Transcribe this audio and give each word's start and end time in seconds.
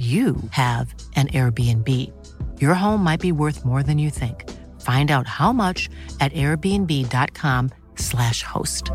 you 0.00 0.36
have 0.52 0.94
an 1.14 1.28
Airbnb. 1.28 1.86
Your 2.58 2.72
home 2.72 3.04
might 3.04 3.20
be 3.20 3.32
worth 3.32 3.66
more 3.66 3.82
than 3.82 3.98
you 3.98 4.08
think. 4.08 4.48
Find 4.80 5.10
out 5.10 5.26
how 5.26 5.52
much 5.52 5.90
at 6.20 6.32
airbnb.com/slash 6.32 8.42
host. 8.42 8.90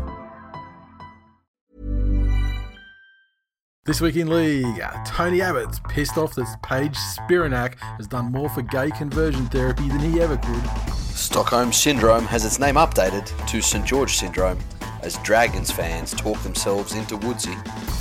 This 3.84 4.00
week 4.00 4.16
in 4.16 4.28
league, 4.28 4.82
Tony 5.06 5.42
Abbott's 5.42 5.80
pissed 5.88 6.18
off 6.18 6.34
that 6.34 6.52
Paige 6.64 6.96
Spiranac 6.96 7.76
has 7.98 8.08
done 8.08 8.32
more 8.32 8.48
for 8.48 8.62
gay 8.62 8.90
conversion 8.90 9.46
therapy 9.46 9.86
than 9.86 10.00
he 10.00 10.20
ever 10.20 10.36
could. 10.36 10.66
Stockholm 11.14 11.72
Syndrome 11.72 12.24
has 12.24 12.44
its 12.44 12.58
name 12.58 12.74
updated 12.74 13.30
to 13.46 13.62
St 13.62 13.86
George 13.86 14.16
Syndrome 14.16 14.58
as 15.02 15.16
Dragons 15.18 15.70
fans 15.70 16.12
talk 16.12 16.40
themselves 16.42 16.94
into 16.94 17.16
Woodsy. 17.16 17.54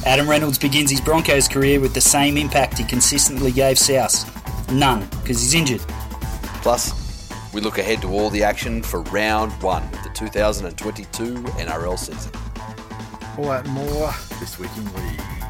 Adam 0.05 0.29
Reynolds 0.29 0.57
begins 0.57 0.91
his 0.91 1.01
Broncos 1.01 1.47
career 1.47 1.79
with 1.79 1.93
the 1.93 2.01
same 2.01 2.37
impact 2.37 2.77
he 2.77 2.83
consistently 2.83 3.51
gave 3.51 3.77
South. 3.77 4.31
None, 4.71 5.07
because 5.21 5.41
he's 5.41 5.53
injured. 5.53 5.81
Plus, 6.61 7.05
we 7.53 7.61
look 7.61 7.77
ahead 7.77 8.01
to 8.01 8.09
all 8.09 8.29
the 8.29 8.43
action 8.43 8.81
for 8.81 9.01
round 9.03 9.51
one 9.61 9.83
of 9.83 10.03
the 10.03 10.09
2022 10.13 11.33
NRL 11.33 11.97
season. 11.97 12.31
All 13.37 13.45
that 13.45 13.65
and 13.65 13.73
more 13.73 14.13
this 14.39 14.59
week 14.59 14.71
in 14.77 14.85
league. 14.93 15.44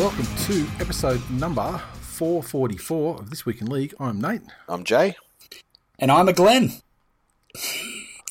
Welcome 0.00 0.26
to 0.46 0.66
episode 0.80 1.20
number 1.28 1.78
444 2.00 3.18
of 3.18 3.28
This 3.28 3.44
Week 3.44 3.60
in 3.60 3.66
League. 3.66 3.92
I'm 4.00 4.18
Nate. 4.18 4.40
I'm 4.66 4.82
Jay. 4.82 5.14
And 5.98 6.10
I'm 6.10 6.26
a 6.26 6.32
Glenn. 6.32 6.72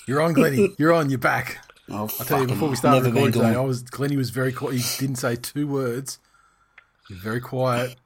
You're 0.07 0.19
on, 0.19 0.33
Glenny. 0.33 0.73
You're 0.79 0.93
on. 0.93 1.11
You're 1.11 1.19
back. 1.19 1.63
Oh, 1.87 2.09
I'll 2.19 2.25
tell 2.25 2.41
you 2.41 2.47
before 2.47 2.69
we 2.69 2.75
start 2.75 2.95
never 2.95 3.03
been 3.05 3.13
recording 3.13 3.33
today, 3.33 3.51
Glenn. 3.51 3.57
I 3.57 3.67
was 3.67 3.83
Glenny 3.83 4.17
was 4.17 4.31
very 4.31 4.51
quiet. 4.51 4.77
He 4.77 4.99
didn't 4.99 5.17
say 5.17 5.35
two 5.35 5.67
words. 5.67 6.17
He 7.07 7.13
was 7.13 7.21
very 7.21 7.39
quiet, 7.39 7.97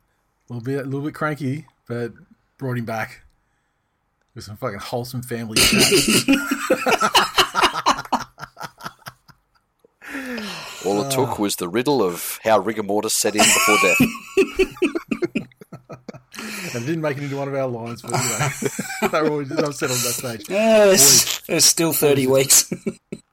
a 0.50 0.54
little 0.54 0.62
bit, 0.62 0.82
a 0.82 0.84
little 0.84 1.00
bit 1.00 1.16
cranky, 1.16 1.66
but 1.88 2.12
brought 2.58 2.78
him 2.78 2.84
back 2.84 3.22
with 4.36 4.44
some 4.44 4.58
fucking 4.58 4.80
wholesome 4.80 5.22
family 5.22 5.58
chat. 5.62 5.88
All 10.86 11.02
it 11.02 11.12
took 11.12 11.40
was 11.40 11.56
the 11.56 11.70
riddle 11.70 12.04
of 12.04 12.40
how 12.44 12.60
rigor 12.60 12.84
mortis 12.84 13.14
set 13.14 13.36
in 13.36 13.42
before 13.42 13.78
death. 13.82 14.00
and 16.76 16.84
it 16.84 16.88
didn't 16.88 17.02
make 17.02 17.18
it 17.18 17.24
into 17.24 17.38
one 17.38 17.48
of 17.48 17.56
our 17.56 17.68
lines, 17.68 18.02
but 18.02 18.14
anyway, 18.14 18.50
they 19.12 19.22
were 19.22 19.30
always 19.30 19.52
upset 19.52 19.92
on 19.92 19.98
that 19.98 20.14
stage. 20.14 20.50
Yeah, 20.50 20.86
there's, 20.86 21.42
there's 21.48 21.66
still 21.66 21.94
30 21.94 22.28
weeks. 22.28 22.74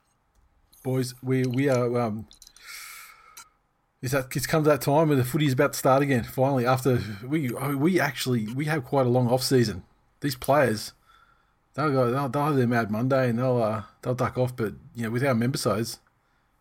Boys, 0.83 1.15
we 1.23 1.45
we 1.45 1.69
are. 1.69 2.01
Um, 2.01 2.27
is 4.01 4.13
that 4.13 4.35
it's 4.35 4.47
come 4.47 4.65
to 4.65 4.71
that 4.71 4.81
time 4.81 5.09
where 5.09 5.17
the 5.17 5.25
footy 5.25 5.45
is 5.45 5.53
about 5.53 5.75
to 5.75 5.79
start 5.79 6.03
again? 6.03 6.25
Finally, 6.25 6.67
after 6.67 7.01
we 7.27 7.51
we 7.51 8.01
actually 8.01 8.47
we 8.55 8.65
have 8.65 8.85
quite 8.85 9.05
a 9.05 9.11
long 9.11 9.29
off 9.29 9.43
season. 9.43 9.85
These 10.21 10.37
players, 10.37 10.95
they'll 11.75 11.93
go 11.93 12.11
they'll, 12.11 12.31
they'll 12.31 12.47
have 12.47 12.57
their 12.57 12.67
mad 12.67 12.91
Monday 12.91 13.29
and 13.29 13.39
they'll 13.39 13.63
uh, 13.63 13.83
they'll 14.01 14.15
duck 14.15 14.39
off. 14.39 14.57
But 14.57 14.73
you 14.95 15.03
know, 15.03 15.11
with 15.11 15.23
our 15.23 15.35
member 15.35 15.59
size, 15.59 15.99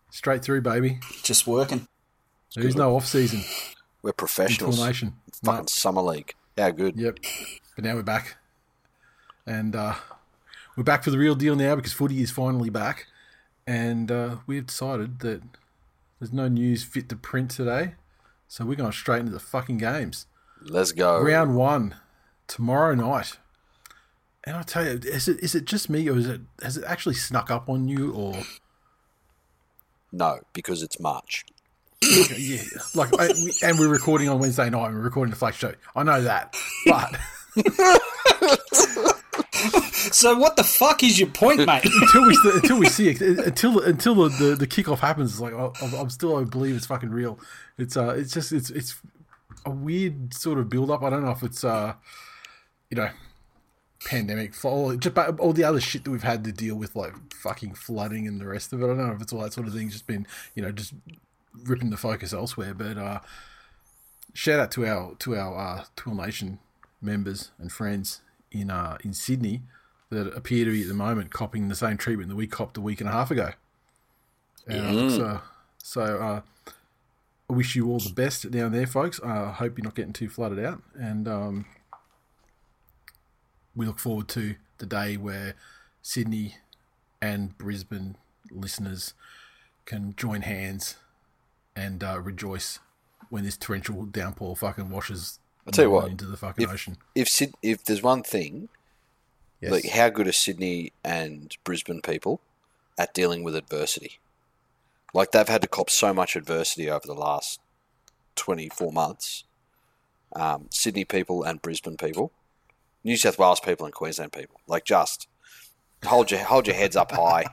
straight 0.10 0.44
through, 0.44 0.62
baby. 0.62 1.00
Just 1.24 1.48
working. 1.48 1.88
There 2.56 2.66
is 2.66 2.76
no 2.76 2.96
off 2.96 3.06
season 3.06 3.42
We're 4.02 4.14
professionals. 4.14 4.80
Fucking 4.80 5.14
No. 5.44 5.64
summer 5.68 6.02
league. 6.02 6.34
How 6.58 6.72
good. 6.72 6.96
Yep. 6.98 7.20
But 7.76 7.86
now 7.86 7.96
we're 7.96 8.04
back. 8.04 8.38
And 9.46 9.76
uh, 9.76 9.96
we're 10.76 10.84
back 10.84 11.04
for 11.04 11.12
the 11.12 11.18
real 11.18 11.36
deal 11.36 11.56
now 11.56 11.76
because 11.76 11.94
footy 11.94 12.22
is 12.22 12.32
finally 12.32 12.70
back. 12.70 13.08
And 13.68 14.12
uh, 14.12 14.38
we've 14.48 14.66
decided 14.66 15.20
that 15.20 15.42
there's 16.20 16.34
no 16.34 16.48
news 16.48 16.84
fit 16.84 17.08
to 17.10 17.16
print 17.16 17.52
today. 17.52 17.94
So 18.48 18.66
we're 18.66 18.76
going 18.76 18.92
straight 18.92 19.20
into 19.20 19.32
the 19.32 19.40
fucking 19.40 19.78
games. 19.78 20.26
Let's 20.62 20.92
go. 20.92 21.22
Round 21.22 21.56
one, 21.56 21.96
tomorrow 22.48 22.96
night. 22.96 23.38
And 24.44 24.56
I 24.58 24.64
tell 24.64 24.84
you, 24.86 25.00
is 25.04 25.28
it 25.28 25.40
is 25.42 25.54
it 25.54 25.66
just 25.66 25.90
me 25.90 26.10
or 26.10 26.18
is 26.18 26.28
it 26.28 26.42
has 26.64 26.78
it 26.78 26.84
actually 26.86 27.16
snuck 27.16 27.52
up 27.52 27.70
on 27.70 27.88
you 27.88 28.12
or 28.14 28.42
No, 30.12 30.40
because 30.54 30.82
it's 30.84 31.00
March. 31.00 31.46
yeah, 32.02 32.62
like 32.96 33.10
I, 33.20 33.28
we- 33.44 33.54
and 33.64 33.78
we're 33.78 33.90
recording 33.90 34.30
on 34.30 34.40
Wednesday 34.40 34.70
night. 34.70 34.88
and 34.88 34.96
We're 34.96 35.02
recording 35.04 35.32
the 35.32 35.36
flash 35.38 35.58
show. 35.58 35.74
I 35.96 36.04
know 36.04 36.22
that, 36.22 36.56
but 36.86 37.18
So 40.12 40.38
what 40.38 40.56
the 40.56 40.64
fuck 40.64 41.04
is 41.04 41.20
your 41.20 41.30
point, 41.30 41.66
mate? 41.66 41.84
until 42.02 42.26
we 42.28 42.38
until 42.54 42.80
we 42.80 42.88
see 42.88 43.10
it, 43.10 43.22
until 43.22 43.80
until 43.82 44.16
the, 44.16 44.30
the, 44.30 44.56
the 44.56 44.68
kickoff 44.68 45.00
happens, 45.00 45.32
it's 45.34 45.40
like 45.42 45.54
I- 45.54 45.72
I'm, 45.82 45.94
I'm 45.94 46.10
still 46.10 46.38
I 46.38 46.44
believe 46.46 46.76
it's 46.76 46.86
fucking 46.88 47.10
real. 47.10 47.40
It's 47.78 47.98
uh, 47.98 48.16
it's 48.18 48.34
just 48.34 48.52
it's 48.54 48.70
it's 48.70 48.96
a 49.66 49.70
weird 49.70 50.34
sort 50.34 50.58
of 50.58 50.70
build 50.70 50.90
up. 50.90 51.04
I 51.04 51.10
don't 51.10 51.24
know 51.24 51.32
if 51.32 51.44
it's 51.44 51.64
uh, 51.64 51.94
you 52.90 52.96
know, 52.98 53.10
pandemic, 54.06 54.54
all 54.64 54.96
just 54.96 55.16
but 55.16 55.40
all 55.40 55.54
the 55.54 55.64
other 55.64 55.82
shit 55.82 56.04
that 56.04 56.12
we've 56.12 56.24
had 56.24 56.44
to 56.46 56.52
deal 56.52 56.76
with, 56.76 56.96
like 56.96 57.14
fucking 57.34 57.74
flooding 57.74 58.28
and 58.28 58.40
the 58.40 58.48
rest 58.48 58.74
of 58.74 58.82
it. 58.82 58.86
I 58.86 58.88
don't 58.88 58.98
know 58.98 59.14
if 59.14 59.22
it's 59.22 59.34
all 59.34 59.42
that 59.42 59.54
sort 59.54 59.68
of 59.68 59.74
thing. 59.74 59.90
Just 59.90 60.08
been 60.08 60.26
you 60.56 60.62
know 60.62 60.72
just 60.72 60.94
ripping 61.64 61.90
the 61.90 61.98
focus 61.98 62.34
elsewhere. 62.34 62.74
But 62.74 62.98
uh, 62.98 63.20
shout 64.34 64.60
out 64.60 64.72
to 64.72 64.86
our 64.86 65.16
to 65.16 65.36
our 65.36 65.58
uh, 65.58 65.84
Tool 65.96 66.16
Nation 66.16 66.60
members 67.02 67.52
and 67.60 67.72
friends 67.72 68.22
in 68.52 68.70
uh, 68.70 68.98
in 69.04 69.14
Sydney 69.14 69.62
that 70.10 70.36
appear 70.36 70.66
to 70.66 70.72
be 70.72 70.82
at 70.82 70.88
the 70.88 70.94
moment 70.94 71.32
copping 71.32 71.68
the 71.68 71.76
same 71.76 71.98
treatment 71.98 72.30
that 72.30 72.36
we 72.36 72.48
copped 72.48 72.78
a 72.78 72.82
week 72.82 73.00
and 73.00 73.10
a 73.10 73.14
half 73.14 73.30
ago. 73.30 73.52
And, 74.68 75.12
So, 75.12 75.42
so 75.78 76.02
uh, 76.02 76.42
I 77.50 77.54
wish 77.54 77.76
you 77.76 77.88
all 77.90 78.00
the 78.00 78.14
best 78.14 78.50
down 78.52 78.72
there, 78.72 78.88
folks. 78.88 79.20
I 79.24 79.38
uh, 79.38 79.52
hope 79.54 79.78
you're 79.78 79.84
not 79.84 79.96
getting 79.96 80.14
too 80.14 80.30
flooded 80.30 80.64
out, 80.64 80.82
and 80.96 81.28
um, 81.28 81.66
we 83.80 83.86
look 83.86 83.98
forward 83.98 84.28
to 84.28 84.56
the 84.80 84.86
day 84.86 85.16
where 85.16 85.56
Sydney 86.02 86.56
and 87.22 87.58
Brisbane 87.58 88.18
listeners 88.52 89.14
can 89.86 90.14
join 90.18 90.42
hands 90.42 90.98
and 91.78 92.04
uh, 92.04 92.20
rejoice 92.20 92.80
when 93.30 93.46
this 93.46 93.56
torrential 93.56 94.04
downpour 94.04 94.58
fucking 94.58 94.90
washes 94.90 95.40
I'll 95.66 95.72
tell 95.72 95.86
you 95.86 95.92
what, 95.92 96.10
into 96.10 96.26
the 96.26 96.36
fucking 96.36 96.66
if- 96.66 96.72
ocean. 96.72 96.98
If 97.16 97.30
Syd- 97.30 97.56
if 97.62 97.86
there's 97.86 98.04
one 98.04 98.22
thing, 98.22 98.68
Yes. 99.62 99.72
like 99.72 99.90
how 99.90 100.10
good 100.10 100.28
are 100.28 100.34
Sydney 100.34 100.92
and 101.04 101.56
Brisbane 101.64 102.02
people 102.02 102.42
at 102.98 103.14
dealing 103.14 103.44
with 103.44 103.56
adversity? 103.56 104.20
Like 105.14 105.32
they've 105.32 105.48
had 105.48 105.62
to 105.62 105.68
cop 105.70 105.90
so 105.90 106.14
much 106.14 106.36
adversity 106.36 106.90
over 106.90 107.08
the 107.08 107.14
last 107.14 107.62
24 108.36 108.92
months. 108.92 109.46
Um, 110.36 110.68
Sydney 110.70 111.06
people 111.06 111.44
and 111.44 111.62
Brisbane 111.62 111.98
people, 111.98 112.32
New 113.04 113.18
South 113.18 113.40
Wales 113.40 113.60
people 113.60 113.86
and 113.86 113.94
Queensland 113.96 114.32
people, 114.34 114.60
like 114.68 114.86
just 114.86 115.28
hold 116.06 116.32
your 116.32 116.42
hold 116.42 116.68
your 116.68 116.76
heads 116.76 116.96
up 116.96 117.12
high. 117.12 117.46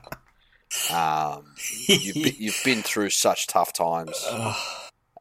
Um, 0.91 1.53
you've, 1.87 2.15
been, 2.15 2.33
you've 2.37 2.61
been 2.65 2.81
through 2.83 3.09
such 3.11 3.47
tough 3.47 3.71
times, 3.73 4.25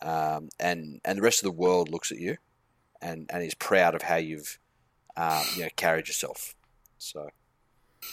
um, 0.02 0.48
and 0.58 1.00
and 1.04 1.18
the 1.18 1.22
rest 1.22 1.40
of 1.40 1.44
the 1.44 1.52
world 1.56 1.88
looks 1.88 2.10
at 2.10 2.18
you, 2.18 2.36
and 3.00 3.30
and 3.32 3.42
is 3.44 3.54
proud 3.54 3.94
of 3.94 4.02
how 4.02 4.16
you've 4.16 4.58
um, 5.16 5.42
you 5.54 5.62
know 5.62 5.68
carried 5.76 6.08
yourself. 6.08 6.54
So 6.98 7.28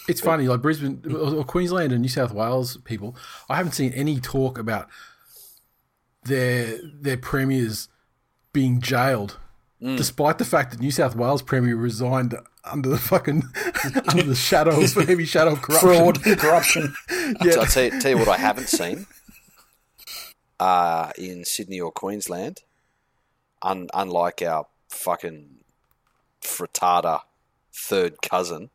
It's 0.07 0.21
funny, 0.21 0.47
like 0.47 0.61
Brisbane, 0.61 1.01
or 1.09 1.37
or 1.37 1.43
Queensland 1.43 1.91
and 1.91 2.01
New 2.01 2.07
South 2.07 2.31
Wales 2.33 2.77
people. 2.85 3.15
I 3.49 3.55
haven't 3.55 3.73
seen 3.73 3.93
any 3.93 4.19
talk 4.19 4.57
about 4.59 4.87
their 6.25 6.77
their 6.83 7.17
premiers 7.17 7.89
being 8.53 8.79
jailed, 8.79 9.39
despite 9.83 10.37
the 10.37 10.45
fact 10.45 10.71
that 10.71 10.79
New 10.79 10.91
South 10.91 11.15
Wales 11.15 11.41
premier 11.41 11.75
resigned 11.75 12.35
under 12.63 12.89
the 12.89 12.97
fucking 12.97 13.43
under 14.07 14.23
the 14.23 14.35
shadow 14.35 14.81
of 14.81 14.93
heavy 15.07 15.25
shadow 15.25 15.53
of 15.53 15.61
corruption. 15.61 15.89
Fraud, 15.89 16.39
corruption. 16.39 16.95
Yeah. 17.43 17.55
I'll 17.59 17.65
tell 17.65 17.83
you, 17.85 18.01
tell 18.01 18.11
you 18.11 18.17
what 18.17 18.27
I 18.27 18.37
haven't 18.37 18.67
seen 18.67 19.07
uh, 20.59 21.11
in 21.17 21.45
Sydney 21.45 21.79
or 21.79 21.91
Queensland. 21.91 22.61
Un, 23.61 23.87
unlike 23.93 24.41
our 24.41 24.67
fucking 24.89 25.59
frittata 26.41 27.21
third 27.73 28.21
cousin. 28.21 28.69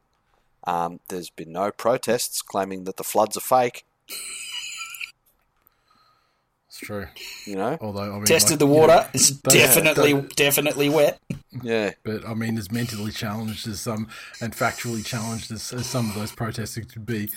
Um, 0.64 1.00
there's 1.08 1.30
been 1.30 1.52
no 1.52 1.70
protests 1.70 2.42
claiming 2.42 2.84
that 2.84 2.96
the 2.96 3.04
floods 3.04 3.36
are 3.36 3.40
fake. 3.40 3.84
It's 6.78 6.86
true. 6.86 7.06
You 7.44 7.56
know, 7.56 7.76
Although 7.80 8.02
I 8.02 8.14
mean, 8.16 8.24
Tested 8.24 8.52
like, 8.52 8.58
the 8.60 8.66
you 8.66 8.72
know, 8.72 8.78
water. 8.78 9.08
it's 9.12 9.30
definitely, 9.30 10.12
don't- 10.12 10.36
definitely 10.36 10.88
wet. 10.88 11.18
yeah. 11.62 11.90
But 12.04 12.26
I 12.26 12.34
mean, 12.34 12.56
as 12.56 12.70
mentally 12.70 13.10
challenged 13.10 13.66
as 13.66 13.80
some 13.80 14.08
and 14.40 14.52
factually 14.52 15.04
challenged 15.04 15.50
as, 15.50 15.72
as 15.72 15.86
some 15.86 16.08
of 16.08 16.14
those 16.14 16.30
protesters 16.30 16.86
could 16.86 17.04
be, 17.04 17.30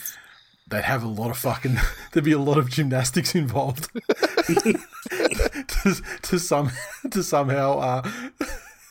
they'd 0.68 0.84
have 0.84 1.04
a 1.04 1.08
lot 1.08 1.32
of 1.32 1.38
fucking. 1.38 1.78
There'd 2.14 2.24
be 2.24 2.34
a 2.34 2.40
lot 2.40 2.58
of 2.60 2.70
gymnastics 2.70 3.34
involved 3.34 3.90
to, 4.48 6.02
to 6.22 6.40
some 6.40 6.72
to 7.10 7.24
somehow 7.24 7.80
uh, 7.80 8.12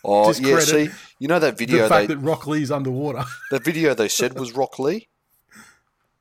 Oh 0.05 0.33
yeah. 0.33 0.59
See, 0.61 0.89
you 1.19 1.29
know 1.29 1.39
that 1.39 1.59
video 1.59 1.83
the 1.83 1.83
video 1.85 1.89
fact 1.89 2.09
they 2.09 2.15
that 2.15 2.25
Rocklea's 2.25 2.71
underwater. 2.73 3.25
that 3.51 3.63
video 3.65 3.95
they 3.95 4.09
said 4.09 4.39
was 4.39 4.53
Rocklea. 4.53 5.07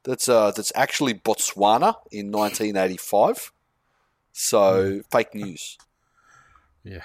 That's 0.04 0.30
uh 0.30 0.52
that's 0.52 0.72
actually 0.76 1.14
Botswana 1.16 1.96
in 2.12 2.32
1985. 2.32 3.52
So 4.42 5.02
fake 5.12 5.36
news. 5.36 5.78
Yeah. 6.86 7.02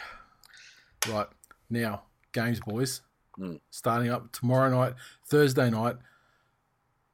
Right 1.09 1.27
now, 1.69 2.05
games, 2.31 2.61
boys. 2.61 3.01
Mm. 3.37 3.59
Starting 3.73 4.09
up 4.09 4.31
tomorrow 4.31 4.71
night, 4.71 4.95
Thursday 5.27 5.69
night. 5.69 5.97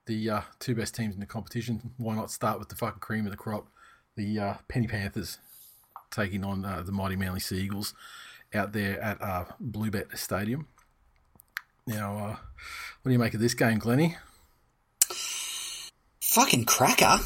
The 0.04 0.28
uh, 0.28 0.40
two 0.58 0.74
best 0.74 0.94
teams 0.94 1.14
in 1.14 1.20
the 1.20 1.26
competition. 1.26 1.92
Why 1.96 2.14
not 2.14 2.30
start 2.30 2.58
with 2.58 2.68
the 2.68 2.76
fucking 2.76 3.00
cream 3.00 3.24
of 3.24 3.30
the 3.30 3.38
crop? 3.38 3.68
The 4.14 4.38
uh, 4.38 4.54
Penny 4.68 4.86
Panthers 4.86 5.38
taking 6.10 6.44
on 6.44 6.66
uh, 6.66 6.82
the 6.84 6.92
mighty 6.92 7.16
Manly 7.16 7.40
Seagulls 7.40 7.94
out 8.52 8.74
there 8.74 9.00
at 9.00 9.22
uh, 9.22 9.46
Bluebet 9.58 10.18
Stadium. 10.18 10.68
Now, 11.86 12.18
uh, 12.18 12.36
what 13.00 13.08
do 13.08 13.12
you 13.12 13.18
make 13.18 13.32
of 13.32 13.40
this 13.40 13.54
game, 13.54 13.78
Glennie? 13.78 14.16
fucking 16.20 16.66
cracker 16.66 17.18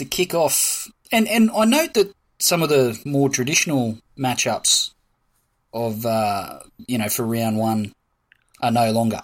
to 0.00 0.04
kick 0.04 0.34
off. 0.34 0.88
And 1.12 1.28
and 1.28 1.50
I 1.52 1.64
note 1.64 1.94
that 1.94 2.12
some 2.38 2.62
of 2.62 2.68
the 2.68 3.00
more 3.04 3.28
traditional 3.28 3.98
matchups 4.18 4.92
of 5.72 6.04
uh, 6.04 6.60
you 6.88 6.98
know 6.98 7.08
for 7.08 7.24
round 7.24 7.56
one 7.58 7.94
are 8.60 8.70
no 8.70 8.90
longer. 8.90 9.22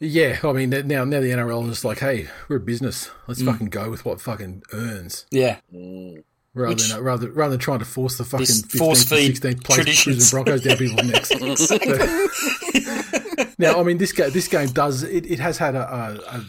Yeah, 0.00 0.38
I 0.42 0.52
mean 0.52 0.70
now 0.70 1.04
now 1.04 1.20
the 1.20 1.30
NRL 1.30 1.68
is 1.70 1.84
like, 1.84 2.00
hey, 2.00 2.28
we're 2.48 2.56
a 2.56 2.60
business. 2.60 3.10
Let's 3.26 3.42
fucking 3.42 3.68
go 3.68 3.90
with 3.90 4.04
what 4.04 4.20
fucking 4.20 4.64
earns. 4.72 5.26
Yeah, 5.30 5.58
Rather 6.54 6.68
Which- 6.74 6.88
than 6.88 7.02
rather 7.02 7.30
rather 7.30 7.52
than 7.52 7.60
trying 7.60 7.80
to 7.80 7.84
force 7.84 8.16
the 8.18 8.24
fucking 8.24 8.46
This 8.46 8.62
15th 8.62 8.78
force 8.78 9.04
feed 9.04 9.36
16th 9.36 9.64
place 9.64 9.76
traditions. 9.76 10.30
Brisbane 10.30 10.44
Broncos 10.44 10.62
down 10.62 10.76
people's 10.76 11.02
necks. 11.10 11.30
now, 13.58 13.80
I 13.80 13.82
mean, 13.82 13.98
this 13.98 14.12
game 14.12 14.30
this 14.30 14.46
game 14.48 14.68
does 14.68 15.02
it, 15.02 15.26
it 15.26 15.40
has 15.40 15.58
had 15.58 15.74
a 15.74 15.80
a, 15.80 16.36
a, 16.36 16.44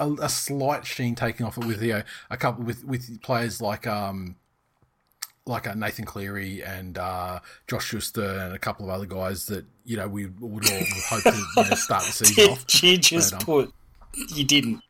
a 0.00 0.28
slight 0.28 0.86
sheen 0.86 1.14
taken 1.14 1.44
off 1.46 1.58
it 1.58 1.64
with 1.64 1.82
you 1.82 1.94
know, 1.94 2.02
a 2.30 2.36
couple 2.36 2.64
with 2.64 2.84
with 2.84 3.20
players 3.22 3.60
like 3.60 3.86
um 3.86 4.36
like 5.48 5.66
uh, 5.66 5.74
Nathan 5.74 6.04
Cleary 6.04 6.62
and 6.62 6.98
uh, 6.98 7.40
Josh 7.66 7.86
Schuster 7.86 8.22
and 8.22 8.54
a 8.54 8.58
couple 8.58 8.84
of 8.86 8.90
other 8.90 9.06
guys 9.06 9.46
that 9.46 9.64
you 9.84 9.96
know 9.96 10.06
we 10.06 10.26
would 10.26 10.70
all 10.70 10.82
hope 11.08 11.22
to 11.22 11.34
you 11.34 11.68
know, 11.70 11.76
start 11.76 12.04
the 12.04 12.12
season 12.12 12.44
off. 12.50 12.64
You 12.82 12.98
just 12.98 13.32
But, 13.32 13.40
um, 13.40 13.46
put? 13.46 13.74
You 14.34 14.44
didn't. 14.44 14.82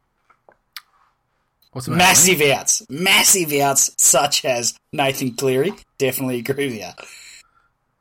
What's 1.73 1.87
the? 1.87 1.95
Massive 1.95 2.41
outs, 2.43 2.83
massive 2.91 3.53
outs, 3.53 3.91
such 3.99 4.45
as 4.45 4.75
Nathan 4.93 5.35
Cleary. 5.35 5.73
Definitely 5.99 6.41
agree 6.41 6.67
with 6.67 6.77
you. 6.77 7.07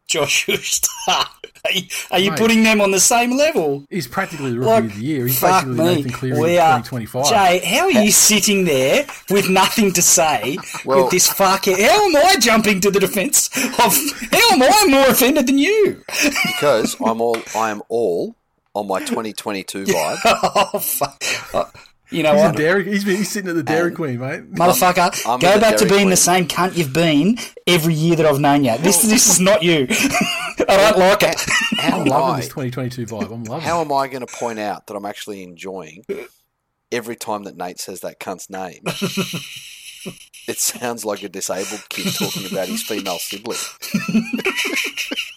Josh 0.08 0.46
Schuster. 0.46 0.88
Are 1.08 1.72
you, 1.74 1.82
are 2.12 2.20
you 2.20 2.32
Mate. 2.32 2.40
putting 2.40 2.64
them 2.64 2.80
on 2.80 2.92
the 2.92 3.00
same 3.00 3.36
level? 3.36 3.84
He's 3.90 4.08
practically 4.08 4.52
the 4.52 4.60
rookie 4.60 4.70
Like, 4.72 4.84
of 4.86 4.96
the 4.96 5.02
year. 5.04 5.28
He's 5.28 5.40
fuck 5.40 5.66
basically 5.66 5.86
me. 5.86 5.96
Nathan 5.96 6.12
Cleary 6.12 6.40
We 6.40 6.54
in 6.56 6.60
are- 6.62 6.78
2025. 6.78 7.26
Jay, 7.30 7.60
how 7.66 7.84
are 7.86 7.92
you 7.92 8.12
sitting 8.12 8.64
there 8.64 9.06
with 9.30 9.50
nothing 9.50 9.92
to 9.94 10.02
say 10.02 10.58
Well- 10.86 11.04
with 11.04 11.12
this 11.12 11.28
fucking? 11.32 11.78
How 11.78 12.06
am 12.06 12.16
I 12.16 12.36
jumping 12.40 12.80
to 12.82 12.92
the 12.92 13.00
defence 13.02 13.50
of? 13.58 13.94
How 14.32 14.52
am 14.54 14.64
I 14.64 14.86
more 14.90 15.08
offended 15.08 15.48
than 15.48 15.58
you? 15.58 16.02
Because 16.46 16.96
I'm 17.06 17.20
all 17.20 17.38
I 17.56 17.70
am 17.72 17.82
all 17.90 18.36
on 18.74 18.88
my 18.88 19.00
2022 19.00 19.84
vibe. 19.86 20.18
oh 20.26 20.80
fuck! 20.80 21.78
You 22.10 22.24
know 22.24 22.34
He's, 22.34 22.42
a 22.42 22.46
what, 22.46 22.56
Dairy, 22.56 22.84
he's, 22.86 23.04
been, 23.04 23.18
he's 23.18 23.30
sitting 23.30 23.50
at 23.50 23.56
the 23.56 23.64
Dairy 23.64 23.88
And- 23.88 23.96
Queen, 23.98 24.20
mate. 24.20 24.52
motherfucker? 24.54 25.28
I'm 25.28 25.40
go 25.40 25.60
back 25.60 25.76
to 25.78 25.86
Dairy 25.86 25.98
being 26.00 26.10
the 26.10 26.16
same 26.16 26.48
cunt 26.48 26.78
you've 26.78 26.94
been 26.94 27.38
every 27.68 27.94
year 27.94 28.16
that 28.16 28.26
I've 28.26 28.40
known 28.40 28.64
you. 28.64 28.78
This 28.78 29.02
this 29.02 29.30
is 29.30 29.40
not 29.42 29.62
you. 29.62 29.88
I 29.90 30.66
don't 30.78 30.98
like 30.98 31.24
it. 31.24 31.36
How 31.80 31.96
I'm 31.98 32.02
am 32.02 32.08
loving 32.08 32.34
I? 32.36 32.38
this 32.38 32.48
2022 32.48 33.06
vibe. 33.08 33.32
I'm 33.34 33.44
loving 33.44 33.62
How 33.66 33.80
it. 33.80 33.86
am 33.86 33.92
I 33.92 34.08
going 34.08 34.26
to 34.26 34.34
point 34.34 34.58
out 34.60 34.88
that 34.88 34.96
I'm 34.96 35.06
actually 35.06 35.44
enjoying 35.44 36.06
every 36.92 37.16
time 37.18 37.44
that 37.44 37.58
Nate 37.58 37.80
says 37.80 38.00
that 38.02 38.20
cunt's 38.20 38.50
name? 38.50 38.82
it 40.48 40.58
sounds 40.60 41.04
like 41.04 41.24
a 41.24 41.30
disabled 41.30 41.84
kid 41.90 42.14
talking 42.14 42.46
about 42.52 42.68
his 42.70 42.84
female 42.84 43.18
sibling. 43.20 43.58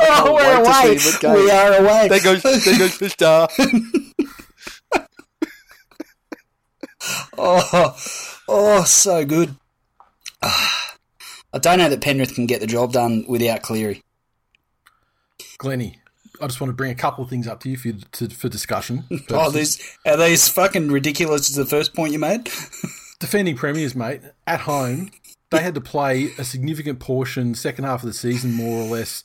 Oh, 0.00 0.34
we're 0.34 0.62
wait 0.62 0.64
to 0.64 0.72
see 0.72 0.80
away. 0.80 0.92
him 0.92 1.14
at 1.14 1.20
games. 1.20 1.44
We 1.44 1.50
are 1.50 1.74
away. 1.74 2.08
There 2.08 2.20
goes, 2.20 2.42
there 2.42 2.78
goes 2.78 2.98
the 2.98 3.10
star. 3.10 3.48
Oh, 7.38 7.96
oh, 8.48 8.84
so 8.84 9.24
good. 9.24 9.54
I 10.42 11.58
don't 11.60 11.78
know 11.78 11.88
that 11.88 12.00
Penrith 12.00 12.34
can 12.34 12.46
get 12.46 12.60
the 12.60 12.66
job 12.66 12.92
done 12.92 13.24
without 13.28 13.62
Cleary. 13.62 14.02
Glennie, 15.58 15.98
I 16.40 16.46
just 16.46 16.60
want 16.60 16.70
to 16.70 16.74
bring 16.76 16.90
a 16.90 16.96
couple 16.96 17.24
of 17.24 17.30
things 17.30 17.46
up 17.46 17.60
to 17.60 17.70
you 17.70 17.76
for, 17.76 17.92
to, 17.92 18.28
for 18.28 18.48
discussion. 18.48 19.04
Oh, 19.30 19.50
these 19.50 19.96
are 20.06 20.16
these 20.16 20.48
fucking 20.48 20.88
ridiculous. 20.90 21.48
Is 21.48 21.56
the 21.56 21.64
first 21.64 21.94
point 21.94 22.12
you 22.12 22.18
made? 22.18 22.44
Defending 23.20 23.56
premiers, 23.56 23.94
mate, 23.94 24.20
at 24.46 24.60
home, 24.60 25.10
they 25.50 25.60
had 25.60 25.74
to 25.74 25.80
play 25.80 26.30
a 26.38 26.44
significant 26.44 27.00
portion, 27.00 27.54
second 27.54 27.84
half 27.84 28.02
of 28.02 28.06
the 28.08 28.12
season, 28.14 28.52
more 28.52 28.82
or 28.82 28.86
less. 28.86 29.24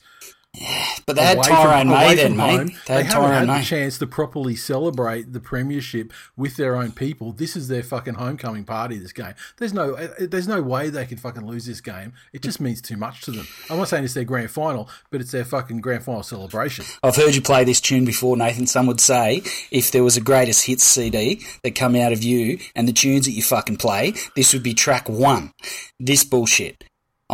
But 1.06 1.16
they 1.16 1.22
had 1.22 1.42
Tyrone 1.42 1.88
from- 1.88 1.88
May 1.88 2.14
then, 2.14 2.36
mate. 2.36 2.72
They 2.86 3.02
had 3.02 3.06
haven't 3.06 3.30
had 3.30 3.46
May. 3.46 3.58
the 3.60 3.64
chance 3.64 3.98
to 3.98 4.06
properly 4.06 4.56
celebrate 4.56 5.32
the 5.32 5.40
premiership 5.40 6.12
with 6.36 6.56
their 6.56 6.76
own 6.76 6.92
people. 6.92 7.32
This 7.32 7.56
is 7.56 7.68
their 7.68 7.82
fucking 7.82 8.14
homecoming 8.14 8.64
party. 8.64 8.98
This 8.98 9.12
game, 9.12 9.34
there's 9.58 9.72
no, 9.72 9.94
uh, 9.94 10.08
there's 10.20 10.48
no 10.48 10.62
way 10.62 10.90
they 10.90 11.06
can 11.06 11.18
fucking 11.18 11.44
lose 11.46 11.66
this 11.66 11.80
game. 11.80 12.12
It 12.32 12.42
just 12.42 12.60
means 12.60 12.80
too 12.80 12.96
much 12.96 13.22
to 13.22 13.32
them. 13.32 13.46
I'm 13.68 13.78
not 13.78 13.88
saying 13.88 14.04
it's 14.04 14.14
their 14.14 14.24
grand 14.24 14.50
final, 14.50 14.88
but 15.10 15.20
it's 15.20 15.32
their 15.32 15.44
fucking 15.44 15.80
grand 15.80 16.04
final 16.04 16.22
celebration. 16.22 16.84
I've 17.02 17.16
heard 17.16 17.34
you 17.34 17.42
play 17.42 17.64
this 17.64 17.80
tune 17.80 18.04
before, 18.04 18.36
Nathan. 18.36 18.66
Some 18.66 18.86
would 18.86 19.00
say 19.00 19.42
if 19.70 19.90
there 19.90 20.04
was 20.04 20.16
a 20.16 20.20
greatest 20.20 20.66
hits 20.66 20.84
CD 20.84 21.44
that 21.62 21.74
come 21.74 21.96
out 21.96 22.12
of 22.12 22.22
you 22.22 22.58
and 22.74 22.86
the 22.88 22.92
tunes 22.92 23.26
that 23.26 23.32
you 23.32 23.42
fucking 23.42 23.76
play, 23.76 24.14
this 24.36 24.52
would 24.52 24.62
be 24.62 24.74
track 24.74 25.08
one. 25.08 25.52
This 25.98 26.24
bullshit. 26.24 26.84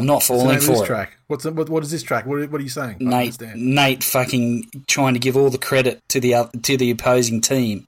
I'm 0.01 0.07
not 0.07 0.23
falling 0.23 0.49
name 0.49 0.61
for 0.61 0.73
this 0.73 0.81
it. 0.81 0.87
track? 0.87 1.17
What's 1.29 1.45
what, 1.45 1.69
what 1.69 1.83
is 1.83 1.91
this 1.91 2.03
track? 2.03 2.27
What, 2.27 2.51
what 2.51 2.61
are 2.61 2.65
you 2.65 2.71
saying? 2.71 2.97
Nate. 3.01 3.41
Nate 3.55 4.03
fucking 4.03 4.71
trying 4.87 5.15
to 5.15 5.21
give 5.21 5.37
all 5.37 5.51
the 5.51 5.59
credit 5.59 6.01
to 6.09 6.21
the 6.21 6.51
to 6.63 6.77
the 6.77 6.91
opposing 6.91 7.41
team 7.41 7.87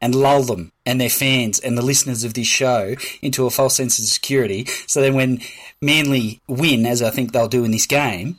and 0.00 0.14
lull 0.14 0.42
them 0.42 0.72
and 0.84 1.00
their 1.00 1.08
fans 1.08 1.58
and 1.58 1.78
the 1.78 1.84
listeners 1.84 2.24
of 2.24 2.34
this 2.34 2.46
show 2.46 2.94
into 3.22 3.46
a 3.46 3.50
false 3.50 3.76
sense 3.76 3.98
of 3.98 4.04
security. 4.04 4.66
So 4.86 5.00
then 5.00 5.14
when 5.14 5.40
Manly 5.80 6.40
win, 6.48 6.84
as 6.84 7.02
I 7.02 7.10
think 7.10 7.32
they'll 7.32 7.48
do 7.48 7.64
in 7.64 7.70
this 7.70 7.86
game, 7.86 8.38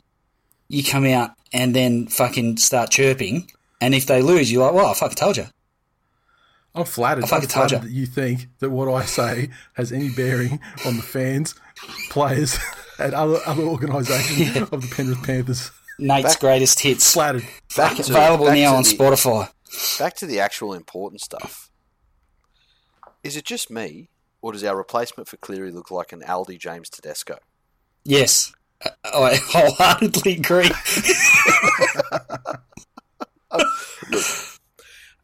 you 0.68 0.84
come 0.84 1.06
out 1.06 1.30
and 1.52 1.74
then 1.74 2.06
fucking 2.06 2.58
start 2.58 2.90
chirping. 2.90 3.50
And 3.80 3.94
if 3.94 4.06
they 4.06 4.22
lose, 4.22 4.50
you're 4.50 4.64
like, 4.64 4.74
well, 4.74 4.86
I 4.86 4.94
fucking 4.94 5.16
told 5.16 5.36
you. 5.36 5.46
I'm 6.76 6.84
flattered. 6.84 7.24
I 7.24 7.26
fucking 7.28 7.44
I'm 7.44 7.48
flattered 7.50 7.74
ya. 7.76 7.78
that 7.80 7.90
you 7.90 8.06
think 8.06 8.48
that 8.60 8.70
what 8.70 8.88
I 8.92 9.04
say 9.04 9.48
has 9.74 9.90
any 9.92 10.10
bearing 10.10 10.60
on 10.84 10.96
the 10.96 11.02
fans, 11.02 11.54
players, 12.10 12.58
and 12.98 13.14
other 13.14 13.40
other 13.46 13.62
organisations 13.62 14.56
of 14.70 14.82
the 14.82 14.92
Penrith 14.94 15.22
Panthers. 15.24 15.70
Nate's 15.98 16.34
Back- 16.34 16.40
greatest 16.40 16.80
hits. 16.80 17.10
Flattered. 17.12 17.44
Back 17.76 17.96
to, 17.96 18.02
Available 18.02 18.46
back 18.46 18.56
now 18.58 18.74
on 18.76 18.82
the- 18.82 18.88
Spotify. 18.90 19.50
Back 19.98 20.14
to 20.16 20.26
the 20.26 20.38
actual 20.40 20.74
important 20.74 21.20
stuff. 21.22 21.70
Is 23.24 23.36
it 23.36 23.44
just 23.44 23.70
me, 23.70 24.08
or 24.42 24.52
does 24.52 24.62
our 24.62 24.76
replacement 24.76 25.28
for 25.28 25.36
Cleary 25.38 25.72
look 25.72 25.90
like 25.90 26.12
an 26.12 26.20
Aldi 26.20 26.58
James 26.58 26.88
Tedesco? 26.90 27.38
Yes. 28.04 28.52
I- 28.84 28.90
I 29.04 29.36
wholeheartedly 29.42 30.32
agree. 30.34 30.70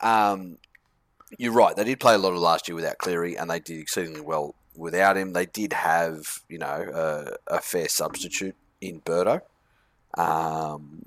Um, 0.01 0.59
you're 1.43 1.53
right. 1.53 1.75
They 1.77 1.85
did 1.85 1.99
play 2.01 2.15
a 2.15 2.19
lot 2.19 2.33
of 2.33 2.39
last 2.39 2.69
year 2.69 2.77
without 2.77 2.99
Cleary, 2.99 3.37
and 3.37 3.51
they 3.51 3.59
did 3.61 3.79
exceedingly 3.81 4.21
well 4.21 4.55
without 4.77 5.17
him. 5.17 5.33
They 5.33 5.47
did 5.47 5.73
have, 5.73 6.21
you 6.49 6.59
know, 6.59 7.37
a, 7.49 7.57
a 7.57 7.61
fair 7.61 7.89
substitute 7.89 8.55
in 8.81 9.01
Birdo. 9.01 9.41
Um, 10.17 11.03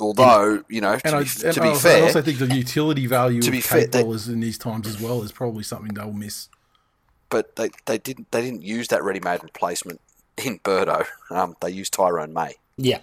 although, 0.00 0.62
you 0.68 0.80
know, 0.80 0.96
to 0.98 1.06
And, 1.06 1.16
I, 1.16 1.22
be, 1.24 1.28
and 1.44 1.54
to 1.54 1.60
I 1.60 1.64
be 1.64 1.68
also, 1.70 1.88
fair, 1.88 1.98
I 2.02 2.06
also 2.06 2.22
think 2.22 2.38
the 2.38 2.46
utility 2.54 3.06
value 3.06 3.40
To 3.42 3.48
of 3.48 3.52
be 3.52 3.60
fair, 3.60 3.80
Kate 3.82 3.92
they- 3.92 4.04
Ballers 4.04 4.28
in 4.28 4.40
these 4.40 4.58
times 4.58 4.86
as 4.86 5.00
well 5.00 5.22
is 5.22 5.32
probably 5.32 5.62
something 5.64 5.92
they'll 5.94 6.12
miss. 6.12 6.48
but 7.28 7.56
they, 7.56 7.70
they 7.86 7.98
didn't 7.98 8.30
they 8.30 8.42
didn't 8.42 8.62
use 8.62 8.88
that 8.88 9.02
ready-made 9.02 9.42
replacement 9.42 10.00
in 10.36 10.58
Birdo, 10.60 11.06
um, 11.30 11.56
they 11.60 11.70
used 11.70 11.92
Tyrone 11.92 12.32
May. 12.32 12.54
Yeah. 12.76 13.00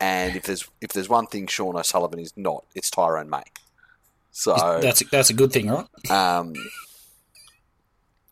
And 0.00 0.36
if 0.36 0.44
there's 0.44 0.68
if 0.80 0.92
there's 0.92 1.08
one 1.08 1.26
thing 1.26 1.46
Sean 1.46 1.76
O'Sullivan 1.76 2.18
is 2.20 2.32
not, 2.36 2.64
it's 2.74 2.90
Tyrone 2.90 3.28
May. 3.28 3.42
So 4.32 4.78
That's 4.80 5.02
a, 5.02 5.04
that's 5.06 5.30
a 5.30 5.34
good 5.34 5.52
thing, 5.52 5.68
right? 5.68 6.10
um, 6.10 6.54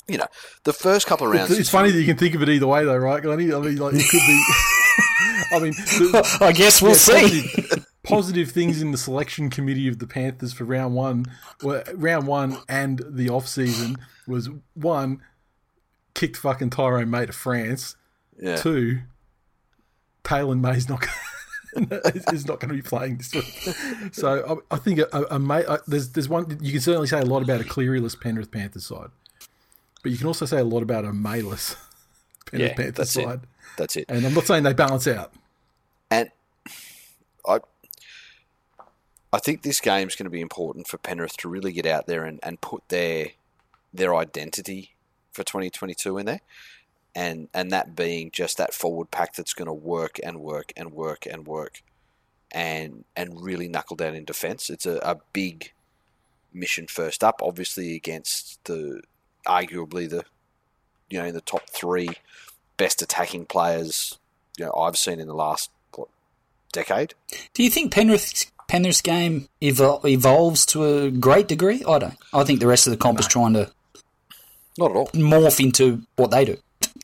you 0.07 0.17
know, 0.17 0.26
the 0.64 0.73
first 0.73 1.07
couple 1.07 1.26
of 1.26 1.33
rounds. 1.35 1.50
It's 1.50 1.69
funny 1.69 1.90
that 1.90 1.99
you 2.00 2.07
can 2.07 2.17
think 2.17 2.35
of 2.35 2.43
it 2.43 2.49
either 2.49 2.67
way, 2.67 2.85
though, 2.85 2.97
right, 2.97 3.23
Glenny? 3.23 3.52
I 3.52 3.59
mean, 3.59 3.76
like 3.76 3.95
it 3.95 4.09
could 4.09 4.21
be. 4.26 4.45
I 5.55 5.59
mean, 5.61 5.73
the, 5.73 6.38
I 6.40 6.52
guess 6.52 6.81
we'll 6.81 6.93
yeah, 6.93 6.97
see. 6.97 7.43
Positive, 7.43 7.87
positive 8.05 8.50
things 8.50 8.81
in 8.81 8.90
the 8.93 8.99
selection 8.99 9.50
committee 9.50 9.87
of 9.88 9.99
the 9.99 10.07
Panthers 10.07 10.52
for 10.52 10.64
round 10.64 10.95
one, 10.95 11.26
were, 11.62 11.85
round 11.95 12.26
one 12.26 12.59
and 12.69 13.02
the 13.07 13.28
off 13.28 13.47
season 13.47 13.97
was 14.26 14.49
one 14.75 15.23
kicked 16.14 16.37
fucking 16.37 16.71
Tyrone 16.71 17.11
May 17.11 17.26
to 17.26 17.33
France. 17.33 17.97
yeah. 18.40 18.57
Two, 18.57 19.00
Taylor 20.25 20.57
May's 20.57 20.88
not 20.88 21.07
is 22.32 22.46
not 22.46 22.60
going 22.60 22.68
to 22.68 22.75
be 22.75 22.82
playing 22.82 23.18
this 23.18 23.34
week. 23.34 24.14
So 24.14 24.60
I, 24.70 24.75
I 24.75 24.78
think 24.78 24.98
a, 25.00 25.08
a, 25.12 25.37
a 25.37 25.38
May, 25.38 25.64
uh, 25.64 25.78
there's 25.87 26.10
there's 26.10 26.28
one 26.28 26.58
you 26.60 26.72
can 26.72 26.80
certainly 26.80 27.06
say 27.06 27.20
a 27.20 27.25
lot 27.25 27.42
about 27.42 27.60
a 27.60 27.64
Clearyless 27.64 28.18
Penrith 28.20 28.50
Panthers 28.50 28.87
side, 28.87 29.10
but 30.02 30.12
you 30.12 30.18
can 30.18 30.26
also 30.26 30.46
say 30.46 30.58
a 30.58 30.64
lot 30.64 30.82
about 30.82 31.04
a 31.04 31.08
Mayless 31.12 31.76
Penrith 32.50 32.70
Yeah, 32.70 32.75
Panthers 32.76 32.94
that's 32.94 33.16
it. 33.16 33.25
side. 33.25 33.40
That's 33.76 33.96
it. 33.96 34.06
And 34.08 34.25
I'm 34.26 34.34
not 34.34 34.44
saying 34.46 34.62
they 34.64 34.72
balance 34.72 35.06
out. 35.06 35.32
And 36.10 36.30
I, 37.46 37.60
I 39.32 39.38
think 39.38 39.62
this 39.62 39.80
game's 39.80 40.16
going 40.16 40.25
to 40.25 40.30
be 40.30 40.40
important 40.40 40.88
for 40.88 40.96
Penrith 40.98 41.37
to 41.38 41.48
really 41.48 41.72
get 41.72 41.87
out 41.87 42.06
there 42.06 42.25
and, 42.25 42.40
and 42.42 42.60
put 42.60 42.82
their 42.88 43.28
their 43.92 44.14
identity 44.14 44.94
for 45.32 45.44
2022 45.44 46.18
in 46.18 46.26
there, 46.26 46.40
and 47.18 47.48
and 47.52 47.72
that 47.72 47.96
being 47.96 48.30
just 48.30 48.58
that 48.58 48.72
forward 48.72 49.10
pack 49.10 49.34
that's 49.34 49.52
going 49.52 49.66
to 49.66 49.72
work 49.72 50.20
and 50.22 50.38
work 50.38 50.72
and 50.76 50.92
work 50.92 51.26
and 51.26 51.48
work, 51.48 51.82
and 52.52 53.04
and 53.16 53.42
really 53.42 53.66
knuckle 53.66 53.96
down 53.96 54.14
in 54.14 54.25
defence. 54.25 54.70
It's 54.70 54.87
a, 54.87 54.98
a 54.98 55.16
big 55.32 55.72
mission 56.52 56.87
first 56.87 57.25
up, 57.25 57.40
obviously 57.42 57.96
against 57.96 58.62
the 58.64 59.02
arguably 59.46 60.08
the 60.08 60.25
you 61.10 61.18
know 61.18 61.25
in 61.25 61.34
the 61.34 61.40
top 61.40 61.68
three 61.70 62.10
best 62.76 63.02
attacking 63.02 63.46
players 63.46 64.18
you 64.56 64.66
know 64.66 64.72
I've 64.75 64.96
seen 64.96 65.18
in 65.18 65.26
the 65.26 65.34
last 65.34 65.70
what, 65.96 66.08
decade. 66.72 67.14
Do 67.52 67.64
you 67.64 67.70
think 67.70 67.92
Penrith's 67.92 68.46
Penrith's 68.68 69.02
game 69.02 69.48
evol- 69.60 70.08
evolves 70.08 70.64
to 70.66 70.84
a 70.84 71.10
great 71.10 71.48
degree? 71.48 71.82
I 71.88 71.98
don't. 71.98 72.18
I 72.32 72.44
think 72.44 72.60
the 72.60 72.68
rest 72.68 72.87
of 72.87 72.92
the 72.92 72.96
comp 72.96 73.18
is 73.18 73.26
trying 73.26 73.54
to 73.54 73.72
Not 74.78 74.92
at 74.92 74.96
all. 74.96 75.08
morph 75.08 75.58
into 75.58 76.02
what 76.14 76.30
they 76.30 76.44
do. 76.44 76.58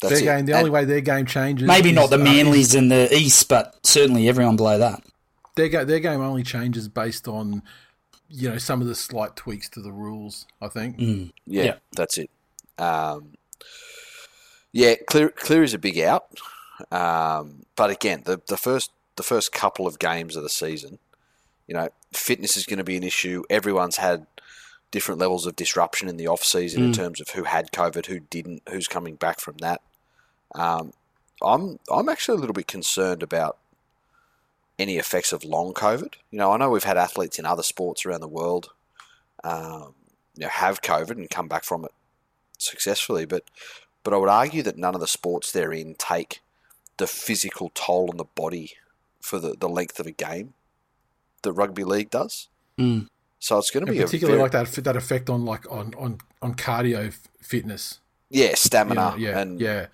That's 0.08 0.20
their 0.20 0.34
it. 0.34 0.36
game, 0.38 0.46
the 0.46 0.52
And 0.52 0.58
only 0.60 0.70
way 0.70 0.84
their 0.84 1.00
game 1.00 1.26
changes, 1.26 1.66
Maybe 1.66 1.90
is, 1.90 1.94
not 1.94 2.10
the 2.10 2.20
uh, 2.20 2.24
in 2.74 2.88
the 2.88 3.08
East, 3.14 3.48
but 3.48 3.74
certainly 3.86 4.28
everyone 4.28 4.56
below 4.56 4.78
that. 4.78 5.02
their 5.56 5.68
ga- 5.68 5.84
their 5.84 6.00
game 6.00 6.20
only 6.20 6.42
changes 6.42 6.88
based 6.88 7.26
on 7.28 7.62
you 8.28 8.50
know 8.50 8.58
some 8.58 8.80
of 8.80 8.86
the 8.86 8.94
slight 8.94 9.36
tweaks 9.36 9.68
to 9.70 9.80
the 9.80 9.92
rules. 9.92 10.46
I 10.60 10.68
think. 10.68 10.96
yeah, 10.98 11.26
yeah. 11.46 11.74
that's 11.96 12.18
it. 12.18 12.30
Um, 12.78 13.34
yeah, 14.72 14.94
clear 15.08 15.28
clear 15.30 15.62
is 15.62 15.74
a 15.74 15.78
big 15.78 15.98
out. 16.00 16.26
Um, 16.90 17.66
but 17.76 17.90
again, 17.90 18.22
the 18.24 18.40
the 18.48 18.56
first 18.56 18.90
the 19.16 19.22
first 19.22 19.52
couple 19.52 19.86
of 19.86 19.98
games 19.98 20.34
of 20.34 20.42
the 20.42 20.48
season, 20.48 20.98
you 21.68 21.74
know, 21.74 21.88
fitness 22.12 22.56
is 22.56 22.66
going 22.66 22.78
to 22.78 22.84
be 22.84 22.96
an 22.96 23.04
issue. 23.04 23.44
Everyone's 23.48 23.98
had 23.98 24.26
different 24.90 25.20
levels 25.20 25.46
of 25.46 25.54
disruption 25.56 26.08
in 26.08 26.16
the 26.16 26.26
off 26.26 26.42
season 26.44 26.84
in 26.84 26.92
terms 26.92 27.20
of 27.20 27.28
who 27.30 27.44
had 27.44 27.72
COVID, 27.72 28.06
who 28.06 28.20
didn't, 28.20 28.62
who's 28.70 28.86
coming 28.86 29.16
back 29.16 29.40
from 29.40 29.56
that. 29.58 29.80
Um, 30.54 30.92
I'm 31.42 31.78
I'm 31.92 32.08
actually 32.08 32.38
a 32.38 32.40
little 32.40 32.54
bit 32.54 32.66
concerned 32.66 33.22
about 33.22 33.58
any 34.78 34.96
effects 34.96 35.32
of 35.32 35.44
long 35.44 35.72
COVID. 35.72 36.14
You 36.30 36.38
know, 36.38 36.52
I 36.52 36.56
know 36.56 36.70
we've 36.70 36.84
had 36.84 36.96
athletes 36.96 37.38
in 37.38 37.46
other 37.46 37.62
sports 37.62 38.04
around 38.04 38.20
the 38.20 38.28
world, 38.28 38.70
um, 39.42 39.94
you 40.34 40.42
know, 40.42 40.48
have 40.48 40.82
COVID 40.82 41.12
and 41.12 41.30
come 41.30 41.48
back 41.48 41.64
from 41.64 41.84
it 41.84 41.92
successfully, 42.58 43.24
but 43.24 43.44
but 44.02 44.12
I 44.12 44.16
would 44.16 44.28
argue 44.28 44.62
that 44.62 44.76
none 44.76 44.94
of 44.94 45.00
the 45.00 45.06
sports 45.06 45.52
they're 45.52 45.72
in 45.72 45.94
take 45.94 46.40
the 46.96 47.06
physical 47.06 47.70
toll 47.74 48.10
on 48.10 48.16
the 48.16 48.24
body 48.24 48.74
for 49.20 49.38
the, 49.38 49.54
the 49.58 49.68
length 49.68 49.98
of 49.98 50.06
a 50.06 50.12
game 50.12 50.54
that 51.42 51.52
rugby 51.52 51.84
league 51.84 52.10
does. 52.10 52.48
Mm. 52.78 53.08
So 53.38 53.58
it's 53.58 53.70
going 53.70 53.84
to 53.86 53.92
be 53.92 53.98
a 53.98 54.04
particularly 54.04 54.38
very, 54.38 54.42
like 54.42 54.52
that 54.52 54.84
that 54.84 54.96
effect 54.96 55.28
on 55.28 55.44
like 55.44 55.70
on 55.70 55.94
on 55.98 56.18
on 56.40 56.54
cardio 56.54 57.08
f- 57.08 57.28
fitness. 57.40 58.00
yeah 58.30 58.50
you 58.50 58.56
stamina 58.56 59.10
know, 59.10 59.16
yeah, 59.16 59.38
and 59.38 59.60
yeah. 59.60 59.86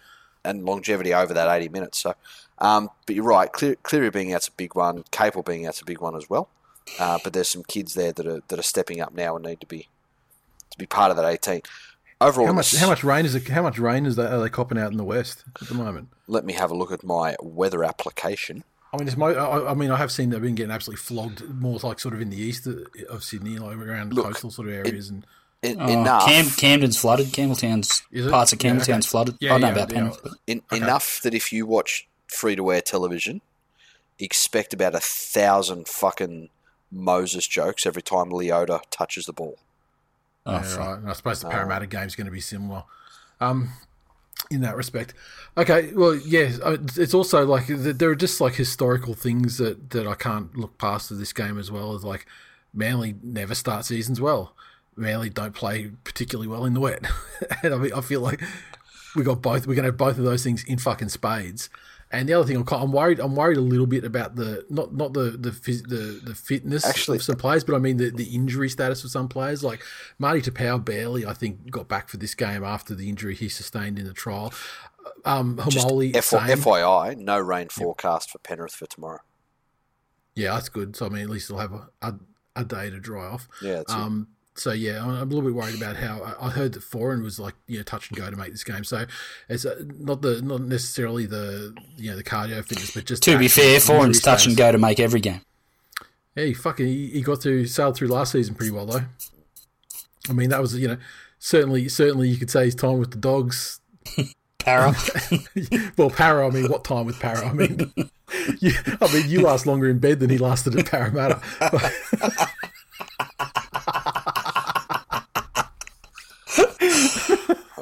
And 0.44 0.64
longevity 0.64 1.12
over 1.14 1.34
that 1.34 1.48
80 1.48 1.68
minutes. 1.68 1.98
So, 1.98 2.14
um, 2.58 2.90
but 3.06 3.14
you're 3.14 3.24
right. 3.24 3.52
Clear, 3.52 3.76
Cleary 3.82 4.10
being 4.10 4.32
out's 4.34 4.48
a 4.48 4.52
big 4.52 4.74
one. 4.74 5.04
Capel 5.10 5.42
being 5.42 5.66
out's 5.66 5.80
a 5.80 5.84
big 5.84 6.00
one 6.00 6.16
as 6.16 6.28
well. 6.28 6.48
Uh, 6.98 7.18
but 7.22 7.32
there's 7.32 7.48
some 7.48 7.62
kids 7.64 7.94
there 7.94 8.12
that 8.12 8.26
are 8.26 8.40
that 8.48 8.58
are 8.58 8.62
stepping 8.62 9.00
up 9.00 9.14
now 9.14 9.36
and 9.36 9.44
need 9.44 9.60
to 9.60 9.66
be 9.66 9.88
to 10.70 10.78
be 10.78 10.86
part 10.86 11.10
of 11.10 11.16
that 11.16 11.26
18. 11.26 11.62
Overall, 12.22 12.48
How 12.48 12.52
much 12.52 12.76
how 12.76 12.88
much 12.88 13.02
rain 13.04 13.24
is 13.24 13.34
it? 13.34 13.48
How 13.48 13.62
much 13.62 13.78
rain 13.78 14.04
is 14.06 14.16
that? 14.16 14.32
Are 14.32 14.40
they 14.40 14.48
copping 14.50 14.76
out 14.78 14.90
in 14.90 14.98
the 14.98 15.04
west 15.04 15.44
at 15.62 15.68
the 15.68 15.74
moment? 15.74 16.08
Let 16.26 16.44
me 16.44 16.52
have 16.54 16.70
a 16.70 16.74
look 16.74 16.92
at 16.92 17.02
my 17.04 17.36
weather 17.40 17.84
application. 17.84 18.64
I 18.92 18.96
mean, 18.98 19.06
it's 19.06 19.16
mo- 19.16 19.32
I, 19.32 19.70
I 19.70 19.74
mean, 19.74 19.90
I 19.90 19.96
have 19.96 20.10
seen 20.10 20.30
they've 20.30 20.42
been 20.42 20.56
getting 20.56 20.72
absolutely 20.72 21.00
flogged 21.00 21.48
more 21.48 21.78
like 21.82 22.00
sort 22.00 22.12
of 22.12 22.20
in 22.20 22.30
the 22.30 22.36
east 22.36 22.66
of 23.08 23.22
Sydney, 23.22 23.56
like 23.56 23.76
around 23.76 24.12
Look, 24.12 24.26
coastal 24.26 24.50
sort 24.50 24.68
of 24.68 24.74
areas, 24.74 25.08
and 25.08 25.24
En- 25.62 25.76
Oh, 25.78 25.88
enough, 25.88 26.24
Cam, 26.26 26.46
Camden's 26.46 26.96
flooded. 26.96 27.26
Campbelltown's 27.28 28.02
Is 28.10 28.30
parts 28.30 28.52
of 28.52 28.62
Yeah, 28.62 28.76
okay. 28.76 29.00
flooded. 29.02 29.36
Yeah, 29.40 29.54
I 29.54 29.58
don't 29.58 29.60
know 29.60 29.72
about 29.72 29.90
yeah. 29.92 29.94
Penrith, 30.00 30.20
but 30.22 30.32
en- 30.48 30.62
enough 30.72 31.20
that 31.22 31.34
if 31.34 31.52
you 31.52 31.66
watch 31.66 32.08
free 32.28 32.56
to 32.56 32.72
air 32.72 32.80
television, 32.80 33.42
expect 34.18 34.72
about 34.72 34.94
a 34.94 35.00
thousand 35.00 35.86
fucking 35.86 36.48
Moses 36.90 37.46
jokes 37.46 37.84
every 37.84 38.02
time 38.02 38.30
Leota 38.30 38.80
touches 38.90 39.26
the 39.26 39.32
ball. 39.34 39.58
oh, 40.46 40.52
yeah, 40.52 40.76
right. 40.76 40.98
And 40.98 41.10
I 41.10 41.12
suppose 41.12 41.40
the 41.42 41.48
Parramatta 41.50 41.86
game's 41.86 42.16
going 42.16 42.26
to 42.26 42.30
be 42.32 42.40
similar, 42.40 42.84
um, 43.40 43.70
in 44.50 44.62
that 44.62 44.76
respect. 44.76 45.12
Okay, 45.58 45.92
well, 45.92 46.14
yeah, 46.14 46.52
uh, 46.62 46.78
it's 46.96 47.12
also 47.12 47.44
like 47.44 47.66
there 47.66 48.08
are 48.08 48.14
just 48.14 48.40
like 48.40 48.54
historical 48.54 49.12
things 49.12 49.58
that 49.58 49.90
that 49.90 50.06
I 50.06 50.14
can't 50.14 50.56
look 50.56 50.78
past 50.78 51.10
of 51.10 51.18
this 51.18 51.34
game 51.34 51.58
as 51.58 51.70
well 51.70 51.94
as 51.94 52.02
like 52.02 52.24
Manly 52.72 53.16
never 53.22 53.54
start 53.54 53.84
seasons 53.84 54.20
well. 54.22 54.54
Manly 54.96 55.30
don't 55.30 55.54
play 55.54 55.90
particularly 56.04 56.48
well 56.48 56.64
in 56.64 56.74
the 56.74 56.80
wet, 56.80 57.04
and 57.62 57.74
I 57.74 57.78
mean, 57.78 57.92
I 57.92 58.00
feel 58.00 58.20
like 58.20 58.42
we 59.16 59.22
got 59.24 59.40
both. 59.42 59.66
We're 59.66 59.74
going 59.74 59.84
to 59.84 59.88
have 59.88 59.96
both 59.96 60.18
of 60.18 60.24
those 60.24 60.42
things 60.44 60.64
in 60.64 60.78
fucking 60.78 61.08
spades. 61.08 61.70
And 62.12 62.28
the 62.28 62.34
other 62.34 62.44
thing, 62.44 62.56
I'm, 62.72 62.90
worried. 62.90 63.20
I'm 63.20 63.36
worried 63.36 63.56
a 63.56 63.60
little 63.60 63.86
bit 63.86 64.02
about 64.04 64.34
the 64.34 64.64
not 64.68 64.92
not 64.92 65.12
the 65.12 65.30
the 65.30 65.52
the, 65.52 66.20
the 66.24 66.34
fitness 66.34 66.84
Actually- 66.84 67.18
of 67.18 67.22
some 67.22 67.36
players, 67.36 67.62
but 67.62 67.76
I 67.76 67.78
mean 67.78 67.98
the, 67.98 68.10
the 68.10 68.24
injury 68.34 68.68
status 68.68 69.04
of 69.04 69.12
some 69.12 69.28
players. 69.28 69.62
Like 69.62 69.84
Marty 70.18 70.40
Taupau 70.42 70.84
barely, 70.84 71.24
I 71.24 71.34
think, 71.34 71.70
got 71.70 71.86
back 71.86 72.08
for 72.08 72.16
this 72.16 72.34
game 72.34 72.64
after 72.64 72.96
the 72.96 73.08
injury 73.08 73.36
he 73.36 73.48
sustained 73.48 73.96
in 73.96 74.06
the 74.06 74.12
trial. 74.12 74.52
Um, 75.24 75.60
Just 75.68 75.86
Homoli, 75.86 76.16
F-. 76.16 76.30
FYI, 76.30 77.16
no 77.16 77.38
rain 77.38 77.68
forecast 77.68 78.30
for 78.30 78.38
Penrith 78.38 78.72
for 78.74 78.86
tomorrow. 78.86 79.20
yeah, 80.34 80.54
that's 80.54 80.68
good. 80.68 80.96
So 80.96 81.06
I 81.06 81.10
mean, 81.10 81.22
at 81.22 81.30
least 81.30 81.48
they'll 81.48 81.58
have 81.58 81.72
a, 81.72 81.88
a, 82.02 82.14
a 82.56 82.64
day 82.64 82.90
to 82.90 82.98
dry 82.98 83.26
off. 83.26 83.48
Yeah, 83.62 83.76
that's 83.76 83.92
it. 83.92 83.96
So 84.56 84.72
yeah, 84.72 85.02
I'm 85.02 85.10
a 85.10 85.24
little 85.24 85.42
bit 85.42 85.54
worried 85.54 85.76
about 85.76 85.96
how 85.96 86.36
I 86.40 86.50
heard 86.50 86.72
that 86.74 86.82
Foran 86.82 87.22
was 87.22 87.38
like 87.38 87.54
you 87.66 87.78
know 87.78 87.82
touch 87.82 88.08
and 88.08 88.18
go 88.18 88.30
to 88.30 88.36
make 88.36 88.50
this 88.50 88.64
game. 88.64 88.84
So 88.84 89.06
it's 89.48 89.64
uh, 89.64 89.82
not 89.98 90.22
the 90.22 90.42
not 90.42 90.62
necessarily 90.62 91.26
the 91.26 91.74
you 91.96 92.10
know 92.10 92.16
the 92.16 92.24
cardio 92.24 92.64
fitness, 92.64 92.90
but 92.90 93.06
just 93.06 93.22
To 93.22 93.38
be 93.38 93.48
fair, 93.48 93.78
Foran's 93.78 94.20
touch 94.20 94.46
and 94.46 94.56
go 94.56 94.70
to 94.70 94.78
make 94.78 95.00
every 95.00 95.20
game. 95.20 95.40
Yeah, 96.36 96.44
he 96.44 96.54
fucking 96.54 96.86
he, 96.86 97.08
he 97.08 97.22
got 97.22 97.42
through 97.42 97.66
sailed 97.66 97.96
through 97.96 98.08
last 98.08 98.32
season 98.32 98.54
pretty 98.54 98.72
well 98.72 98.86
though. 98.86 99.04
I 100.28 100.32
mean, 100.32 100.50
that 100.50 100.60
was 100.60 100.76
you 100.76 100.88
know 100.88 100.96
certainly 101.38 101.88
certainly 101.88 102.28
you 102.28 102.36
could 102.36 102.50
say 102.50 102.66
his 102.66 102.74
time 102.74 102.98
with 102.98 103.12
the 103.12 103.18
dogs. 103.18 103.80
Para. 104.58 104.94
well, 105.96 106.10
Para. 106.10 106.46
I 106.46 106.50
mean, 106.50 106.68
what 106.70 106.84
time 106.84 107.06
with 107.06 107.18
Para? 107.18 107.48
I 107.48 107.52
mean, 107.54 107.92
you, 108.60 108.72
I 109.00 109.10
mean, 109.12 109.30
you 109.30 109.40
last 109.40 109.66
longer 109.66 109.88
in 109.88 109.98
bed 109.98 110.20
than 110.20 110.28
he 110.28 110.36
lasted 110.36 110.78
at 110.78 110.84
Parramatta. 110.84 111.40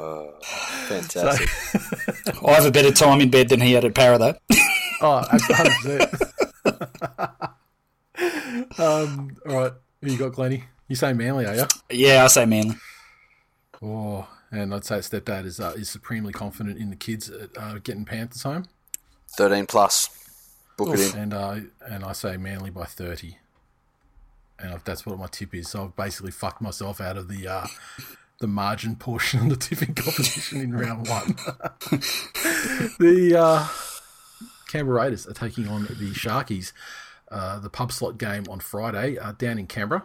Fantastic. 0.88 1.49
I 2.47 2.53
have 2.53 2.67
a 2.67 2.71
better 2.71 2.93
time 2.93 3.21
in 3.21 3.31
bed 3.31 3.49
than 3.49 3.61
he 3.61 3.73
had 3.73 3.85
at 3.85 3.95
Para, 3.95 4.19
though. 4.19 4.35
Oh, 5.00 5.23
absolutely. 5.31 6.19
um, 8.79 9.37
all 9.49 9.57
right. 9.57 9.73
Who 10.03 10.11
you 10.11 10.19
got, 10.19 10.33
Glenny? 10.33 10.65
You 10.88 10.97
say 10.97 11.12
Manly, 11.12 11.47
are 11.47 11.55
you? 11.55 11.67
yeah, 11.91 12.25
I 12.25 12.27
say 12.27 12.47
Manly. 12.47 12.75
Oh, 13.81 14.27
and 14.50 14.75
I'd 14.75 14.85
say 14.85 14.97
stepdad 14.97 15.45
is 15.45 15.61
uh, 15.61 15.75
is 15.77 15.88
supremely 15.88 16.33
confident 16.33 16.79
in 16.79 16.91
the 16.91 16.97
kids 16.97 17.31
uh, 17.31 17.79
getting 17.85 18.05
Panthers 18.05 18.43
home, 18.43 18.67
13 19.37 19.67
plus. 19.67 20.09
Book 20.77 20.99
it 20.99 21.15
in. 21.15 21.21
and 21.21 21.35
uh, 21.35 21.57
and 21.88 22.05
I 22.05 22.12
say 22.12 22.37
Manly 22.37 22.71
by 22.71 22.85
thirty, 22.85 23.38
and 24.59 24.75
if 24.75 24.83
that's 24.83 25.07
what 25.07 25.17
my 25.17 25.29
tip 25.29 25.55
is. 25.55 25.69
So 25.69 25.85
I've 25.85 25.97
basically 25.97 26.33
fucked 26.33 26.61
myself 26.61 27.00
out 27.00 27.17
of 27.17 27.29
the 27.29 27.47
uh, 27.47 27.67
the 28.40 28.47
margin 28.47 28.97
portion 28.97 29.40
of 29.40 29.49
the 29.49 29.57
tipping 29.57 29.95
competition 29.95 30.61
in 30.61 30.75
round 30.75 31.09
one. 31.09 31.37
the 32.99 33.37
uh, 33.38 33.66
Canberra 34.68 35.02
Raiders 35.02 35.26
are 35.26 35.35
taking 35.35 35.66
on 35.66 35.85
the 35.85 36.12
Sharkies. 36.12 36.73
Uh, 37.30 37.59
the 37.59 37.68
pub 37.68 37.92
slot 37.92 38.16
game 38.16 38.45
on 38.49 38.61
Friday 38.61 39.18
uh, 39.18 39.33
down 39.33 39.59
in 39.59 39.66
Canberra. 39.66 40.04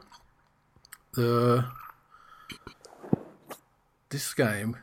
The 1.13 1.65
this 4.09 4.33
game, 4.33 4.77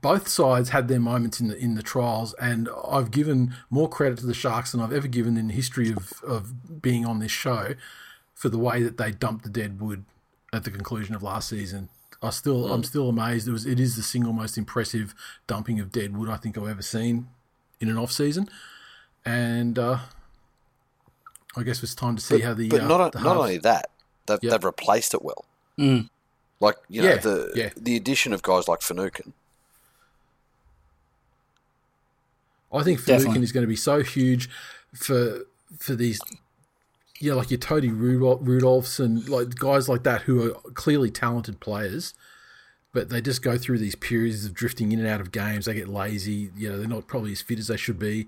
both 0.00 0.28
sides 0.28 0.70
had 0.70 0.88
their 0.88 1.00
moments 1.00 1.40
in 1.40 1.48
the 1.48 1.56
in 1.56 1.74
the 1.74 1.82
trials, 1.82 2.32
and 2.34 2.68
I've 2.88 3.10
given 3.10 3.54
more 3.70 3.88
credit 3.88 4.18
to 4.20 4.26
the 4.26 4.34
Sharks 4.34 4.72
than 4.72 4.80
I've 4.80 4.92
ever 4.92 5.08
given 5.08 5.36
in 5.36 5.48
the 5.48 5.54
history 5.54 5.92
of 5.92 6.12
of 6.22 6.80
being 6.80 7.04
on 7.04 7.18
this 7.18 7.32
show 7.32 7.74
for 8.34 8.48
the 8.48 8.58
way 8.58 8.82
that 8.82 8.96
they 8.96 9.10
dumped 9.10 9.44
the 9.44 9.50
dead 9.50 9.80
wood 9.80 10.04
at 10.52 10.64
the 10.64 10.70
conclusion 10.70 11.14
of 11.14 11.22
last 11.22 11.48
season. 11.48 11.88
I 12.24 12.30
still, 12.30 12.72
I'm 12.72 12.82
still 12.84 13.08
amazed. 13.08 13.46
It 13.46 13.52
was, 13.52 13.66
it 13.66 13.78
is 13.78 13.96
the 13.96 14.02
single 14.02 14.32
most 14.32 14.56
impressive 14.58 15.14
dumping 15.46 15.78
of 15.80 15.92
dead 15.92 16.16
wood 16.16 16.28
I 16.28 16.36
think 16.36 16.56
I've 16.58 16.66
ever 16.68 16.82
seen 16.82 17.28
in 17.80 17.88
an 17.90 17.98
off 17.98 18.10
season, 18.12 18.48
and 19.24 19.78
uh, 19.78 19.98
I 21.56 21.62
guess 21.62 21.82
it's 21.82 21.94
time 21.94 22.16
to 22.16 22.22
see 22.22 22.40
how 22.40 22.54
the 22.54 22.68
but 22.68 22.80
uh, 22.82 22.88
not 22.88 23.12
the 23.12 23.18
not 23.20 23.26
halves- 23.36 23.40
only 23.40 23.58
that, 23.58 23.90
they've, 24.26 24.38
Yep. 24.42 24.50
they've 24.52 24.64
replaced 24.64 25.14
it 25.14 25.22
well. 25.22 25.44
Mm. 25.78 26.08
Like 26.60 26.76
you 26.88 27.02
know 27.02 27.08
Yeah, 27.10 27.16
the 27.16 27.52
yeah. 27.54 27.70
the 27.76 27.96
addition 27.96 28.32
of 28.32 28.42
guys 28.42 28.68
like 28.68 28.80
Finucane. 28.80 29.32
I 32.72 32.82
think 32.82 32.98
Definitely. 33.00 33.22
Finucane 33.24 33.42
is 33.44 33.52
going 33.52 33.62
to 33.62 33.68
be 33.68 33.76
so 33.76 34.02
huge 34.02 34.48
for 34.94 35.46
for 35.78 35.94
these, 35.94 36.20
yeah, 37.24 37.34
like 37.34 37.50
your 37.50 37.58
Toby 37.58 37.90
Rudolf, 37.90 38.40
Rudolfs 38.42 39.00
and 39.00 39.28
like 39.28 39.54
guys 39.56 39.88
like 39.88 40.02
that 40.04 40.22
who 40.22 40.50
are 40.50 40.54
clearly 40.72 41.10
talented 41.10 41.58
players, 41.60 42.14
but 42.92 43.08
they 43.08 43.20
just 43.20 43.42
go 43.42 43.56
through 43.56 43.78
these 43.78 43.94
periods 43.94 44.44
of 44.44 44.54
drifting 44.54 44.92
in 44.92 44.98
and 45.00 45.08
out 45.08 45.20
of 45.20 45.32
games. 45.32 45.64
They 45.64 45.74
get 45.74 45.88
lazy. 45.88 46.50
You 46.56 46.70
know, 46.70 46.78
they're 46.78 46.86
not 46.86 47.06
probably 47.06 47.32
as 47.32 47.42
fit 47.42 47.58
as 47.58 47.68
they 47.68 47.76
should 47.76 47.98
be. 47.98 48.26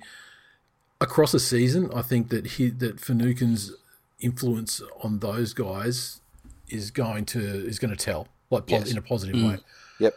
Across 1.01 1.35
a 1.35 1.41
season, 1.41 1.91
I 1.95 2.01
think 2.03 2.31
that 2.31 2.47
he 2.53 2.71
that 2.71 2.99
Finucane's 3.01 3.73
influence 4.19 4.81
on 5.03 5.19
those 5.19 5.53
guys 5.53 6.21
is 6.69 6.91
going 6.91 7.27
to 7.27 7.41
is 7.41 7.79
going 7.79 7.95
to 7.95 8.03
tell 8.03 8.29
like 8.51 8.65
Yes. 8.69 8.91
in 8.91 8.97
a 8.97 9.03
positive 9.03 9.37
way. 9.37 9.59
Yep. 9.99 10.15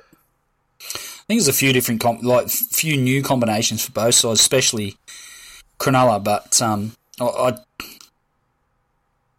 I 0.82 0.88
think 1.28 1.42
there's 1.42 1.48
a 1.50 1.54
few 1.54 1.74
different, 1.74 2.00
com- 2.02 2.22
like 2.22 2.50
few 2.50 2.96
new 2.98 3.22
combinations 3.22 3.84
for 3.86 3.92
both 3.92 4.16
sides, 4.16 4.40
especially 4.40 4.96
Cronulla. 5.80 6.24
But 6.24 6.62
um, 6.62 6.94
I, 7.20 7.26
I, 7.26 7.58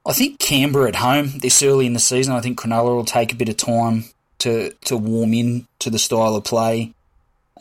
I 0.06 0.12
think 0.12 0.38
Canberra 0.38 0.88
at 0.88 0.96
home 0.96 1.38
this 1.38 1.62
early 1.62 1.86
in 1.86 1.92
the 1.92 2.00
season. 2.00 2.32
I 2.32 2.40
think 2.40 2.58
Cronulla 2.58 2.96
will 2.96 3.04
take 3.04 3.32
a 3.32 3.36
bit 3.36 3.48
of 3.48 3.56
time 3.56 4.04
to 4.38 4.72
to 4.84 4.96
warm 4.96 5.34
in 5.34 5.66
to 5.80 5.90
the 5.90 5.98
style 5.98 6.34
of 6.34 6.44
play 6.44 6.94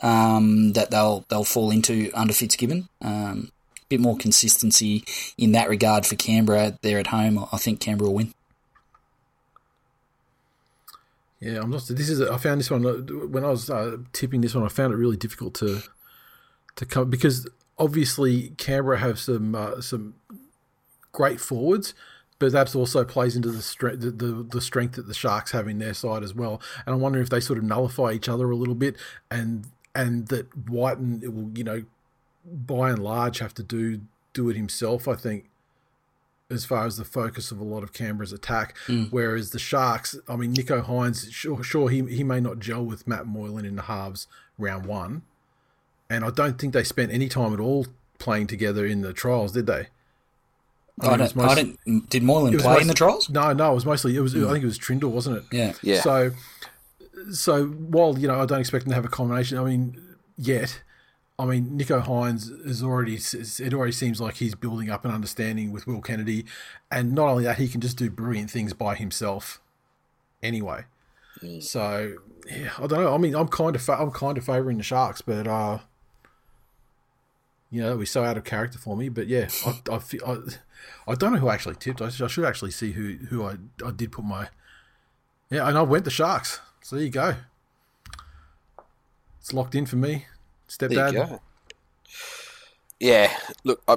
um, 0.02 0.72
that 0.72 0.90
they'll 0.90 1.24
they'll 1.28 1.44
fall 1.44 1.70
into 1.70 2.10
under 2.14 2.32
Fitzgibbon. 2.32 2.88
Um, 3.02 3.52
a 3.76 3.86
bit 3.88 4.00
more 4.00 4.16
consistency 4.16 5.04
in 5.36 5.52
that 5.52 5.68
regard 5.68 6.06
for 6.06 6.16
Canberra. 6.16 6.78
They're 6.82 6.98
at 6.98 7.08
home. 7.08 7.46
I 7.52 7.58
think 7.58 7.80
Canberra 7.80 8.08
will 8.08 8.16
win. 8.16 8.34
Yeah, 11.40 11.60
I'm 11.60 11.70
not. 11.70 11.86
This 11.88 12.10
is. 12.10 12.20
I 12.20 12.36
found 12.36 12.60
this 12.60 12.70
one 12.70 12.82
when 13.30 13.44
I 13.44 13.48
was 13.48 13.70
uh, 13.70 13.98
tipping 14.12 14.40
this 14.40 14.54
one. 14.54 14.64
I 14.64 14.68
found 14.68 14.92
it 14.92 14.96
really 14.96 15.16
difficult 15.16 15.54
to 15.54 15.82
to 16.76 16.86
come 16.86 17.10
because 17.10 17.48
obviously 17.78 18.50
Canberra 18.58 18.98
have 18.98 19.18
some 19.18 19.54
uh, 19.54 19.80
some 19.80 20.14
great 21.12 21.40
forwards, 21.40 21.94
but 22.40 22.50
that 22.52 22.74
also 22.74 23.04
plays 23.04 23.36
into 23.36 23.50
the 23.50 23.62
strength 23.62 24.00
the, 24.00 24.10
the 24.10 24.42
the 24.50 24.60
strength 24.60 24.96
that 24.96 25.06
the 25.06 25.14
Sharks 25.14 25.52
have 25.52 25.68
in 25.68 25.78
their 25.78 25.94
side 25.94 26.24
as 26.24 26.34
well. 26.34 26.60
And 26.84 26.94
I 26.94 26.98
wonder 26.98 27.20
if 27.20 27.30
they 27.30 27.38
sort 27.38 27.58
of 27.58 27.64
nullify 27.64 28.12
each 28.12 28.28
other 28.28 28.50
a 28.50 28.56
little 28.56 28.74
bit, 28.74 28.96
and 29.30 29.68
and 29.94 30.26
that 30.28 30.68
Wighton 30.68 31.20
it 31.22 31.32
will 31.32 31.50
you 31.54 31.62
know 31.62 31.84
by 32.44 32.90
and 32.90 32.98
large 32.98 33.38
have 33.38 33.54
to 33.54 33.62
do 33.62 34.00
do 34.32 34.48
it 34.48 34.56
himself. 34.56 35.06
I 35.06 35.14
think 35.14 35.50
as 36.50 36.64
far 36.64 36.84
as 36.84 36.96
the 36.96 37.04
focus 37.04 37.52
of 37.52 37.60
a 37.60 37.64
lot 37.64 37.84
of 37.84 37.92
Canberra's 37.92 38.32
attack. 38.32 38.76
Mm. 38.88 39.12
Whereas 39.12 39.50
the 39.50 39.60
Sharks, 39.60 40.18
I 40.28 40.34
mean, 40.34 40.52
Nicho 40.52 40.84
Hynes, 40.84 41.30
sure, 41.30 41.62
sure 41.62 41.88
he, 41.88 42.02
he 42.06 42.24
may 42.24 42.40
not 42.40 42.58
gel 42.58 42.84
with 42.84 43.06
Matt 43.06 43.24
Moylan 43.24 43.64
in 43.64 43.76
the 43.76 43.82
halves 43.82 44.26
round 44.58 44.84
one. 44.84 45.22
And 46.10 46.24
I 46.24 46.30
don't 46.30 46.58
think 46.58 46.72
they 46.72 46.82
spent 46.82 47.12
any 47.12 47.28
time 47.28 47.54
at 47.54 47.60
all 47.60 47.86
playing 48.18 48.48
together 48.48 48.84
in 48.84 49.02
the 49.02 49.12
trials, 49.12 49.52
did 49.52 49.66
they? 49.66 49.90
I, 51.02 51.10
mean, 51.10 51.20
it 51.20 51.22
was 51.22 51.32
don't, 51.32 51.48
I 51.50 51.54
don't. 51.54 52.10
Did 52.10 52.22
Moylan 52.22 52.52
it 52.52 52.56
was 52.56 52.64
play 52.64 52.80
in 52.80 52.86
the 52.86 52.94
trials? 52.94 53.30
No, 53.30 53.52
no, 53.52 53.72
it 53.72 53.74
was 53.74 53.86
mostly, 53.86 54.16
it 54.16 54.20
was, 54.20 54.34
I 54.34 54.50
think 54.52 54.62
it 54.62 54.66
was 54.66 54.78
Trindall, 54.78 55.10
wasn't 55.10 55.38
it? 55.38 55.44
Yeah. 55.52 55.72
Yeah. 55.82 56.00
So, 56.00 56.32
so 57.32 57.66
while 57.66 58.18
you 58.18 58.28
know 58.28 58.40
I 58.40 58.46
don't 58.46 58.60
expect 58.60 58.84
them 58.84 58.90
to 58.90 58.94
have 58.94 59.04
a 59.04 59.08
combination, 59.08 59.58
I 59.58 59.64
mean, 59.64 60.00
yet, 60.36 60.82
I 61.38 61.44
mean, 61.46 61.78
Nicho 61.78 62.04
Hynes 62.04 62.50
is 62.66 62.82
already. 62.82 63.14
It 63.16 63.74
already 63.74 63.92
seems 63.92 64.20
like 64.20 64.36
he's 64.36 64.54
building 64.54 64.90
up 64.90 65.04
an 65.04 65.10
understanding 65.10 65.72
with 65.72 65.86
Will 65.86 66.00
Kennedy, 66.00 66.44
and 66.90 67.12
not 67.12 67.28
only 67.28 67.44
that, 67.44 67.58
he 67.58 67.68
can 67.68 67.80
just 67.80 67.96
do 67.96 68.10
brilliant 68.10 68.50
things 68.50 68.72
by 68.72 68.94
himself. 68.94 69.60
Anyway, 70.42 70.84
so 71.60 72.14
yeah, 72.46 72.70
I 72.78 72.86
don't 72.86 73.02
know. 73.02 73.14
I 73.14 73.18
mean, 73.18 73.34
I'm 73.34 73.48
kind 73.48 73.76
of 73.76 73.82
fa- 73.82 73.98
I'm 74.00 74.10
kind 74.10 74.38
of 74.38 74.44
favouring 74.44 74.78
the 74.78 74.82
Sharks, 74.82 75.20
but 75.20 75.46
uh, 75.46 75.78
you 77.70 77.80
know, 77.82 77.96
we're 77.96 78.06
so 78.06 78.24
out 78.24 78.36
of 78.36 78.44
character 78.44 78.78
for 78.78 78.96
me. 78.96 79.08
But 79.08 79.28
yeah, 79.28 79.48
I 79.66 79.80
I, 79.92 79.98
feel, 79.98 80.20
I, 80.26 81.10
I 81.12 81.14
don't 81.14 81.32
know 81.32 81.38
who 81.38 81.48
I 81.48 81.54
actually 81.54 81.76
tipped. 81.76 82.02
I 82.02 82.08
should, 82.08 82.24
I 82.24 82.28
should 82.28 82.44
actually 82.44 82.72
see 82.72 82.92
who 82.92 83.16
who 83.28 83.44
I 83.44 83.56
I 83.84 83.90
did 83.92 84.12
put 84.12 84.24
my 84.24 84.48
yeah, 85.50 85.68
and 85.68 85.76
I 85.76 85.82
went 85.82 86.04
the 86.04 86.10
Sharks. 86.10 86.60
So 86.82 86.96
there 86.96 87.04
you 87.04 87.10
go. 87.10 87.34
It's 89.40 89.52
locked 89.52 89.74
in 89.74 89.86
for 89.86 89.96
me. 89.96 90.26
There 90.78 90.88
Stepdad. 90.88 91.12
you 91.12 91.18
go. 91.18 91.40
Yeah, 93.00 93.36
look, 93.64 93.82
I, 93.88 93.96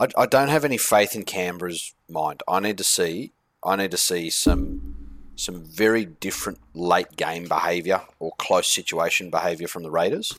I, 0.00 0.08
I 0.16 0.26
don't 0.26 0.48
have 0.48 0.64
any 0.64 0.78
faith 0.78 1.14
in 1.14 1.24
Canberra's 1.24 1.94
mind. 2.08 2.42
I 2.48 2.60
need 2.60 2.78
to 2.78 2.84
see, 2.84 3.32
I 3.62 3.76
need 3.76 3.90
to 3.90 3.98
see 3.98 4.30
some, 4.30 4.96
some 5.36 5.62
very 5.62 6.06
different 6.06 6.58
late 6.74 7.14
game 7.16 7.46
behaviour 7.46 8.02
or 8.18 8.32
close 8.38 8.66
situation 8.68 9.30
behaviour 9.30 9.68
from 9.68 9.82
the 9.82 9.90
Raiders 9.90 10.36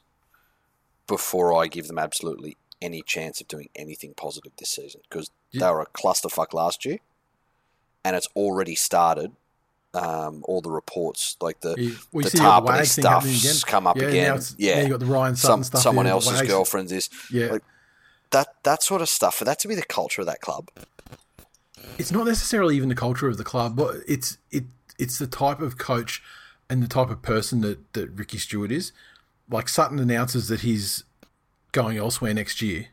before 1.08 1.54
I 1.54 1.68
give 1.68 1.88
them 1.88 1.98
absolutely 1.98 2.58
any 2.82 3.02
chance 3.02 3.42
of 3.42 3.48
doing 3.48 3.70
anything 3.76 4.14
positive 4.14 4.52
this 4.58 4.70
season 4.70 5.02
because 5.10 5.32
they 5.54 5.60
were 5.72 5.82
a 5.82 5.86
clusterfuck 5.88 6.54
last 6.54 6.86
year, 6.86 7.00
and 8.06 8.16
it's 8.16 8.28
already 8.36 8.76
started. 8.76 9.32
Um, 9.94 10.44
all 10.48 10.62
the 10.62 10.70
reports, 10.70 11.38
like 11.42 11.62
the 11.62 11.74
You- 11.76 11.98
well, 12.12 12.24
the 12.24 12.30
see 12.30 12.38
how 12.40 12.60
the 12.60 12.68
tarpany 12.68 12.76
Wags 12.76 12.96
thing 12.96 13.06
happening 13.06 13.34
stuff's 13.34 13.64
come 13.64 13.88
up 13.88 13.98
Yeah, 13.98 14.04
again. 14.04 14.42
Yeah, 14.58 14.82
you 14.82 14.90
got 14.90 15.00
the 15.00 15.06
Ryan 15.08 15.36
Sutton 15.36 15.56
Some, 15.56 15.64
stuff 15.64 15.82
someone 15.82 16.06
else's 16.06 16.42
girlfriend's 16.44 16.92
is 16.92 17.10
Yeah, 17.32 17.48
like 17.48 17.64
that. 18.30 18.62
That 18.64 18.84
sort 18.84 19.02
of 19.02 19.10
stuff. 19.10 19.36
For 19.36 19.46
that 19.46 19.58
to 19.60 19.68
be 19.68 19.74
the 19.74 19.82
culture 19.84 20.22
of 20.22 20.28
that 20.28 20.42
club, 20.42 20.70
it's 21.98 22.12
not 22.12 22.28
necessarily 22.28 22.76
even 22.76 22.90
the 22.90 22.96
culture 22.96 23.28
of 23.28 23.38
the 23.38 23.44
club, 23.44 23.76
but 23.76 23.96
it's 24.08 24.38
it 24.52 24.66
it's 25.00 25.18
the 25.18 25.26
type 25.26 25.62
of 25.62 25.78
coach 25.80 26.22
and 26.70 26.84
the 26.84 26.88
type 26.88 27.10
of 27.10 27.22
person 27.24 27.62
that 27.62 27.94
that 27.94 28.12
Ricky 28.12 28.38
Stuart 28.38 28.72
is. 28.72 28.92
Like 29.50 29.70
Sutton 29.70 30.00
announces 30.00 30.48
that 30.50 30.62
he's 30.62 31.04
going 31.72 31.98
elsewhere 31.98 32.34
next 32.34 32.62
year, 32.62 32.88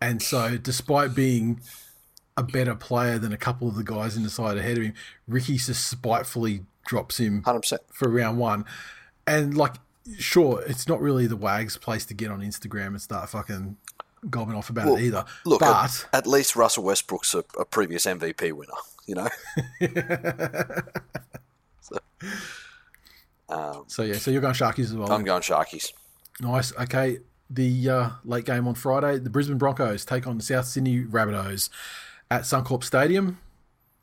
and 0.00 0.22
so 0.22 0.56
despite 0.56 1.14
being 1.14 1.60
a 2.36 2.42
better 2.42 2.74
player 2.76 3.18
than 3.18 3.32
a 3.32 3.36
couple 3.36 3.66
of 3.68 3.74
the 3.74 3.82
guys 3.82 4.16
in 4.16 4.22
the 4.22 4.30
side 4.30 4.56
ahead 4.56 4.78
of 4.78 4.84
him, 4.84 4.94
Ricky 5.26 5.56
just 5.56 5.88
spitefully 5.88 6.60
drops 6.86 7.18
him 7.18 7.42
hundred 7.42 7.60
percent. 7.60 7.82
for 7.92 8.08
round 8.08 8.38
one. 8.38 8.64
And 9.26 9.56
like, 9.56 9.74
sure, 10.18 10.62
it's 10.66 10.86
not 10.88 11.00
really 11.00 11.26
the 11.26 11.36
Wags 11.36 11.76
place 11.76 12.06
to 12.06 12.14
get 12.14 12.30
on 12.30 12.40
Instagram 12.40 12.88
and 12.88 13.02
start 13.02 13.28
fucking 13.28 13.76
gobbing 14.30 14.54
off 14.54 14.70
about 14.70 14.98
it 14.98 15.02
either. 15.02 15.24
Look, 15.44 15.60
but 15.60 16.06
at, 16.12 16.20
at 16.20 16.26
least 16.26 16.56
Russell 16.56 16.84
Westbrook's 16.84 17.34
a, 17.34 17.44
a 17.58 17.64
previous 17.64 18.06
MVP 18.06 18.52
winner. 18.52 18.72
You 19.06 19.14
know, 19.16 19.28
so 21.80 21.98
yeah, 24.02 24.14
so 24.14 24.30
you're 24.30 24.40
going 24.40 24.54
Sharkies 24.54 24.84
as 24.84 24.94
well. 24.94 25.10
I'm 25.10 25.24
going 25.24 25.42
Sharkies. 25.42 25.92
Nice. 26.40 26.72
Okay. 26.76 27.18
The 27.50 27.88
uh, 27.88 28.10
late 28.24 28.44
game 28.44 28.68
on 28.68 28.74
Friday, 28.74 29.18
the 29.18 29.30
Brisbane 29.30 29.56
Broncos 29.56 30.04
take 30.04 30.26
on 30.26 30.36
the 30.36 30.44
South 30.44 30.66
Sydney 30.66 31.02
Rabbitohs 31.02 31.70
at 32.30 32.42
Suncorp 32.42 32.84
Stadium, 32.84 33.38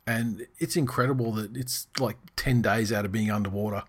and 0.08 0.48
it's 0.58 0.76
incredible 0.76 1.32
that 1.34 1.56
it's 1.56 1.88
like 2.00 2.18
ten 2.36 2.64
days 2.64 2.92
out 2.92 3.06
of 3.06 3.12
being 3.12 3.30
underwater, 3.30 3.84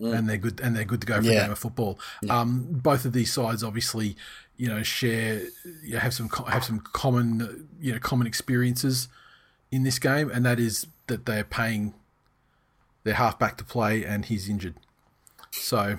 and 0.00 0.28
they're 0.28 0.38
good 0.38 0.60
and 0.60 0.74
they're 0.74 0.84
good 0.84 1.00
to 1.02 1.06
go 1.06 1.22
for 1.22 1.28
a 1.28 1.34
game 1.34 1.52
of 1.52 1.58
football. 1.58 2.00
Um, 2.28 2.66
both 2.68 3.04
of 3.04 3.12
these 3.12 3.32
sides 3.32 3.62
obviously, 3.62 4.16
you 4.56 4.66
know, 4.66 4.82
share 4.82 5.42
you 5.84 5.92
know, 5.92 5.98
have 6.00 6.12
some 6.12 6.28
have 6.48 6.64
some 6.64 6.80
common 6.80 7.68
you 7.80 7.92
know 7.92 8.00
common 8.00 8.26
experiences 8.26 9.06
in 9.70 9.84
this 9.84 10.00
game, 10.00 10.30
and 10.30 10.44
that 10.44 10.58
is 10.58 10.88
that 11.06 11.26
they're 11.26 11.44
paying 11.44 11.94
their 13.04 13.14
halfback 13.14 13.56
to 13.58 13.64
play, 13.64 14.04
and 14.04 14.24
he's 14.24 14.48
injured. 14.48 14.74
So 15.50 15.98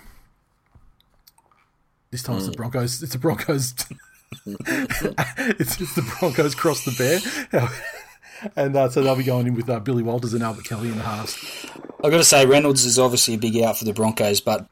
this 2.12 2.24
time 2.24 2.38
it's 2.38 2.48
the 2.48 2.54
Broncos. 2.54 3.02
It's 3.02 3.14
the 3.14 3.20
Broncos. 3.20 3.74
it's, 4.46 5.82
it's 5.82 5.96
the 5.96 6.16
Broncos 6.20 6.56
cross 6.56 6.86
the 6.86 6.92
bear, 7.52 7.70
and 8.56 8.76
uh, 8.76 8.90
so 8.90 9.04
they'll 9.04 9.16
be 9.16 9.24
going 9.24 9.48
in 9.48 9.56
with 9.56 9.70
uh, 9.70 9.80
Billy 9.80 10.04
Walters 10.04 10.34
and 10.34 10.44
Albert 10.44 10.66
Kelly 10.66 10.90
in 10.90 10.98
the 10.98 11.04
halves. 11.04 11.66
I've 12.04 12.12
got 12.12 12.18
to 12.18 12.24
say, 12.24 12.46
Reynolds 12.46 12.86
is 12.86 12.98
obviously 12.98 13.36
a 13.36 13.38
big 13.38 13.58
out 13.58 13.78
for 13.78 13.86
the 13.86 13.94
Broncos, 13.94 14.42
but 14.42 14.68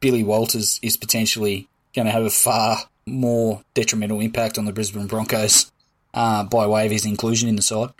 Billy 0.00 0.22
Walters 0.22 0.78
is 0.82 0.96
potentially 0.96 1.68
going 1.94 2.06
to 2.06 2.12
have 2.12 2.24
a 2.24 2.30
far 2.30 2.78
more 3.06 3.62
detrimental 3.74 4.20
impact 4.20 4.58
on 4.58 4.64
the 4.64 4.72
Brisbane 4.72 5.06
Broncos 5.06 5.70
uh, 6.14 6.44
by 6.44 6.66
way 6.66 6.86
of 6.86 6.92
his 6.92 7.04
inclusion 7.04 7.48
in 7.48 7.56
the 7.56 7.62
side. 7.62 7.90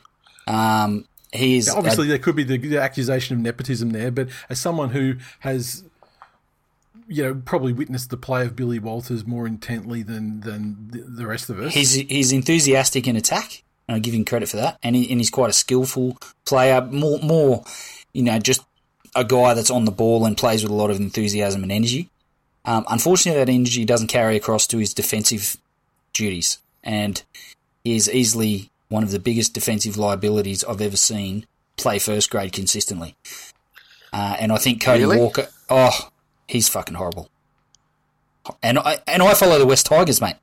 Um, 0.46 1.06
he 1.34 1.56
is 1.56 1.68
Obviously, 1.68 2.06
there 2.06 2.18
could 2.18 2.36
be 2.36 2.44
the, 2.44 2.56
the 2.56 2.80
accusation 2.80 3.36
of 3.36 3.42
nepotism 3.42 3.90
there, 3.90 4.10
but 4.10 4.28
as 4.48 4.60
someone 4.60 4.90
who 4.90 5.16
has, 5.40 5.84
you 7.08 7.22
know, 7.22 7.34
probably 7.34 7.72
witnessed 7.72 8.10
the 8.10 8.16
play 8.16 8.44
of 8.44 8.54
Billy 8.54 8.78
Walters 8.78 9.26
more 9.26 9.46
intently 9.46 10.02
than 10.02 10.40
than 10.40 10.88
the, 10.90 10.98
the 11.00 11.26
rest 11.26 11.50
of 11.50 11.58
us, 11.58 11.74
he's 11.74 11.94
he's 11.94 12.32
enthusiastic 12.32 13.06
in 13.06 13.16
attack. 13.16 13.62
And 13.86 13.96
I 13.96 13.98
give 13.98 14.14
him 14.14 14.24
credit 14.24 14.48
for 14.48 14.56
that, 14.56 14.78
and, 14.82 14.96
he, 14.96 15.10
and 15.10 15.20
he's 15.20 15.28
quite 15.28 15.50
a 15.50 15.52
skillful 15.52 16.16
player. 16.46 16.80
More 16.80 17.18
more, 17.18 17.64
you 18.14 18.22
know, 18.22 18.38
just 18.38 18.62
a 19.14 19.24
guy 19.24 19.52
that's 19.52 19.70
on 19.70 19.84
the 19.84 19.92
ball 19.92 20.24
and 20.24 20.38
plays 20.38 20.62
with 20.62 20.72
a 20.72 20.74
lot 20.74 20.90
of 20.90 20.96
enthusiasm 20.96 21.62
and 21.62 21.70
energy. 21.70 22.08
Um, 22.64 22.86
unfortunately, 22.88 23.44
that 23.44 23.52
energy 23.52 23.84
doesn't 23.84 24.06
carry 24.06 24.36
across 24.36 24.66
to 24.68 24.78
his 24.78 24.94
defensive 24.94 25.58
duties, 26.14 26.60
and 26.82 27.22
he 27.84 27.94
is 27.94 28.10
easily 28.10 28.70
one 28.88 29.02
of 29.02 29.10
the 29.10 29.18
biggest 29.18 29.54
defensive 29.54 29.96
liabilities 29.96 30.62
I've 30.64 30.80
ever 30.80 30.96
seen 30.96 31.46
play 31.76 31.98
first 31.98 32.30
grade 32.30 32.52
consistently. 32.52 33.16
Uh, 34.12 34.36
and 34.38 34.52
I 34.52 34.56
think 34.58 34.80
Cody 34.82 35.00
Really? 35.02 35.18
Walker, 35.18 35.48
oh, 35.68 36.10
he's 36.46 36.68
fucking 36.68 36.94
horrible. 36.94 37.28
And 38.62 38.78
I 38.78 38.98
and 39.06 39.22
I 39.22 39.34
follow 39.34 39.58
the 39.58 39.66
West 39.66 39.86
Tigers, 39.86 40.20
mate. 40.20 40.36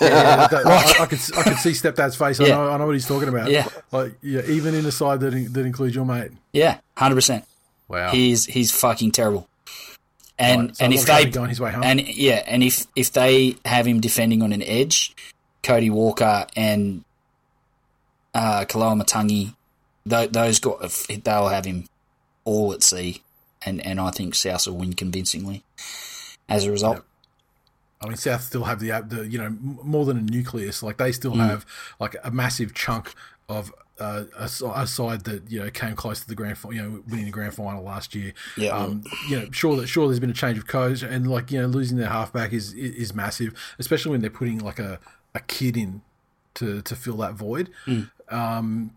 Yeah, 0.00 0.46
that- 0.48 0.66
I, 0.66 1.02
I 1.02 1.06
could 1.06 1.18
I 1.36 1.42
could 1.42 1.56
see 1.58 1.70
stepdad's 1.70 2.16
face. 2.16 2.40
I 2.40 2.48
know 2.48 2.70
I 2.70 2.76
know 2.78 2.86
what 2.86 2.94
he's 2.94 3.06
talking 3.06 3.28
about. 3.28 3.50
Yeah. 3.50 3.68
like 3.92 4.14
yeah, 4.22 4.40
even 4.46 4.74
in 4.74 4.86
a 4.86 4.92
side 4.92 5.20
that 5.20 5.34
in- 5.34 5.52
that 5.52 5.66
includes 5.66 5.94
your 5.94 6.04
mate. 6.06 6.30
Yeah, 6.52 6.78
hundred 6.96 7.16
percent. 7.16 7.44
Wow, 7.88 8.10
He's 8.10 8.46
he's 8.46 8.72
fucking 8.72 9.12
terrible. 9.12 9.48
And 10.38 10.62
Right, 10.68 10.76
so 10.76 10.84
and 10.84 10.94
if 10.94 11.00
they 11.00 11.06
traffic 11.06 11.32
going 11.32 11.48
his 11.50 11.60
way 11.60 11.72
home. 11.72 11.82
and 11.84 12.00
yeah, 12.00 12.42
and 12.46 12.62
if 12.62 12.86
if 12.96 13.12
they 13.12 13.56
have 13.64 13.86
him 13.86 14.00
defending 14.00 14.42
on 14.42 14.52
an 14.52 14.62
edge, 14.62 15.14
Cody 15.62 15.90
Walker 15.90 16.46
and 16.56 17.04
uh, 18.36 18.64
Koloamatangi, 18.66 19.54
th- 20.08 20.30
those 20.30 20.58
guys, 20.60 21.06
they'll 21.24 21.48
have 21.48 21.64
him 21.64 21.86
all 22.44 22.72
at 22.72 22.82
sea, 22.82 23.22
and 23.64 23.84
and 23.84 23.98
I 24.00 24.10
think 24.10 24.34
South 24.34 24.66
will 24.66 24.76
win 24.76 24.92
convincingly. 24.92 25.64
As 26.48 26.64
a 26.64 26.70
result, 26.70 27.02
I 28.00 28.06
mean, 28.06 28.16
South 28.16 28.42
still 28.42 28.64
have 28.64 28.78
the, 28.80 28.90
the 29.08 29.26
you 29.26 29.38
know 29.38 29.50
more 29.60 30.04
than 30.04 30.18
a 30.18 30.22
nucleus. 30.22 30.82
Like 30.82 30.98
they 30.98 31.12
still 31.12 31.32
Mm. 31.32 31.48
have 31.48 31.66
like 31.98 32.14
a 32.22 32.30
massive 32.30 32.74
chunk 32.74 33.14
of 33.48 33.72
uh, 33.98 34.24
a, 34.38 34.44
a 34.74 34.86
side 34.86 35.24
that 35.24 35.50
you 35.50 35.58
know 35.60 35.70
came 35.70 35.96
close 35.96 36.20
to 36.20 36.28
the 36.28 36.34
grand, 36.34 36.58
you 36.70 36.82
know, 36.82 37.02
winning 37.08 37.24
the 37.24 37.30
grand 37.32 37.54
final 37.54 37.82
last 37.82 38.14
year. 38.14 38.32
Yeah. 38.56 38.76
Um, 38.76 39.02
you 39.30 39.40
know, 39.40 39.48
sure 39.50 39.76
that 39.76 39.86
sure 39.86 40.06
there's 40.08 40.20
been 40.20 40.30
a 40.30 40.34
change 40.34 40.58
of 40.58 40.66
coach, 40.66 41.02
and 41.02 41.28
like 41.28 41.50
you 41.50 41.60
know, 41.60 41.66
losing 41.66 41.96
their 41.96 42.10
halfback 42.10 42.52
is 42.52 42.74
is 42.74 42.94
is 42.96 43.14
massive, 43.14 43.54
especially 43.78 44.10
when 44.12 44.20
they're 44.20 44.30
putting 44.30 44.58
like 44.58 44.78
a, 44.78 45.00
a 45.34 45.40
kid 45.40 45.76
in 45.76 46.02
to 46.54 46.82
to 46.82 46.94
fill 46.94 47.16
that 47.18 47.32
void. 47.34 47.70
Mm. 47.86 48.10
Um, 48.28 48.92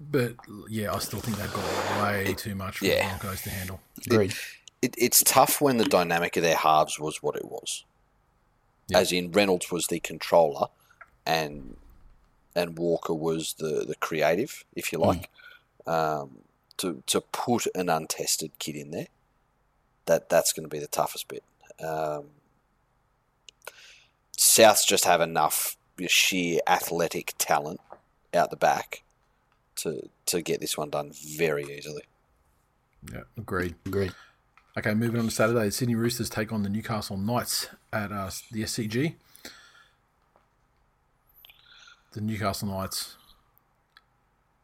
but 0.00 0.34
yeah, 0.68 0.92
I 0.94 0.98
still 0.98 1.20
think 1.20 1.36
they've 1.36 1.52
got 1.52 2.02
way 2.02 2.34
too 2.34 2.54
much 2.54 2.78
for 2.78 2.86
Yeah. 2.86 3.14
the 3.14 3.18
Broncos 3.20 3.42
to 3.42 3.50
handle. 3.50 3.80
agreed. 4.06 4.34
It, 4.80 4.94
it's 4.98 5.22
tough 5.22 5.60
when 5.60 5.76
the 5.78 5.84
dynamic 5.84 6.36
of 6.36 6.42
their 6.42 6.56
halves 6.56 6.98
was 6.98 7.22
what 7.22 7.36
it 7.36 7.44
was. 7.44 7.84
Yeah. 8.88 8.98
As 8.98 9.12
in, 9.12 9.30
Reynolds 9.30 9.70
was 9.70 9.86
the 9.86 10.00
controller, 10.00 10.66
and 11.24 11.76
and 12.54 12.76
Walker 12.76 13.14
was 13.14 13.54
the, 13.54 13.84
the 13.86 13.94
creative, 13.94 14.64
if 14.74 14.92
you 14.92 14.98
like. 14.98 15.30
Um, 15.86 16.38
to 16.78 17.02
to 17.06 17.20
put 17.20 17.66
an 17.76 17.88
untested 17.88 18.50
kid 18.58 18.74
in 18.74 18.90
there, 18.90 19.06
that 20.06 20.28
that's 20.28 20.52
going 20.52 20.64
to 20.64 20.68
be 20.68 20.80
the 20.80 20.88
toughest 20.88 21.28
bit. 21.28 21.44
Um, 21.80 22.24
Souths 24.36 24.86
just 24.86 25.04
have 25.04 25.20
enough 25.20 25.76
sheer 26.08 26.58
athletic 26.66 27.34
talent 27.38 27.80
out 28.34 28.50
the 28.50 28.56
back 28.56 29.02
to 29.76 30.08
to 30.26 30.42
get 30.42 30.60
this 30.60 30.76
one 30.76 30.90
done 30.90 31.12
very 31.12 31.64
easily. 31.64 32.02
Yeah, 33.12 33.22
agreed. 33.36 33.74
Agreed. 33.86 34.12
Okay, 34.76 34.94
moving 34.94 35.20
on 35.20 35.26
to 35.26 35.30
Saturday, 35.30 35.66
the 35.66 35.70
Sydney 35.70 35.96
Roosters 35.96 36.30
take 36.30 36.52
on 36.52 36.62
the 36.62 36.68
Newcastle 36.70 37.18
Knights 37.18 37.68
at 37.92 38.10
uh, 38.10 38.30
the 38.50 38.62
SCG. 38.62 39.16
The 42.12 42.20
Newcastle 42.20 42.68
Knights 42.68 43.16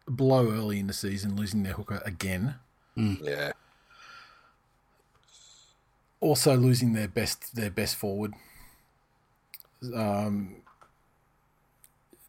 blow 0.06 0.50
early 0.50 0.78
in 0.78 0.86
the 0.86 0.92
season, 0.94 1.36
losing 1.36 1.62
their 1.62 1.74
hooker 1.74 2.00
again. 2.04 2.54
Yeah. 2.96 3.52
Also 6.20 6.56
losing 6.56 6.94
their 6.94 7.08
best 7.08 7.54
their 7.54 7.70
best 7.70 7.96
forward. 7.96 8.32
Um, 9.94 10.56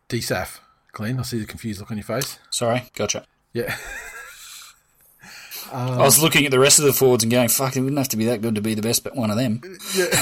DSAF, 0.10 0.60
Glenn. 0.91 1.19
I 1.19 1.23
see 1.23 1.39
the 1.39 1.45
confused 1.45 1.80
look 1.80 1.91
on 1.91 1.97
your 1.97 2.04
face. 2.04 2.39
Sorry, 2.49 2.84
gotcha. 2.95 3.25
Yeah, 3.54 3.75
I 5.71 5.97
was 5.97 6.21
looking 6.21 6.45
at 6.45 6.52
the 6.52 6.60
rest 6.60 6.80
of 6.80 6.86
the 6.86 6.93
forwards 6.93 7.23
and 7.23 7.32
going, 7.32 7.49
"Fuck, 7.49 7.75
it 7.75 7.82
wouldn't 7.82 7.97
have 7.97 8.10
to 8.10 8.17
be 8.17 8.25
that 8.25 8.41
good 8.41 8.56
to 8.56 8.62
be 8.62 8.73
the 8.73 8.82
best, 8.82 9.04
but 9.04 9.15
one 9.15 9.30
of 9.30 9.38
them." 9.38 9.62
Yeah. 9.95 10.06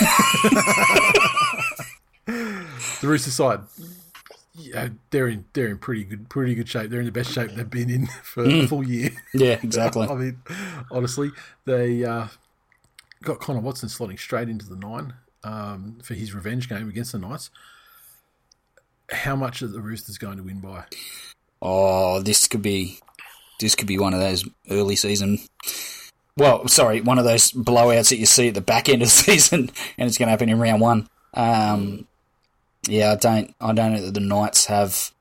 the 2.25 3.07
Rooster 3.07 3.31
side. 3.31 3.61
Yeah, 4.53 4.89
they're 5.11 5.27
in 5.27 5.45
they're 5.53 5.67
in 5.67 5.77
pretty 5.77 6.03
good 6.03 6.29
pretty 6.29 6.55
good 6.55 6.67
shape. 6.67 6.89
They're 6.89 6.99
in 6.99 7.05
the 7.05 7.11
best 7.11 7.31
shape 7.31 7.51
they've 7.51 7.69
been 7.69 7.89
in 7.89 8.07
for 8.23 8.43
a 8.45 8.67
full 8.67 8.83
year. 8.83 9.11
Yeah, 9.33 9.59
exactly. 9.61 10.07
I 10.07 10.15
mean, 10.15 10.41
honestly, 10.91 11.31
they 11.65 12.03
uh, 12.03 12.27
got 13.23 13.39
Connor 13.39 13.59
Watson 13.59 13.89
slotting 13.89 14.19
straight 14.19 14.49
into 14.49 14.67
the 14.67 14.75
nine 14.75 15.13
um, 15.43 15.99
for 16.03 16.15
his 16.15 16.33
revenge 16.33 16.67
game 16.67 16.89
against 16.89 17.11
the 17.11 17.19
Knights. 17.19 17.51
How 19.11 19.35
much 19.35 19.61
are 19.61 19.67
the 19.67 19.81
Roosters 19.81 20.17
going 20.17 20.37
to 20.37 20.43
win 20.43 20.59
by? 20.59 20.85
Oh, 21.61 22.21
this 22.21 22.47
could 22.47 22.61
be 22.61 22.99
this 23.59 23.75
could 23.75 23.87
be 23.87 23.97
one 23.97 24.13
of 24.13 24.19
those 24.19 24.47
early 24.69 24.95
season. 24.95 25.39
Well, 26.35 26.67
sorry, 26.67 27.01
one 27.01 27.17
of 27.17 27.25
those 27.25 27.51
blowouts 27.51 28.09
that 28.09 28.17
you 28.17 28.27
see 28.27 28.49
at 28.49 28.53
the 28.53 28.61
back 28.61 28.89
end 28.89 29.01
of 29.01 29.07
the 29.07 29.11
season, 29.11 29.71
and 29.97 30.07
it's 30.07 30.17
going 30.17 30.27
to 30.27 30.31
happen 30.31 30.49
in 30.49 30.59
round 30.59 30.81
one. 30.81 31.09
Um, 31.33 32.05
yeah, 32.87 33.13
I 33.13 33.15
don't, 33.15 33.55
I 33.59 33.73
don't 33.73 33.93
know 33.93 34.01
that 34.01 34.13
the 34.13 34.19
Knights 34.19 34.65
have 34.67 35.11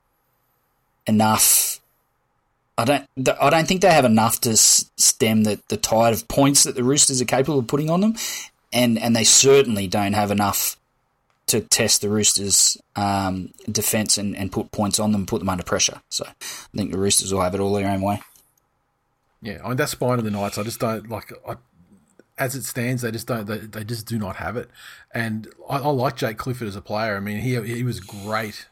enough. 1.06 1.80
I 2.78 2.84
don't, 2.84 3.08
I 3.40 3.48
don't 3.48 3.66
think 3.66 3.80
they 3.80 3.92
have 3.92 4.04
enough 4.04 4.40
to 4.42 4.56
stem 4.56 5.44
the, 5.44 5.58
the 5.68 5.78
tide 5.78 6.12
of 6.12 6.28
points 6.28 6.64
that 6.64 6.74
the 6.74 6.84
Roosters 6.84 7.22
are 7.22 7.26
capable 7.26 7.60
of 7.60 7.66
putting 7.66 7.88
on 7.88 8.02
them, 8.02 8.16
and 8.70 8.98
and 8.98 9.16
they 9.16 9.24
certainly 9.24 9.86
don't 9.86 10.12
have 10.12 10.30
enough 10.30 10.76
to 11.46 11.60
test 11.60 12.00
the 12.00 12.08
Roosters' 12.08 12.76
um, 12.96 13.52
defence 13.70 14.18
and, 14.18 14.36
and 14.36 14.50
put 14.50 14.72
points 14.72 14.98
on 14.98 15.12
them, 15.12 15.26
put 15.26 15.38
them 15.38 15.48
under 15.48 15.62
pressure. 15.62 16.00
So 16.08 16.24
I 16.28 16.32
think 16.76 16.90
the 16.92 16.98
Roosters 16.98 17.32
will 17.32 17.40
have 17.42 17.54
it 17.54 17.60
all 17.60 17.72
their 17.72 17.88
own 17.88 18.00
way. 18.02 18.20
Yeah, 19.42 19.58
I 19.64 19.68
mean 19.68 19.76
that 19.76 19.88
spine 19.88 20.18
of 20.18 20.24
the 20.24 20.30
Knights. 20.30 20.58
I 20.58 20.62
just 20.64 20.80
don't 20.80 21.08
like. 21.08 21.32
I, 21.48 21.56
as 22.38 22.54
it 22.54 22.64
stands, 22.64 23.02
they 23.02 23.10
just 23.10 23.26
don't. 23.26 23.46
They, 23.46 23.58
they 23.58 23.84
just 23.84 24.06
do 24.06 24.18
not 24.18 24.36
have 24.36 24.56
it. 24.56 24.70
And 25.12 25.48
I, 25.68 25.76
I 25.76 25.88
like 25.88 26.16
Jake 26.16 26.36
Clifford 26.36 26.68
as 26.68 26.76
a 26.76 26.80
player. 26.82 27.16
I 27.16 27.20
mean, 27.20 27.38
he 27.38 27.60
he 27.62 27.82
was 27.84 28.00
great 28.00 28.66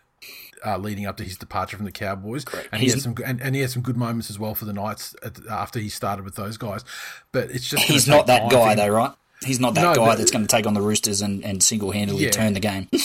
uh, 0.67 0.79
leading 0.79 1.07
up 1.07 1.17
to 1.19 1.25
his 1.25 1.37
departure 1.37 1.77
from 1.77 1.87
the 1.87 1.93
Cowboys, 1.93 2.45
and 2.73 2.81
he 2.81 2.87
He's- 2.89 2.95
had 2.95 3.03
some 3.03 3.15
and, 3.25 3.41
and 3.41 3.55
he 3.55 3.61
had 3.61 3.71
some 3.71 3.83
good 3.83 3.97
moments 3.97 4.31
as 4.31 4.39
well 4.39 4.55
for 4.55 4.65
the 4.65 4.73
Knights 4.73 5.15
at, 5.23 5.39
after 5.49 5.79
he 5.79 5.89
started 5.89 6.25
with 6.25 6.35
those 6.35 6.57
guys. 6.57 6.85
But 7.31 7.51
it's 7.51 7.69
just 7.69 7.85
He's 7.85 8.09
not 8.09 8.27
that 8.27 8.51
guy, 8.51 8.75
though, 8.75 8.89
right? 8.89 9.13
He's 9.45 9.61
not 9.61 9.75
that 9.75 9.83
No, 9.83 9.95
guy 9.95 10.07
but- 10.07 10.19
that's 10.19 10.31
going 10.31 10.47
to 10.47 10.49
take 10.49 10.67
on 10.67 10.75
the 10.75 10.81
Roosters 10.83 11.21
and, 11.21 11.45
and 11.45 11.63
single 11.63 11.91
handedly 11.93 12.25
Yeah. 12.25 12.31
turn 12.31 12.55
the 12.55 12.61
game. 12.61 12.89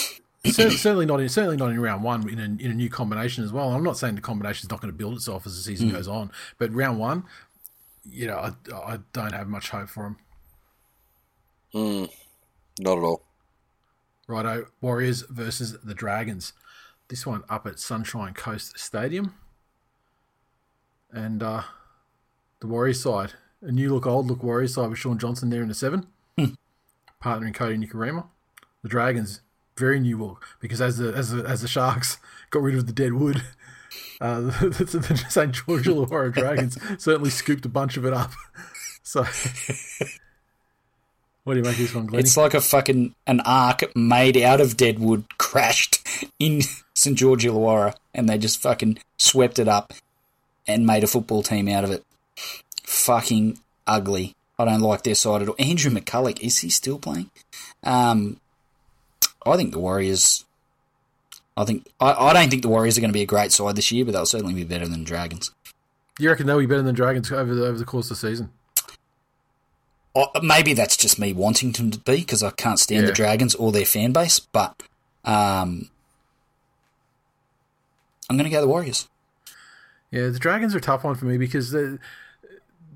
Certainly 0.45 1.06
not 1.06 1.19
in 1.19 1.28
certainly 1.28 1.58
not 1.58 1.69
in 1.69 1.80
round 1.82 2.02
one 2.02 2.30
in 2.30 2.39
a, 2.39 2.43
in 2.43 2.71
a 2.71 2.73
new 2.73 2.89
combination 2.89 3.43
as 3.43 3.52
well. 3.52 3.73
I'm 3.73 3.84
not 3.84 3.97
saying 3.97 4.15
the 4.15 4.21
combination 4.21 4.65
is 4.67 4.71
not 4.71 4.80
going 4.80 4.91
to 4.91 4.97
build 4.97 5.15
itself 5.15 5.45
as 5.45 5.58
the 5.58 5.62
season 5.62 5.89
goes 5.89 6.08
on, 6.08 6.32
but 6.58 6.73
round 6.73 6.97
one, 6.97 7.25
you 8.10 8.25
know, 8.28 8.38
I, 8.38 8.54
I 8.93 8.99
don't 9.12 9.34
have 9.34 9.49
much 9.49 9.69
hope 9.69 9.89
for 9.89 10.06
him. 10.06 10.15
Mm, 11.75 12.10
not 12.80 12.97
at 12.97 13.04
all. 13.04 13.21
Righto, 14.28 14.67
Warriors 14.80 15.23
versus 15.30 15.78
the 15.84 15.93
Dragons. 15.93 16.54
This 17.10 17.25
one 17.25 17.43
up 17.49 17.67
at 17.67 17.78
Sunshine 17.78 18.34
Coast 18.34 18.80
Stadium, 18.80 19.34
and 21.12 21.43
uh, 21.43 21.63
the 22.62 22.67
Warriors 22.67 23.02
side, 23.04 23.34
a 23.62 23.71
new 23.73 23.93
look, 23.93 24.08
old 24.08 24.28
look 24.28 24.41
Warriors 24.41 24.75
side 24.75 24.89
with 24.89 24.99
Shaun 24.99 25.17
Johnson 25.19 25.49
there 25.49 25.62
in 25.62 25.67
the 25.67 25.73
seven, 25.75 26.08
partnering 27.23 27.54
Kodi 27.56 27.84
Nikorima. 27.84 28.25
The 28.82 28.89
Dragons, 28.89 29.41
very 29.78 29.99
new 29.99 30.17
look 30.17 30.45
because 30.60 30.82
as 30.82 30.97
the 30.97 31.13
as 31.13 31.32
the, 31.32 31.43
as 31.43 31.62
the 31.62 31.67
Sharks 31.67 32.17
got 32.49 32.62
rid 32.62 32.75
of 32.75 32.88
the 32.88 32.93
dead 32.93 33.13
wood, 33.13 33.43
uh, 34.21 34.41
the, 34.41 34.69
the, 34.69 34.99
the 34.99 35.25
St 35.30 35.54
George 35.54 35.86
Illawarra 35.86 36.34
Dragons 36.34 36.78
certainly 37.02 37.30
scooped 37.30 37.65
a 37.65 37.69
bunch 37.69 37.97
of 37.97 38.06
it 38.06 38.13
up. 38.13 38.32
So, 39.04 39.25
what 41.43 41.54
do 41.54 41.60
you 41.60 41.63
make 41.63 41.73
of 41.73 41.78
this 41.80 41.95
one, 41.95 42.06
Glenn? 42.06 42.19
It's 42.19 42.38
like 42.38 42.54
a 42.54 42.62
fucking 42.62 43.15
an 43.25 43.41
ark 43.41 43.84
made 43.95 44.38
out 44.38 44.62
of 44.62 44.78
dead 44.78 44.99
wood 44.99 45.25
crashed 45.38 46.08
in 46.38 46.62
St 46.93 47.17
George 47.17 47.43
Illawarra, 47.43 47.95
and 48.13 48.30
they 48.30 48.38
just 48.38 48.62
fucking 48.62 48.99
swept 49.17 49.58
it 49.58 49.67
up 49.67 49.93
and 50.67 50.86
made 50.86 51.04
a 51.04 51.08
football 51.08 51.41
team 51.41 51.67
out 51.67 51.84
of 51.84 51.91
it. 51.91 52.04
Fucking 52.84 53.58
ugly. 53.88 54.36
I 54.60 54.65
don't 54.65 54.82
like 54.82 55.04
their 55.04 55.15
side 55.15 55.41
at 55.41 55.48
all. 55.48 55.56
Andrew 55.58 55.89
McCullough 55.89 56.39
is 56.41 56.60
he 56.60 56.69
still 56.69 57.00
playing? 57.00 57.32
Um, 57.84 58.39
I 59.45 59.56
think 59.56 59.72
the 59.72 59.80
Warriors. 59.80 60.43
I 61.56 61.65
think 61.65 61.88
I, 62.00 62.12
I 62.12 62.34
don't 62.34 62.50
think 62.50 62.62
the 62.62 62.69
Warriors 62.69 62.98
are 62.98 63.02
going 63.02 63.10
to 63.10 63.17
be 63.17 63.22
a 63.22 63.26
great 63.26 63.52
side 63.54 63.76
this 63.76 63.91
year, 63.91 64.04
but 64.06 64.12
they'll 64.12 64.26
certainly 64.26 64.54
be 64.54 64.63
better 64.65 64.88
than 64.88 65.00
the 65.00 65.06
Dragons. 65.06 65.52
You 66.19 66.30
reckon 66.30 66.45
they'll 66.45 66.60
be 66.60 66.65
better 66.65 66.82
than 66.82 66.93
Dragons 66.95 67.32
over 67.32 67.56
the 67.56 67.65
over 67.65 67.78
the 67.78 67.86
course 67.86 68.12
of 68.12 68.19
the 68.19 68.28
season? 68.28 68.52
Maybe 70.43 70.74
that's 70.74 70.98
just 70.98 71.17
me 71.19 71.32
wanting 71.32 71.72
them 71.72 71.91
to 71.91 72.00
be 72.00 72.17
because 72.17 72.43
I 72.43 72.52
can't 72.52 72.78
stand 72.80 73.02
Yeah. 73.04 73.08
the 73.08 73.13
Dragons 73.13 73.56
or 73.56 73.72
their 73.72 73.86
fan 73.86 74.12
base, 74.12 74.39
but 74.39 74.82
um, 75.24 75.89
I'm 78.30 78.36
going 78.36 78.43
to 78.43 78.50
go 78.50 78.60
the 78.60 78.67
Warriors. 78.67 79.08
Yeah, 80.12 80.28
the 80.28 80.39
Dragons 80.39 80.76
are 80.76 80.80
a 80.80 80.82
tough 80.82 81.06
one 81.06 81.15
for 81.15 81.26
me 81.26 81.38
because 81.38 81.72
they 81.72 81.98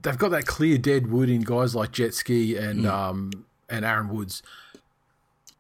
they've 0.03 0.17
got 0.17 0.29
that 0.29 0.45
clear 0.45 0.77
dead 0.77 1.11
wood 1.11 1.29
in 1.29 1.41
guys 1.41 1.73
like 1.75 1.91
Jet 1.91 2.13
Ski 2.13 2.55
and 2.55 2.85
um 2.85 3.31
and 3.69 3.83
Aaron 3.83 4.09
Woods. 4.09 4.43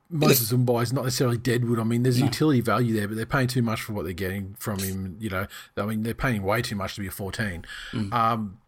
Moses 0.09 0.51
Mbye 0.51 0.83
is 0.83 0.93
not 0.93 1.05
necessarily 1.05 1.37
dead 1.37 1.67
wood. 1.67 1.79
I 1.79 1.83
mean, 1.83 2.03
there's 2.03 2.21
utility 2.21 2.61
value 2.61 2.93
there, 2.93 3.07
but 3.07 3.17
they're 3.17 3.25
paying 3.25 3.47
too 3.47 3.63
much 3.63 3.81
for 3.81 3.93
what 3.93 4.03
they're 4.03 4.13
getting 4.13 4.55
from 4.59 4.77
him. 4.77 5.17
You 5.19 5.31
know, 5.31 5.47
I 5.75 5.85
mean, 5.87 6.03
they're 6.03 6.13
paying 6.13 6.43
way 6.43 6.61
too 6.61 6.75
much 6.75 6.93
to 6.95 7.01
be 7.01 7.07
a 7.07 7.11
14. 7.11 7.65
Um, 8.11 8.59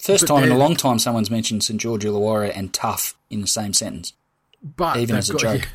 First 0.00 0.26
time 0.26 0.42
in 0.44 0.50
a 0.50 0.58
long 0.58 0.74
time 0.74 0.98
someone's 0.98 1.30
mentioned 1.30 1.62
St 1.62 1.80
George 1.80 2.04
Illawarra 2.04 2.52
and 2.56 2.72
tough 2.72 3.14
in 3.30 3.40
the 3.40 3.46
same 3.46 3.72
sentence. 3.72 4.14
but 4.62 4.96
Even 4.96 5.14
as 5.16 5.30
a 5.30 5.34
got, 5.34 5.42
joke. 5.42 5.68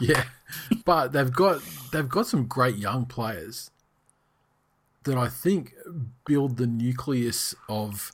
Yeah, 0.00 0.24
yeah. 0.70 0.78
but 0.84 1.12
they've 1.12 1.32
got 1.32 1.62
they've 1.92 2.08
got 2.08 2.26
some 2.26 2.44
great 2.46 2.76
young 2.76 3.06
players 3.06 3.70
that 5.04 5.16
I 5.16 5.28
think 5.28 5.74
build 6.26 6.56
the 6.58 6.66
nucleus 6.66 7.54
of 7.68 8.12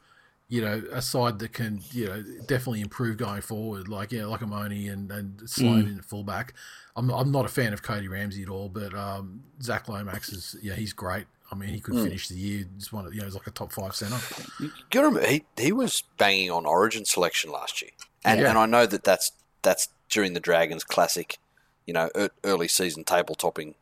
you 0.53 0.61
know 0.61 0.83
a 0.93 1.01
side 1.01 1.39
that 1.39 1.55
can 1.55 1.81
you 1.93 2.07
know 2.07 2.23
definitely 2.45 2.83
improve 2.83 3.17
going 3.17 3.41
forward. 3.41 3.89
Like 3.89 4.13
yeah, 4.13 4.27
like 4.27 4.43
Amone 4.43 4.93
and 4.93 5.11
and 5.11 5.49
Sloan 5.49 5.87
in 5.87 6.03
fullback. 6.03 6.53
I'm 6.95 7.11
I'm 7.11 7.33
not 7.33 7.47
a 7.47 7.49
fan 7.49 7.73
of 7.73 7.83
Cody 7.83 8.07
Ramsey 8.07 8.43
at 8.43 8.51
all, 8.51 8.69
but 8.69 8.93
um, 8.93 9.43
Zach 9.63 9.89
Lomax 9.89 10.29
is 10.29 10.55
yeah 10.63 10.75
he's 10.75 10.93
great. 10.93 11.25
I 11.51 11.55
mean, 11.55 11.71
he 11.71 11.81
could 11.81 11.97
finish 11.97 12.29
the 12.29 12.35
year 12.35 12.67
just 12.77 12.93
one 12.93 13.07
of 13.07 13.15
you 13.15 13.21
know 13.21 13.25
he's 13.25 13.35
like 13.35 13.47
a 13.47 13.51
top 13.51 13.73
five 13.73 13.95
center. 13.95 14.21
You 14.59 14.71
gotta 14.91 15.07
remember, 15.07 15.27
he, 15.27 15.45
he 15.57 15.73
was 15.73 16.05
banging 16.19 16.51
on 16.51 16.67
Origin 16.67 17.07
selection 17.07 17.51
last 17.51 17.81
year, 17.81 17.93
and 18.23 18.39
Yeah. 18.39 18.51
and 18.51 18.59
I 18.59 18.67
know 18.67 18.85
that 18.85 19.05
that's 19.05 19.33
that's 19.63 19.89
during 20.11 20.35
the 20.35 20.41
Dragons' 20.41 20.85
classic, 20.85 21.39
you 21.87 21.95
know, 21.95 22.11
early 22.45 22.69
season 22.69 23.05
table 23.05 23.35
topping 23.35 23.75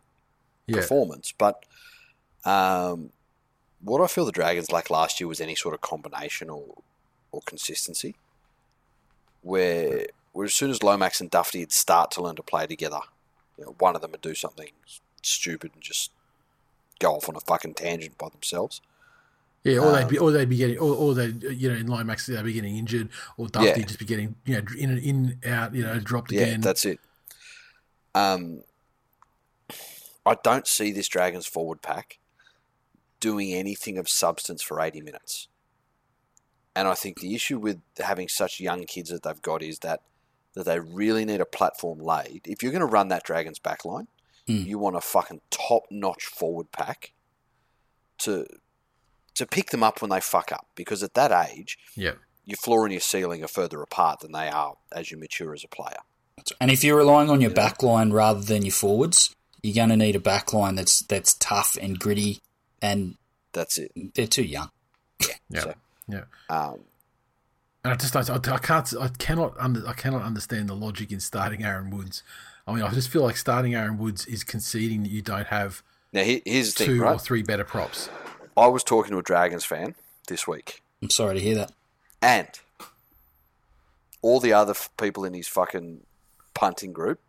Yeah, 0.69 0.77
performance. 0.77 1.35
But 1.37 1.65
um, 2.45 3.11
what 3.83 4.01
I 4.03 4.07
feel 4.07 4.25
the 4.25 4.33
Dragons 4.33 4.71
lacked 4.71 4.91
last 4.91 5.21
year 5.21 5.29
was 5.29 5.41
any 5.41 5.55
sort 5.55 5.75
of 5.75 5.81
combination 5.81 6.51
or 6.51 6.83
or 7.33 7.43
consistency. 7.47 8.17
Where 9.43 10.07
where 10.33 10.47
as 10.47 10.55
soon 10.55 10.71
as 10.71 10.83
Lomax 10.83 11.21
and 11.21 11.31
Dufty 11.31 11.61
would 11.61 11.73
start 11.73 12.11
to 12.13 12.23
learn 12.23 12.37
to 12.37 12.43
play 12.43 12.67
together, 12.67 13.01
you 13.59 13.65
know, 13.65 13.75
one 13.79 13.95
of 13.97 14.03
them 14.03 14.13
would 14.13 14.21
do 14.21 14.35
something 14.35 14.69
stupid 15.23 15.73
and 15.75 15.83
just 15.83 16.11
go 16.99 17.15
off 17.15 17.29
on 17.29 17.37
a 17.37 17.41
fucking 17.41 17.75
tangent 17.75 18.17
by 18.19 18.29
themselves. 18.29 18.81
Yeah, 19.65 19.79
or 19.79 19.89
Um, 19.89 19.95
they'd 19.95 20.09
be, 20.09 20.19
or 20.19 20.31
they'd 20.31 20.49
be 20.49 20.57
getting, 20.57 20.79
or, 20.79 20.95
or 20.95 21.15
they, 21.15 21.27
you 21.53 21.69
know, 21.71 21.77
in 21.77 21.87
Lomax 21.87 22.27
they'd 22.27 22.43
be 22.45 22.53
getting 22.53 22.77
injured, 22.79 23.09
or 23.37 23.47
Dufty 23.47 23.81
Yeah. 23.81 23.87
just 23.87 23.99
be 23.99 24.05
getting, 24.07 24.37
you 24.47 24.55
know, 24.57 24.67
in 24.79 24.99
in 24.99 25.41
out, 25.51 25.75
you 25.75 25.83
know, 25.83 25.99
dropped 25.99 26.33
Yeah, 26.33 26.43
again. 26.43 26.61
that's 26.61 26.85
it. 26.87 27.01
Um, 28.15 28.63
I 30.25 30.37
don't 30.43 30.67
see 30.67 30.93
this 30.93 31.09
Dragons 31.09 31.47
forward 31.47 31.83
pack 31.83 32.19
doing 33.21 33.53
anything 33.53 33.99
of 33.99 34.09
substance 34.09 34.63
for 34.63 34.81
80 34.81 35.03
minutes. 35.03 35.49
And 36.75 36.89
I 36.89 36.95
think 36.95 37.21
the 37.21 37.35
issue 37.35 37.59
with 37.59 37.81
having 37.99 38.29
such 38.29 38.61
young 38.61 38.85
kids 38.85 39.11
that 39.11 39.23
they've 39.23 39.43
got 39.43 39.63
is 39.63 39.81
that 39.81 40.01
that 40.55 40.65
they 40.65 40.81
really 40.81 41.25
need 41.25 41.41
a 41.41 41.47
platform 41.47 42.01
laid. 42.01 42.41
If 42.45 42.61
you're 42.63 42.73
going 42.73 42.81
to 42.81 42.87
run 42.87 43.09
that 43.09 43.23
Dragons 43.23 43.61
backline, 43.61 44.09
Hmm. 44.47 44.63
you 44.63 44.79
want 44.79 44.97
a 44.97 45.01
fucking 45.01 45.43
top-notch 45.51 46.25
forward 46.25 46.73
pack 46.73 47.13
to 48.19 48.47
to 49.35 49.47
pick 49.47 49.71
them 49.71 49.83
up 49.83 50.01
when 50.03 50.11
they 50.11 50.21
fuck 50.21 50.51
up 50.51 50.67
because 50.75 51.03
at 51.03 51.15
that 51.15 51.31
age, 51.51 51.79
yeah, 51.95 52.15
your 52.45 52.57
floor 52.57 52.85
and 52.85 52.93
your 52.93 53.01
ceiling 53.01 53.45
are 53.45 53.49
further 53.49 53.81
apart 53.83 54.21
than 54.21 54.33
they 54.33 54.49
are 54.49 54.77
as 54.93 55.11
you 55.11 55.17
mature 55.19 55.55
as 55.55 55.63
a 55.63 55.69
player. 55.69 56.01
And 56.61 56.71
if 56.71 56.83
you're 56.83 56.97
relying 56.97 57.31
on 57.31 57.41
your 57.41 57.51
back 57.51 57.83
line 57.83 58.13
rather 58.13 58.41
than 58.41 58.63
your 58.65 58.73
forwards, 58.73 59.35
you're 59.63 59.75
going 59.75 59.91
to 59.91 59.97
need 59.97 60.17
a 60.17 60.21
back 60.21 60.53
line 60.53 60.75
that's 60.75 61.01
that's 61.03 61.35
tough 61.35 61.77
and 61.81 61.99
gritty, 61.99 62.41
and 62.83 63.17
That's 63.53 63.79
it. 63.79 63.93
they're 64.15 64.27
too 64.27 64.43
young. 64.45 64.71
yeah, 65.49 65.61
So- 65.61 65.75
yeah. 66.09 66.25
Um, 66.49 66.81
And 67.85 67.93
I 67.95 67.97
just 67.97 68.13
don't, 68.13 68.29
I, 68.29 68.55
I 68.55 68.59
can't, 68.59 68.93
I 69.01 69.09
cannot, 69.19 69.55
under, 69.59 69.87
I 69.87 69.93
cannot 69.95 70.23
understand 70.23 70.69
the 70.69 70.75
logic 70.75 71.13
in 71.13 71.21
starting 71.21 71.63
Aaron 71.65 71.91
Woods. 71.91 72.23
I 72.67 72.73
mean, 72.75 72.83
I 72.83 72.91
just 72.91 73.09
feel 73.09 73.23
like 73.23 73.37
starting 73.37 73.75
Aaron 73.75 73.97
Woods 73.99 74.27
is 74.27 74.45
conceding 74.45 75.03
that 75.05 75.11
you 75.11 75.23
don't 75.23 75.47
have 75.49 75.83
Now, 76.13 76.23
here's 76.23 76.75
the 76.75 76.85
thing, 76.85 76.97
two 76.99 77.05
or 77.05 77.19
three 77.19 77.43
better 77.43 77.65
props. 77.65 78.09
I 78.57 78.67
was 78.67 78.85
talking 78.85 79.13
to 79.13 79.19
a 79.19 79.23
Dragons 79.23 79.65
fan 79.65 79.95
this 80.29 80.47
week, 80.47 80.83
I'm 81.03 81.11
sorry 81.11 81.35
to 81.37 81.41
hear 81.41 81.55
that. 81.57 81.73
and 82.23 82.49
all 84.23 84.39
the 84.41 84.53
other 84.53 84.73
f- 84.73 84.91
people 84.99 85.25
in 85.25 85.33
his 85.35 85.49
fucking 85.49 86.01
punting 86.55 86.93
group. 86.93 87.21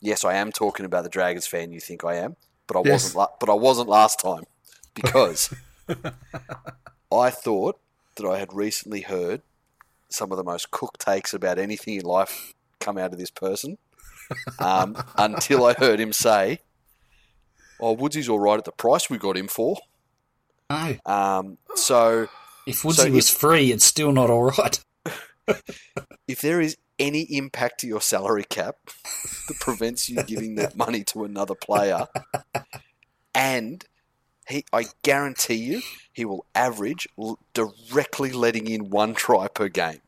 Yes, 0.00 0.24
I 0.24 0.34
am 0.34 0.50
talking 0.50 0.86
about 0.86 1.02
the 1.04 1.10
Dragons 1.10 1.46
fan. 1.46 1.72
You 1.72 1.80
think 1.80 2.04
I 2.04 2.14
am, 2.14 2.36
but 2.66 2.78
I 2.78 2.82
Yes. 2.84 2.92
wasn't. 3.04 3.16
La- 3.16 3.36
but 3.38 3.50
I 3.50 3.54
wasn't 3.54 3.88
last 3.88 4.18
time 4.18 4.44
because 4.94 5.54
I 7.12 7.30
thought 7.30 7.80
that 8.16 8.26
I 8.26 8.38
had 8.38 8.52
recently 8.52 9.02
heard 9.02 9.42
some 10.08 10.32
of 10.32 10.36
the 10.38 10.44
most 10.44 10.70
cooked 10.70 11.00
takes 11.00 11.32
about 11.32 11.58
anything 11.58 11.94
in 11.94 12.04
life 12.04 12.54
come 12.80 12.98
out 12.98 13.12
of 13.12 13.18
this 13.18 13.30
person. 13.30 13.78
Um, 14.58 14.96
until 15.18 15.64
I 15.64 15.74
heard 15.74 16.00
him 16.00 16.12
say, 16.12 16.60
"Oh, 17.80 17.92
Woodsy's 17.92 18.28
all 18.28 18.38
right 18.38 18.58
at 18.58 18.64
the 18.64 18.72
price 18.72 19.08
we 19.08 19.18
got 19.18 19.36
him 19.36 19.48
for." 19.48 19.78
No, 20.68 20.96
Um, 21.04 21.58
so 21.74 22.28
if 22.66 22.84
Woodsy 22.84 23.02
So 23.02 23.10
was 23.10 23.30
free, 23.30 23.72
it's 23.72 23.84
still 23.84 24.12
not 24.12 24.30
all 24.30 24.44
right. 24.44 24.80
if 26.28 26.40
there 26.40 26.60
is 26.60 26.76
any 26.98 27.22
impact 27.22 27.80
to 27.80 27.86
your 27.88 28.00
salary 28.00 28.44
cap 28.44 28.76
that 29.48 29.58
prevents 29.58 30.08
you 30.08 30.22
giving 30.22 30.54
that 30.56 30.76
money 30.76 31.02
to 31.04 31.24
another 31.24 31.54
player, 31.54 32.06
and 33.34 33.84
he, 34.50 34.64
I 34.72 34.84
guarantee 35.02 35.54
you, 35.54 35.82
he 36.12 36.24
will 36.24 36.44
average 36.54 37.08
l- 37.18 37.38
directly 37.54 38.32
letting 38.32 38.66
in 38.68 38.90
one 38.90 39.14
try 39.14 39.48
per 39.48 39.68
game. 39.68 40.00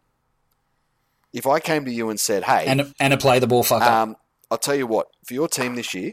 If 1.33 1.47
I 1.47 1.61
came 1.61 1.85
to 1.87 1.91
you 1.93 2.11
and 2.11 2.21
said, 2.21 2.45
"Hey, 2.45 2.67
And 2.67 2.95
and 3.01 3.13
a 3.13 3.17
play 3.17 3.39
the 3.39 3.47
ball 3.47 3.63
fuck 3.63 3.83
up. 3.83 3.91
um, 3.91 4.17
I'll 4.51 4.59
tell 4.59 4.75
you 4.75 4.87
what, 4.87 5.07
for 5.25 5.33
your 5.35 5.49
team 5.49 5.77
this 5.77 5.95
year, 5.95 6.13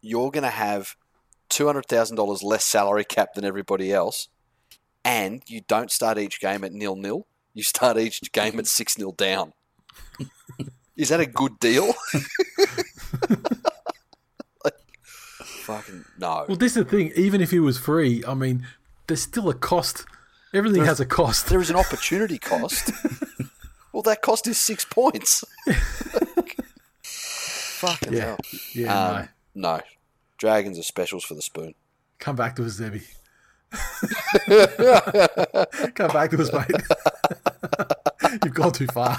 you're 0.00 0.30
going 0.30 0.42
to 0.44 0.50
have 0.50 0.96
two 1.50 1.66
hundred 1.66 1.86
thousand 1.86 2.16
dollars 2.16 2.42
less 2.42 2.64
salary 2.64 3.04
cap 3.04 3.34
than 3.34 3.44
everybody 3.44 3.92
else, 3.92 4.28
and 5.04 5.42
you 5.46 5.60
don't 5.68 5.90
start 5.90 6.16
each 6.18 6.40
game 6.40 6.64
at 6.64 6.72
nil 6.72 6.96
nil. 6.96 7.26
You 7.52 7.62
start 7.62 7.98
each 7.98 8.32
game 8.32 8.58
at 8.58 8.66
six 8.66 8.96
nil 8.98 9.12
down. 9.12 9.52
Is 10.96 11.10
that 11.10 11.20
a 11.20 11.26
good 11.26 11.58
deal? 11.60 11.92
no. 16.18 16.44
Well, 16.48 16.56
this 16.56 16.76
is 16.76 16.84
the 16.84 16.90
thing. 16.90 17.12
Even 17.16 17.40
if 17.40 17.50
he 17.50 17.60
was 17.60 17.78
free, 17.78 18.22
I 18.26 18.34
mean, 18.34 18.66
there's 19.06 19.22
still 19.22 19.48
a 19.48 19.54
cost. 19.54 20.04
Everything 20.54 20.84
has 20.84 21.00
a 21.00 21.06
cost. 21.06 21.48
There 21.48 21.60
is 21.60 21.70
an 21.70 21.76
opportunity 21.76 22.38
cost. 22.38 22.90
well, 23.92 24.02
that 24.02 24.22
cost 24.22 24.46
is 24.46 24.58
six 24.58 24.84
points. 24.84 25.44
fucking 27.02 28.12
Yeah, 28.14 28.24
hell. 28.24 28.38
yeah. 28.72 29.06
Um, 29.08 29.28
no. 29.54 29.80
Dragons 30.38 30.78
are 30.78 30.82
specials 30.82 31.24
for 31.24 31.34
the 31.34 31.42
spoon. 31.42 31.74
Come 32.18 32.36
back 32.36 32.56
to 32.56 32.64
us, 32.64 32.76
Debbie. 32.78 33.02
Come 35.94 36.08
back 36.08 36.30
to 36.30 36.40
us, 36.40 36.52
mate. 36.52 36.70
You've 38.44 38.54
gone 38.54 38.72
too 38.72 38.86
far. 38.86 39.18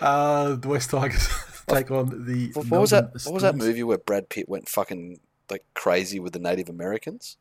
uh, 0.00 0.54
the 0.56 0.68
West 0.68 0.90
Tigers 0.90 1.28
take 1.68 1.90
on 1.90 2.26
the. 2.26 2.50
What, 2.52 2.66
what 2.66 2.80
was 2.80 2.90
that? 2.90 3.04
Melbourne 3.04 3.20
What 3.24 3.34
was 3.34 3.42
that 3.42 3.56
movie 3.56 3.82
where 3.82 3.98
Brad 3.98 4.28
Pitt 4.28 4.48
went 4.48 4.68
fucking 4.68 5.20
like 5.50 5.64
crazy 5.74 6.18
with 6.18 6.32
the 6.32 6.38
Native 6.38 6.68
Americans 6.68 7.36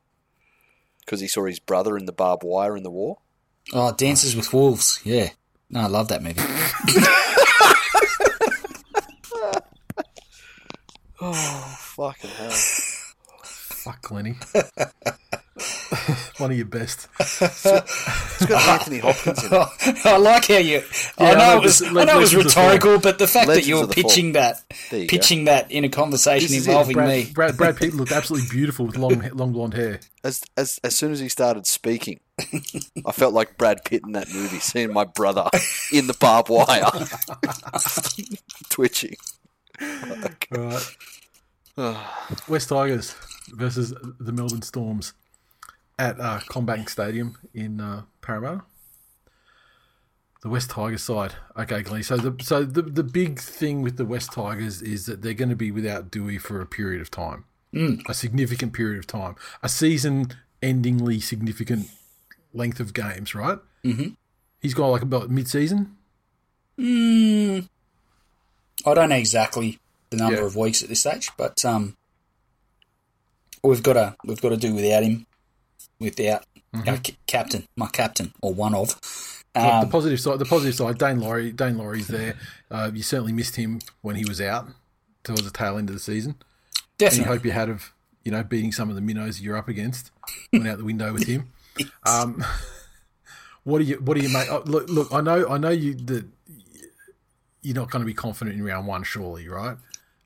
because 0.99 1.19
he 1.19 1.27
saw 1.27 1.45
his 1.45 1.59
brother 1.59 1.97
in 1.97 2.05
the 2.05 2.11
barbed 2.13 2.43
wire 2.43 2.75
in 2.75 2.83
the 2.83 2.91
war? 2.91 3.19
Oh, 3.73 3.93
Dances 3.93 4.35
with 4.35 4.53
Wolves. 4.53 4.99
Yeah. 5.03 5.29
No, 5.69 5.81
I 5.81 5.87
love 5.87 6.07
that 6.09 6.21
movie. 6.21 6.41
Oh 11.21 11.75
fucking 11.79 12.29
hell! 12.29 12.51
Fuck, 13.41 14.01
Glenny. 14.01 14.35
One 16.37 16.51
of 16.51 16.57
your 16.57 16.65
best. 16.65 17.07
It's 18.37 18.45
got 18.47 18.67
Anthony 18.67 18.99
Hopkins 18.99 19.41
in 19.45 19.53
it. 19.53 20.05
I 20.05 20.17
like 20.17 20.47
how 20.47 20.57
you. 20.57 20.83
I 21.17 21.35
know 21.35 21.39
no, 21.39 21.57
it 21.57 21.63
was. 21.63 21.81
I 21.81 21.85
know 21.85 22.17
it 22.17 22.19
was 22.19 22.33
Legends 22.33 22.53
the 22.53 22.59
rhetorical, 22.61 22.99
but 22.99 23.17
the 23.17 23.27
fact 23.27 23.47
Legends 23.47 23.65
that 23.65 23.69
you're 23.69 23.83
of 23.83 23.93
Fall. 23.93 24.03
pitching 24.03 24.31
that, 24.33 24.61
There 24.91 24.99
you 24.99 25.07
go. 25.07 25.09
pitching 25.17 25.45
that 25.45 25.71
in 25.71 25.85
a 25.85 25.89
conversation 25.89 26.49
This 26.51 26.67
involving 26.67 26.95
Brad, 26.95 27.07
me. 27.07 27.31
Brad, 27.33 27.55
Brad 27.55 27.77
Pitt 27.77 27.93
looked 27.95 28.11
absolutely 28.11 28.49
beautiful 28.49 28.85
with 28.87 28.97
long, 28.97 29.21
long 29.33 29.53
blonde 29.53 29.73
hair. 29.75 30.01
As 30.25 30.43
as 30.57 30.77
as 30.83 30.93
soon 30.97 31.13
as 31.13 31.21
he 31.21 31.29
started 31.29 31.65
speaking, 31.65 32.19
I 33.05 33.13
felt 33.13 33.33
like 33.33 33.57
Brad 33.57 33.85
Pitt 33.85 34.01
in 34.05 34.11
that 34.11 34.27
movie, 34.33 34.59
seeing 34.59 34.91
my 34.91 35.05
brother 35.05 35.47
in 35.93 36.07
the 36.07 36.15
barbed 36.19 36.49
wire, 36.49 36.91
twitching. 38.69 39.15
All 39.81 40.81
right. 41.77 41.97
West 42.49 42.69
Tigers 42.69 43.15
versus 43.53 43.93
the 44.19 44.31
Melbourne 44.33 44.61
Storms 44.61 45.13
at 45.97 46.19
uh, 46.19 46.39
CommBank 46.41 46.89
Stadium 46.89 47.37
in 47.53 47.79
uh, 47.79 48.03
Parramatta. 48.21 48.63
The 50.41 50.49
West 50.49 50.69
Tigers 50.69 51.03
side. 51.03 51.33
Okay, 51.57 51.81
Glenn. 51.81 52.03
So 52.03 52.17
the 52.17 52.35
so 52.43 52.63
the 52.63 52.83
the 52.83 53.03
big 53.03 53.39
thing 53.39 53.81
with 53.81 53.97
the 53.97 54.05
West 54.05 54.31
Tigers 54.31 54.81
is 54.81 55.07
that 55.07 55.23
they're 55.23 55.33
going 55.33 55.49
to 55.49 55.55
be 55.55 55.71
without 55.71 56.11
Dewey 56.11 56.37
for 56.37 56.61
a 56.61 56.67
period 56.67 57.01
of 57.01 57.09
time, 57.09 57.45
mm. 57.73 58.07
a 58.07 58.13
significant 58.13 58.71
period 58.71 58.99
of 58.99 59.07
time, 59.07 59.35
a 59.63 59.69
season-endingly 59.69 61.19
significant 61.19 61.89
length 62.53 62.79
of 62.79 62.93
games. 62.93 63.33
Right? 63.33 63.57
Mm-hmm. 63.83 64.09
He's 64.61 64.75
got 64.75 64.89
like 64.89 65.01
about 65.01 65.31
mid-season. 65.31 65.97
Mm, 66.77 67.67
I 68.85 68.93
don't 68.93 69.09
know 69.09 69.15
exactly 69.15 69.79
the 70.11 70.17
number 70.17 70.41
yeah. 70.41 70.45
of 70.45 70.55
weeks 70.55 70.83
at 70.83 70.89
this 70.89 70.99
stage, 70.99 71.31
but 71.37 71.65
um, 71.65 71.97
we've 73.63 73.81
got 73.81 73.93
to 73.93 74.15
we've 74.25 74.41
got 74.41 74.49
to 74.49 74.57
do 74.57 74.75
without 74.75 75.01
him, 75.01 75.25
without 75.99 76.45
mm-hmm. 76.73 76.89
our 76.89 76.97
c- 77.03 77.17
captain, 77.27 77.67
my 77.75 77.87
captain, 77.87 78.33
or 78.41 78.53
one 78.53 78.73
of. 78.73 78.99
Um, 79.55 79.85
the 79.85 79.91
positive 79.91 80.19
side, 80.19 80.39
the 80.39 80.45
positive 80.45 80.75
side, 80.75 80.97
Daine 80.97 81.21
Laurie, 81.21 81.53
Daine 81.53 81.77
Laurie's 81.77 82.07
there. 82.07 82.35
Uh, 82.69 82.91
you 82.93 83.03
certainly 83.03 83.31
missed 83.31 83.55
him 83.55 83.79
when 84.01 84.17
he 84.17 84.25
was 84.25 84.41
out 84.41 84.67
towards 85.23 85.43
the 85.43 85.51
tail 85.51 85.77
end 85.77 85.89
of 85.89 85.95
the 85.95 86.01
season. 86.01 86.35
Definitely. 86.97 87.17
And 87.17 87.25
you 87.25 87.33
hope 87.33 87.45
you 87.45 87.51
had 87.51 87.69
of 87.69 87.93
you 88.23 88.31
know 88.31 88.43
beating 88.43 88.71
some 88.71 88.89
of 88.89 88.95
the 88.95 89.01
minnows 89.01 89.39
you're 89.39 89.55
up 89.55 89.69
against 89.69 90.11
went 90.51 90.67
out 90.67 90.77
the 90.77 90.83
window 90.83 91.13
with 91.13 91.27
him. 91.27 91.51
Um, 92.05 92.41
what 93.65 93.79
do 93.79 93.83
you 93.83 93.95
what 93.97 94.15
do 94.15 94.23
you 94.23 94.29
make? 94.29 94.49
Oh, 94.49 94.63
look, 94.65 94.87
look, 94.87 95.11
I 95.11 95.19
know 95.19 95.49
I 95.49 95.57
know 95.57 95.71
you 95.71 95.93
that 95.93 96.25
you're 97.61 97.75
not 97.75 97.89
going 97.89 97.99
to 97.99 98.05
be 98.05 98.13
confident 98.13 98.55
in 98.55 98.63
round 98.63 98.87
one, 98.87 99.03
surely, 99.03 99.49
right? 99.49 99.75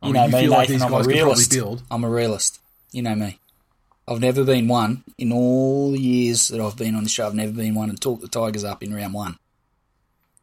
I 0.01 0.07
you 0.07 0.13
mean, 0.13 0.21
know 0.21 0.25
you 0.25 0.31
me, 0.31 0.39
feel 0.41 0.41
Nathan, 0.41 0.57
like 0.57 0.67
these 0.67 0.81
I'm 0.83 0.91
guys 0.91 1.05
a 1.07 1.09
realist. 1.09 1.51
build. 1.51 1.83
I'm 1.89 2.03
a 2.03 2.09
realist. 2.09 2.59
You 2.91 3.01
know 3.01 3.15
me. 3.15 3.39
I've 4.09 4.19
never 4.19 4.43
been 4.43 4.67
one 4.67 5.03
in 5.17 5.31
all 5.31 5.91
the 5.91 5.99
years 5.99 6.47
that 6.47 6.59
I've 6.59 6.75
been 6.75 6.95
on 6.95 7.03
the 7.03 7.09
show. 7.09 7.27
I've 7.27 7.35
never 7.35 7.51
been 7.51 7.75
one 7.75 7.89
to 7.89 7.95
talk 7.95 8.21
the 8.21 8.27
Tigers 8.27 8.63
up 8.63 8.81
in 8.81 8.93
round 8.93 9.13
one. 9.13 9.37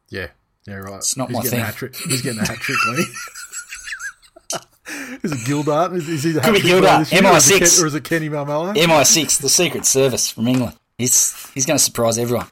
Yeah, 0.09 0.27
yeah, 0.65 0.75
right. 0.75 0.95
It's 0.95 1.17
not 1.17 1.29
He's 1.29 1.51
my 1.51 1.71
thing. 1.71 1.91
He's 2.07 2.21
getting 2.21 2.39
a 2.39 2.45
hat 2.47 2.57
trick, 2.57 2.77
Lee. 2.87 2.93
is 5.23 5.31
it 5.33 5.39
Gildart? 5.39 5.95
Is, 5.95 6.07
is 6.07 6.23
he 6.23 6.31
the 6.31 6.39
Could 6.41 6.53
be 6.53 6.61
Gildart. 6.61 7.11
MI6. 7.11 7.83
Or 7.83 7.87
is 7.87 7.95
it 7.95 8.03
Kenny 8.05 8.29
Maumalo? 8.29 8.73
MI6, 8.73 9.41
the 9.41 9.49
Secret 9.49 9.85
Service 9.85 10.29
from 10.29 10.47
England. 10.47 10.75
He's 10.97 11.51
he's 11.51 11.65
going 11.65 11.77
to 11.77 11.83
surprise 11.83 12.17
everyone. 12.17 12.47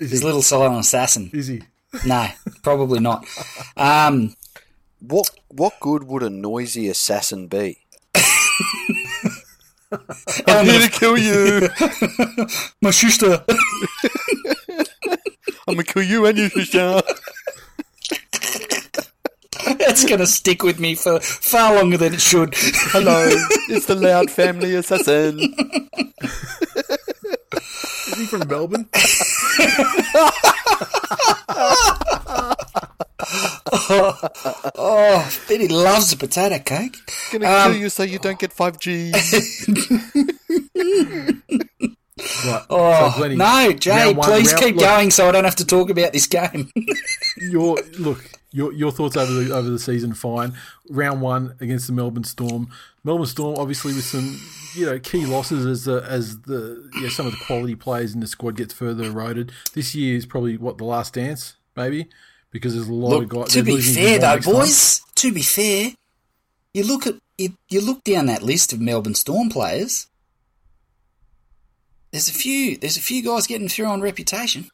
Is 0.00 0.10
His 0.12 0.20
he? 0.20 0.26
little 0.26 0.42
silent 0.42 0.78
assassin. 0.78 1.30
Is 1.32 1.48
he? 1.48 1.62
No, 2.04 2.26
probably 2.62 3.00
not. 3.00 3.26
Um, 3.76 4.34
what 5.00 5.30
what 5.48 5.80
good 5.80 6.04
would 6.04 6.22
a 6.22 6.28
noisy 6.28 6.88
assassin 6.88 7.46
be? 7.46 7.78
I'm 10.46 10.66
here 10.66 10.80
to 10.80 10.90
kill 10.90 11.18
you. 11.18 11.68
My 12.82 12.90
sister. 12.90 13.44
I'm 15.68 15.74
gonna 15.74 15.84
kill 15.84 16.02
you 16.02 16.26
and 16.26 16.38
your 16.38 16.50
sister. 16.50 17.02
That's 19.78 20.04
gonna 20.04 20.26
stick 20.26 20.62
with 20.62 20.78
me 20.78 20.94
for 20.94 21.20
far 21.20 21.74
longer 21.74 21.96
than 21.96 22.14
it 22.14 22.20
should. 22.20 22.54
Hello, 22.54 23.28
it's 23.68 23.86
the 23.86 23.94
loud 23.94 24.30
family 24.30 24.74
assassin. 24.74 25.40
Is 28.08 28.18
he 28.18 28.26
from 28.26 28.48
Melbourne? 28.48 28.88
oh, 33.72 34.18
oh, 34.76 35.40
Benny 35.48 35.66
loves 35.68 36.12
a 36.12 36.16
potato 36.16 36.58
cake. 36.58 36.96
Gonna 37.32 37.46
um, 37.46 37.72
kill 37.72 37.80
you 37.80 37.88
so 37.88 38.04
you 38.04 38.18
don't 38.18 38.38
get 38.38 38.54
5G. 38.54 39.12
right. 42.46 42.62
Oh, 42.70 43.10
so 43.10 43.18
Glennie, 43.18 43.36
no, 43.36 43.72
Jay, 43.72 44.14
one, 44.14 44.26
please 44.26 44.52
round, 44.52 44.64
keep 44.64 44.76
look, 44.76 44.84
going 44.84 45.10
so 45.10 45.28
I 45.28 45.32
don't 45.32 45.44
have 45.44 45.56
to 45.56 45.66
talk 45.66 45.90
about 45.90 46.14
this 46.14 46.26
game. 46.26 46.72
your 47.36 47.76
look, 47.98 48.24
your 48.52 48.72
your 48.72 48.90
thoughts 48.90 49.18
over 49.18 49.32
the 49.32 49.54
over 49.54 49.68
the 49.68 49.78
season, 49.78 50.14
fine. 50.14 50.54
Round 50.88 51.20
one 51.20 51.56
against 51.60 51.86
the 51.86 51.92
Melbourne 51.92 52.24
Storm. 52.24 52.68
Melbourne 53.04 53.26
Storm, 53.26 53.56
obviously, 53.58 53.92
with 53.92 54.04
some 54.04 54.40
you 54.74 54.86
know 54.86 54.98
key 54.98 55.26
losses 55.26 55.66
as 55.66 55.84
the 55.84 56.04
as 56.08 56.40
the 56.40 56.90
yeah, 57.00 57.10
some 57.10 57.26
of 57.26 57.32
the 57.32 57.44
quality 57.44 57.74
players 57.74 58.14
in 58.14 58.20
the 58.20 58.26
squad 58.26 58.56
gets 58.56 58.72
further 58.72 59.04
eroded. 59.04 59.52
This 59.74 59.94
year 59.94 60.16
is 60.16 60.24
probably 60.24 60.56
what 60.56 60.78
the 60.78 60.84
last 60.84 61.14
dance, 61.14 61.56
maybe 61.76 62.08
because 62.56 62.74
there's 62.74 62.88
a 62.88 62.94
lot 62.94 63.10
look, 63.10 63.22
of 63.24 63.28
guys. 63.28 63.52
To 63.52 63.62
be 63.62 63.80
fair, 63.80 64.18
though, 64.18 64.40
boys, 64.40 64.98
time. 64.98 65.06
to 65.16 65.32
be 65.32 65.42
fair, 65.42 65.92
you 66.74 66.84
look 66.84 67.06
at 67.06 67.14
you, 67.38 67.56
you 67.68 67.80
look 67.80 68.04
down 68.04 68.26
that 68.26 68.42
list 68.42 68.72
of 68.72 68.80
Melbourne 68.80 69.14
Storm 69.14 69.48
players. 69.48 70.06
There's 72.10 72.28
a 72.28 72.32
few. 72.32 72.76
There's 72.76 72.96
a 72.96 73.02
few 73.02 73.22
guys 73.22 73.46
getting 73.46 73.68
through 73.68 73.86
on 73.86 74.00
reputation. 74.00 74.70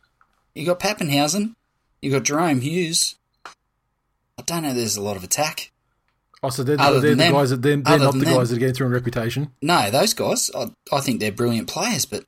You 0.54 0.66
got 0.66 0.80
Papenhuyzen. 0.80 1.54
You 2.00 2.10
got 2.10 2.24
Jahrome 2.24 2.62
Hughes. 2.62 3.16
I 3.46 4.42
don't 4.44 4.62
know. 4.62 4.74
There's 4.74 4.96
a 4.96 5.02
lot 5.02 5.16
of 5.16 5.24
attack. 5.24 5.70
Oh, 6.42 6.50
so 6.50 6.64
they're, 6.64 6.76
they're 6.76 7.00
the 7.00 7.14
them, 7.14 7.32
guys 7.32 7.50
that 7.50 7.62
they're, 7.62 7.76
they're 7.76 7.98
not 8.00 8.14
the 8.14 8.24
them. 8.24 8.34
guys 8.34 8.50
that 8.50 8.56
are 8.56 8.58
getting 8.58 8.74
through 8.74 8.86
on 8.86 8.92
reputation. 8.92 9.52
No, 9.62 9.90
those 9.90 10.12
guys. 10.12 10.50
I, 10.54 10.70
I 10.90 11.00
think 11.00 11.20
they're 11.20 11.30
brilliant 11.30 11.68
players, 11.68 12.04
but 12.04 12.24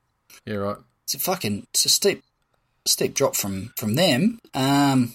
yeah, 0.46 0.54
right. 0.54 0.76
It's 1.02 1.14
a 1.14 1.18
fucking 1.18 1.66
it's 1.70 1.84
a 1.84 1.88
steep 1.88 2.22
steep 2.86 3.14
drop 3.14 3.34
from 3.34 3.72
from 3.76 3.94
them. 3.96 4.38
Um, 4.54 5.14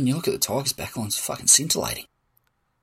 when 0.00 0.06
you 0.06 0.14
look 0.14 0.28
at 0.28 0.32
the 0.32 0.38
Tigers 0.38 0.72
backline, 0.72 1.06
it's 1.06 1.18
fucking 1.18 1.46
scintillating. 1.46 2.06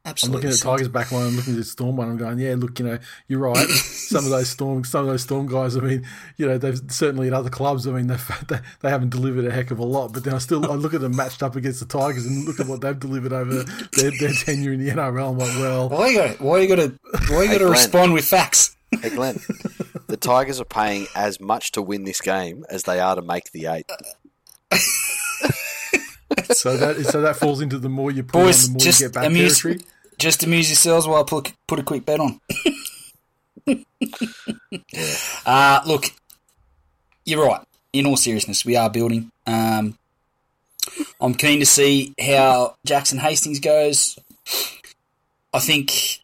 Absolutely. 0.05 0.27
I'm 0.29 0.35
looking 0.35 0.49
at 0.51 0.61
the 0.61 0.69
Tigers 0.69 0.89
backline, 0.89 1.27
I'm 1.27 1.35
looking 1.35 1.53
at 1.53 1.57
the 1.57 1.65
Storm 1.65 1.97
one, 1.97 2.09
I'm 2.11 2.17
going, 2.17 2.37
yeah, 2.37 2.53
look, 2.55 2.77
you 2.77 2.85
know, 2.85 2.99
you're 3.27 3.39
right. 3.39 3.67
some 3.67 4.23
of 4.23 4.29
those 4.29 4.49
Storm, 4.51 4.83
some 4.85 5.01
of 5.01 5.07
those 5.07 5.23
Storm 5.23 5.47
guys, 5.47 5.75
I 5.75 5.79
mean, 5.79 6.05
you 6.37 6.47
know, 6.47 6.59
they've 6.59 6.79
certainly 6.89 7.27
at 7.27 7.33
other 7.33 7.49
clubs, 7.49 7.87
I 7.87 7.91
mean, 7.91 8.05
they 8.05 8.17
they 8.81 8.89
haven't 8.89 9.09
delivered 9.09 9.45
a 9.45 9.51
heck 9.51 9.71
of 9.71 9.79
a 9.79 9.83
lot, 9.83 10.13
but 10.13 10.23
then 10.23 10.35
I 10.35 10.37
still 10.37 10.71
I 10.71 10.75
look 10.75 10.93
at 10.93 11.01
them 11.01 11.15
matched 11.15 11.41
up 11.41 11.55
against 11.55 11.79
the 11.79 11.87
Tigers 11.87 12.25
and 12.27 12.45
look 12.45 12.59
at 12.59 12.67
what 12.67 12.81
they've 12.81 12.97
delivered 12.97 13.33
over 13.33 13.63
their, 13.63 14.11
their 14.11 14.33
tenure 14.33 14.73
in 14.73 14.85
the 14.85 14.91
NRL. 14.91 15.31
I'm 15.31 15.37
like, 15.39 15.57
well, 15.57 15.89
why 15.89 16.09
you 16.09 16.17
got 16.17 16.39
why 16.39 16.59
you 16.59 16.67
got 16.67 16.75
to 16.75 16.93
why 17.33 17.43
you 17.43 17.51
got 17.51 17.57
to 17.57 17.67
respond 17.67 18.13
with 18.13 18.25
facts? 18.25 18.75
Hey 19.01 19.09
Glenn, 19.09 19.37
the 20.07 20.15
Tigers 20.15 20.61
are 20.61 20.65
paying 20.65 21.07
as 21.13 21.41
much 21.41 21.73
to 21.73 21.81
win 21.81 22.05
this 22.05 22.21
game 22.21 22.63
as 22.69 22.83
they 22.83 23.01
are 23.01 23.15
to 23.15 23.21
make 23.21 23.51
the 23.51 23.65
eight. 23.65 23.91
so 26.51 26.77
that 26.77 27.05
so 27.05 27.21
that 27.21 27.35
falls 27.35 27.61
into 27.61 27.77
the 27.77 27.89
more 27.89 28.11
you 28.11 28.23
put 28.23 28.33
Boys, 28.33 28.67
on, 28.67 28.73
the 28.73 28.77
more 28.77 28.79
just 28.85 29.01
you 29.01 29.07
get 29.07 29.13
back 29.13 29.25
amuse, 29.25 29.61
territory. 29.61 29.85
Just 30.17 30.43
amuse 30.43 30.69
yourselves 30.69 31.07
while 31.07 31.21
I 31.21 31.23
put 31.23 31.53
put 31.67 31.79
a 31.79 31.83
quick 31.83 32.05
bet 32.05 32.19
on. 32.19 32.39
uh, 35.45 35.81
look, 35.85 36.05
you're 37.25 37.45
right. 37.45 37.61
In 37.91 38.05
all 38.05 38.17
seriousness, 38.17 38.65
we 38.65 38.75
are 38.75 38.89
building. 38.89 39.31
Um, 39.45 39.97
I'm 41.19 41.33
keen 41.33 41.59
to 41.59 41.65
see 41.65 42.13
how 42.19 42.75
Jackson 42.85 43.19
Hastings 43.19 43.59
goes. 43.59 44.17
I 45.53 45.59
think 45.59 46.21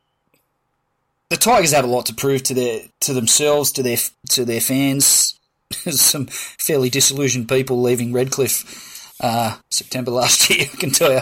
the 1.29 1.38
Tigers 1.38 1.73
have 1.73 1.86
a 1.86 1.88
lot 1.88 2.05
to 2.05 2.13
prove 2.13 2.43
to 2.43 2.53
their 2.53 2.81
to 3.01 3.13
themselves, 3.13 3.71
to 3.73 3.83
their 3.83 3.97
to 4.29 4.45
their 4.45 4.62
fans. 4.62 5.39
Some 5.71 6.27
fairly 6.27 6.89
disillusioned 6.89 7.49
people 7.49 7.81
leaving 7.81 8.13
Redcliffe 8.13 8.92
uh, 9.23 9.57
September 9.71 10.12
last 10.12 10.49
year, 10.51 10.67
I 10.71 10.75
can 10.75 10.91
tell 10.91 11.12
you. 11.12 11.21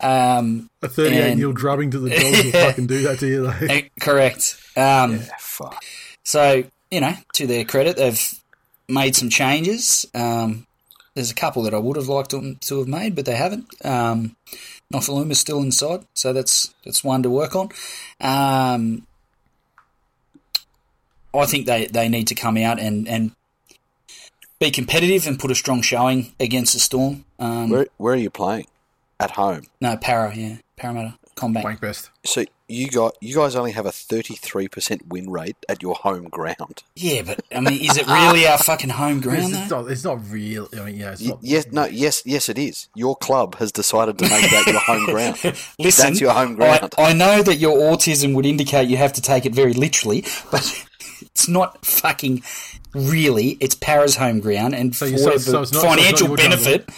Um, 0.00 0.70
a 0.82 0.88
38 0.88 1.36
nil 1.36 1.52
drubbing 1.52 1.90
to 1.90 1.98
the 1.98 2.10
dogs 2.10 2.44
will 2.44 2.52
fucking 2.52 2.86
do 2.86 3.02
that 3.02 3.18
to 3.18 3.26
you, 3.26 3.42
though. 3.42 3.80
Correct. 4.00 4.56
Um, 4.76 5.16
yeah, 5.16 5.28
fuck. 5.38 5.84
So, 6.22 6.64
you 6.90 7.00
know, 7.00 7.14
to 7.34 7.46
their 7.46 7.64
credit, 7.64 7.96
they've 7.96 8.40
made 8.88 9.16
some 9.16 9.28
changes. 9.28 10.06
Um, 10.14 10.66
there's 11.14 11.30
a 11.30 11.34
couple 11.34 11.62
that 11.62 11.74
I 11.74 11.78
would 11.78 11.96
have 11.96 12.08
liked 12.08 12.30
them 12.30 12.56
to 12.62 12.78
have 12.78 12.88
made, 12.88 13.14
but 13.14 13.24
they 13.24 13.36
haven't. 13.36 13.66
Um, 13.84 14.36
is 14.92 15.38
still 15.40 15.60
inside, 15.60 16.06
so 16.14 16.32
that's 16.32 16.72
that's 16.84 17.02
one 17.02 17.22
to 17.24 17.30
work 17.30 17.56
on. 17.56 17.68
Um, 18.20 19.06
I 21.34 21.46
think 21.46 21.66
they, 21.66 21.86
they 21.86 22.08
need 22.08 22.28
to 22.28 22.34
come 22.34 22.56
out 22.56 22.78
and, 22.78 23.08
and 23.08 23.32
be 24.64 24.70
competitive 24.70 25.26
and 25.26 25.38
put 25.38 25.50
a 25.50 25.54
strong 25.54 25.82
showing 25.82 26.32
against 26.40 26.72
the 26.72 26.80
Storm. 26.80 27.24
Um, 27.38 27.70
where, 27.70 27.86
where 27.96 28.14
are 28.14 28.18
you 28.18 28.30
playing? 28.30 28.66
At 29.20 29.32
home? 29.32 29.64
No, 29.80 29.96
Para, 29.96 30.34
yeah. 30.34 30.56
Parramatta, 30.76 31.18
CommBank. 31.36 31.64
Wank 31.64 31.96
So 32.24 32.44
you 32.66 32.90
got 32.90 33.16
you 33.20 33.36
guys 33.36 33.54
only 33.54 33.72
have 33.72 33.86
a 33.86 33.90
33% 33.90 35.06
win 35.06 35.30
rate 35.30 35.56
at 35.68 35.82
your 35.82 35.94
home 35.94 36.24
ground. 36.24 36.82
Yeah, 36.96 37.22
but 37.22 37.44
I 37.54 37.60
mean, 37.60 37.80
is 37.80 37.96
it 37.96 38.06
really 38.06 38.46
our 38.46 38.58
fucking 38.70 38.90
home 38.90 39.20
ground? 39.20 39.54
It's, 39.54 39.70
not, 39.70 39.90
it's 39.90 40.04
not 40.04 40.18
real. 40.30 40.68
I 40.72 40.86
mean, 40.86 40.96
yeah, 40.96 41.12
it's 41.12 41.22
not. 41.22 41.38
Yes, 41.42 41.66
no, 41.70 41.84
yes, 41.86 42.22
yes, 42.24 42.48
it 42.48 42.58
is. 42.58 42.88
Your 42.94 43.14
club 43.16 43.56
has 43.56 43.70
decided 43.70 44.18
to 44.18 44.28
make 44.28 44.50
that 44.50 44.66
your 44.66 44.80
home 44.80 45.04
ground. 45.06 45.36
Listen, 45.78 46.06
that's 46.08 46.20
your 46.20 46.32
home 46.32 46.56
ground. 46.56 46.94
I, 46.98 47.10
I 47.10 47.12
know 47.12 47.42
that 47.42 47.56
your 47.56 47.76
autism 47.76 48.34
would 48.34 48.46
indicate 48.46 48.88
you 48.88 48.96
have 48.96 49.12
to 49.12 49.22
take 49.22 49.46
it 49.46 49.54
very 49.54 49.74
literally, 49.74 50.24
but 50.50 50.86
it's 51.20 51.48
not 51.48 51.84
fucking 51.84 52.42
really. 52.94 53.56
It's 53.60 53.74
Para's 53.74 54.16
home 54.16 54.40
ground, 54.40 54.74
and 54.74 54.94
So 54.94 55.06
for 55.06 55.12
you- 55.12 55.18
so- 55.18 55.36
so 55.38 55.52
not- 55.60 55.68
so 55.68 55.80
financial 55.80 56.28
not 56.28 56.36
benefit. 56.38 56.82
it 56.88 56.90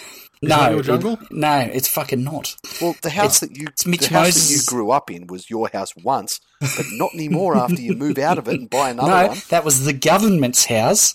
no, 0.42 0.78
it- 0.78 1.18
no, 1.30 1.59
it's 1.72 1.88
fucking 1.88 2.22
not. 2.22 2.57
Well, 2.80 2.94
the 3.03 3.09
house 3.11 3.42
It's- 3.42 3.51
that 3.53 3.57
you 3.59 3.66
it's 3.68 3.84
the 3.84 3.90
Mitch 3.90 4.07
house 4.09 4.26
Moses'- 4.26 4.49
that 4.49 4.55
you 4.55 4.62
grew 4.66 4.90
up 4.90 5.11
in 5.11 5.26
was 5.28 5.49
your 5.49 5.70
house 5.72 5.92
once, 5.97 6.40
but 6.61 6.84
not 6.92 7.14
anymore 7.14 7.57
after 7.57 7.80
you 7.80 7.94
move 7.94 8.18
out 8.18 8.36
of 8.38 8.47
it 8.47 8.61
and 8.61 8.68
buy 8.70 8.90
another 8.90 9.09
no, 9.22 9.26
one. 9.28 9.42
that 9.49 9.64
was 9.64 9.84
the 9.84 9.92
government's 9.94 10.66
house. 10.66 11.14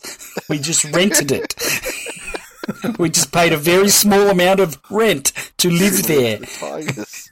We 0.50 0.58
just 0.58 0.84
rented 0.86 1.32
it. 1.32 1.54
we 2.98 3.10
just 3.10 3.32
paid 3.32 3.54
a 3.54 3.58
very 3.58 3.90
small 3.90 4.30
amount 4.30 4.60
of 4.60 4.80
rent 4.90 5.32
to 5.60 5.70
live 5.70 6.04
there. 6.08 6.38
The 6.38 6.48
Tigers. 6.60 7.30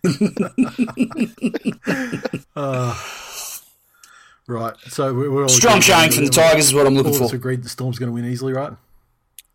Right. 4.50 4.74
So 4.88 5.14
we're, 5.14 5.30
we're 5.32 5.44
all 5.44 5.50
Strong 5.50 5.74
agreed- 5.78 5.84
showing 5.84 6.12
from 6.12 6.26
the 6.26 6.32
Tigers 6.32 6.66
is 6.68 6.74
what 6.74 6.88
I'm 6.88 6.96
looking 6.96 7.16
All 7.16 7.24
of 7.26 7.30
for. 7.30 7.36
agreed 7.36 7.64
the 7.64 7.70
Storm's 7.70 8.00
going 8.00 8.08
to 8.10 8.14
win 8.14 8.26
easily, 8.26 8.52
right? 8.54 8.74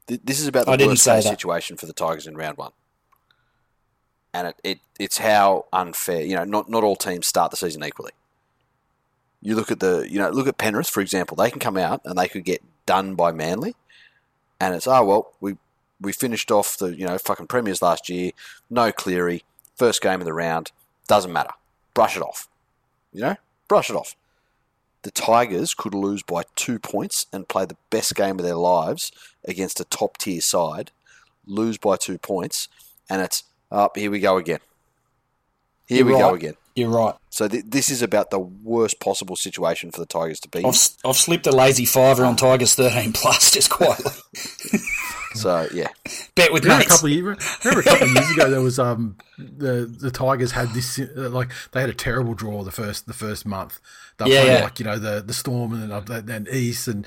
This 0.06 0.38
is 0.40 0.46
about 0.46 0.66
the 0.66 0.72
I 0.72 0.76
didn't 0.76 0.92
worst 0.92 1.02
say 1.02 1.16
that. 1.16 1.22
situation 1.24 1.76
for 1.76 1.86
the 1.86 1.92
Tigers 1.92 2.26
in 2.26 2.36
round 2.36 2.58
one. 2.58 2.72
And 4.32 4.48
it, 4.48 4.56
it 4.62 4.78
it's 4.98 5.18
how 5.18 5.66
unfair, 5.72 6.22
you 6.22 6.36
know, 6.36 6.44
not, 6.44 6.68
not 6.68 6.84
all 6.84 6.96
teams 6.96 7.26
start 7.26 7.50
the 7.50 7.56
season 7.56 7.82
equally. 7.84 8.12
You 9.42 9.56
look 9.56 9.70
at 9.70 9.80
the, 9.80 10.06
you 10.10 10.18
know, 10.18 10.30
look 10.30 10.46
at 10.46 10.58
Penrith, 10.58 10.88
for 10.88 11.00
example. 11.00 11.36
They 11.36 11.50
can 11.50 11.60
come 11.60 11.76
out 11.76 12.00
and 12.04 12.16
they 12.18 12.28
could 12.28 12.44
get 12.44 12.62
done 12.86 13.14
by 13.14 13.32
Manly. 13.32 13.74
And 14.60 14.74
it's, 14.74 14.86
oh, 14.86 15.04
well, 15.04 15.32
we, 15.40 15.56
we 16.00 16.12
finished 16.12 16.50
off 16.50 16.78
the, 16.78 16.96
you 16.96 17.06
know, 17.06 17.18
fucking 17.18 17.46
premiers 17.48 17.82
last 17.82 18.08
year. 18.08 18.30
No 18.70 18.92
Cleary. 18.92 19.42
First 19.76 20.00
game 20.02 20.20
of 20.20 20.24
the 20.26 20.32
round. 20.32 20.70
Doesn't 21.08 21.32
matter. 21.32 21.50
Brush 21.94 22.16
it 22.16 22.22
off. 22.22 22.48
You 23.12 23.20
know? 23.22 23.36
Brush 23.68 23.90
it 23.90 23.96
off. 23.96 24.14
The 25.04 25.10
Tigers 25.10 25.74
could 25.74 25.94
lose 25.94 26.22
by 26.22 26.44
two 26.56 26.78
points 26.78 27.26
and 27.30 27.46
play 27.46 27.66
the 27.66 27.76
best 27.90 28.14
game 28.14 28.38
of 28.38 28.44
their 28.44 28.54
lives 28.56 29.12
against 29.44 29.78
a 29.78 29.84
top 29.84 30.16
tier 30.16 30.40
side, 30.40 30.92
lose 31.46 31.76
by 31.76 31.96
two 31.96 32.16
points, 32.16 32.68
and 33.10 33.20
it's 33.20 33.44
up. 33.70 33.98
here 33.98 34.10
we 34.10 34.18
go 34.18 34.38
again. 34.38 34.60
Here 35.86 35.98
You're 35.98 36.06
we 36.06 36.12
go 36.12 36.34
again. 36.34 36.54
You're 36.76 36.88
right. 36.90 37.14
So 37.30 37.46
th- 37.48 37.64
this 37.68 37.88
is 37.88 38.02
about 38.02 38.30
the 38.30 38.38
worst 38.38 38.98
possible 39.00 39.36
situation 39.36 39.90
for 39.92 40.00
the 40.00 40.06
Tigers 40.06 40.40
to 40.40 40.48
be. 40.48 40.64
I've, 40.64 40.78
I've 41.04 41.16
slipped 41.16 41.46
a 41.46 41.52
lazy 41.52 41.84
fiver 41.84 42.24
on 42.24 42.36
Tigers 42.36 42.74
13 42.74 43.12
plus 43.12 43.50
just 43.52 43.70
quietly. 43.70 44.12
So 45.34 45.66
yeah, 45.74 45.88
Bet 46.36 46.52
with 46.52 46.62
Remember 46.62 46.84
a 46.84 46.86
couple 46.88 47.06
of 47.06 47.12
years, 47.12 47.58
remember 47.64 47.80
a 47.80 47.82
couple 47.82 48.06
of 48.06 48.14
years 48.14 48.30
ago 48.30 48.48
there 48.50 48.60
was 48.60 48.78
um 48.78 49.16
the 49.36 49.84
the 49.86 50.12
Tigers 50.12 50.52
had 50.52 50.68
this 50.68 50.96
uh, 51.00 51.28
like 51.28 51.50
they 51.72 51.80
had 51.80 51.90
a 51.90 51.94
terrible 51.94 52.34
draw 52.34 52.62
the 52.62 52.70
first 52.70 53.06
the 53.08 53.12
first 53.12 53.44
month. 53.44 53.80
They 54.18 54.26
Yeah, 54.30 54.42
played 54.42 54.52
yeah. 54.52 54.62
like 54.62 54.78
you 54.78 54.84
know 54.84 54.96
the 55.00 55.20
the 55.26 55.34
Storm 55.34 55.72
and 55.72 56.06
then 56.06 56.28
and 56.30 56.46
East 56.48 56.86
and 56.86 57.04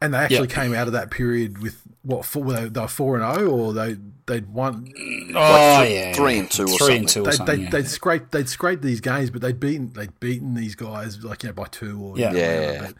and 0.00 0.14
they 0.14 0.18
actually 0.18 0.48
Yeah. 0.48 0.54
came 0.54 0.74
out 0.74 0.86
of 0.86 0.92
that 0.92 1.10
period 1.10 1.58
with 1.62 1.80
what 2.02 2.24
four 2.24 2.44
were 2.44 2.52
they, 2.54 2.68
they 2.68 2.80
were 2.80 2.88
four 2.88 3.18
and 3.18 3.34
zero 3.36 3.50
or 3.50 3.72
they 3.72 3.96
they'd 4.26 4.48
won 4.48 4.86
oh, 5.34 5.80
three- 5.82 5.94
yeah. 5.94 6.12
three 6.12 6.38
and 6.38 6.50
two 6.50 6.64
or 6.64 6.78
Three 6.78 6.96
and 6.98 7.08
something. 7.08 7.08
two 7.08 7.20
or 7.22 7.24
they 7.24 7.36
something. 7.36 7.56
they 7.56 7.62
yeah. 7.64 7.70
they'd 7.70 7.88
scraped 7.88 8.32
they'd 8.32 8.48
scraped 8.48 8.82
these 8.82 9.00
games 9.00 9.30
but 9.30 9.40
they'd 9.42 9.58
beaten 9.58 9.92
they'd 9.94 10.18
beaten 10.20 10.54
these 10.54 10.74
guys 10.74 11.22
like 11.24 11.42
you 11.42 11.48
know 11.48 11.52
by 11.54 11.64
two 11.64 12.00
or 12.00 12.18
Yeah. 12.18 12.28
whatever, 12.32 12.62
Yeah. 12.72 12.90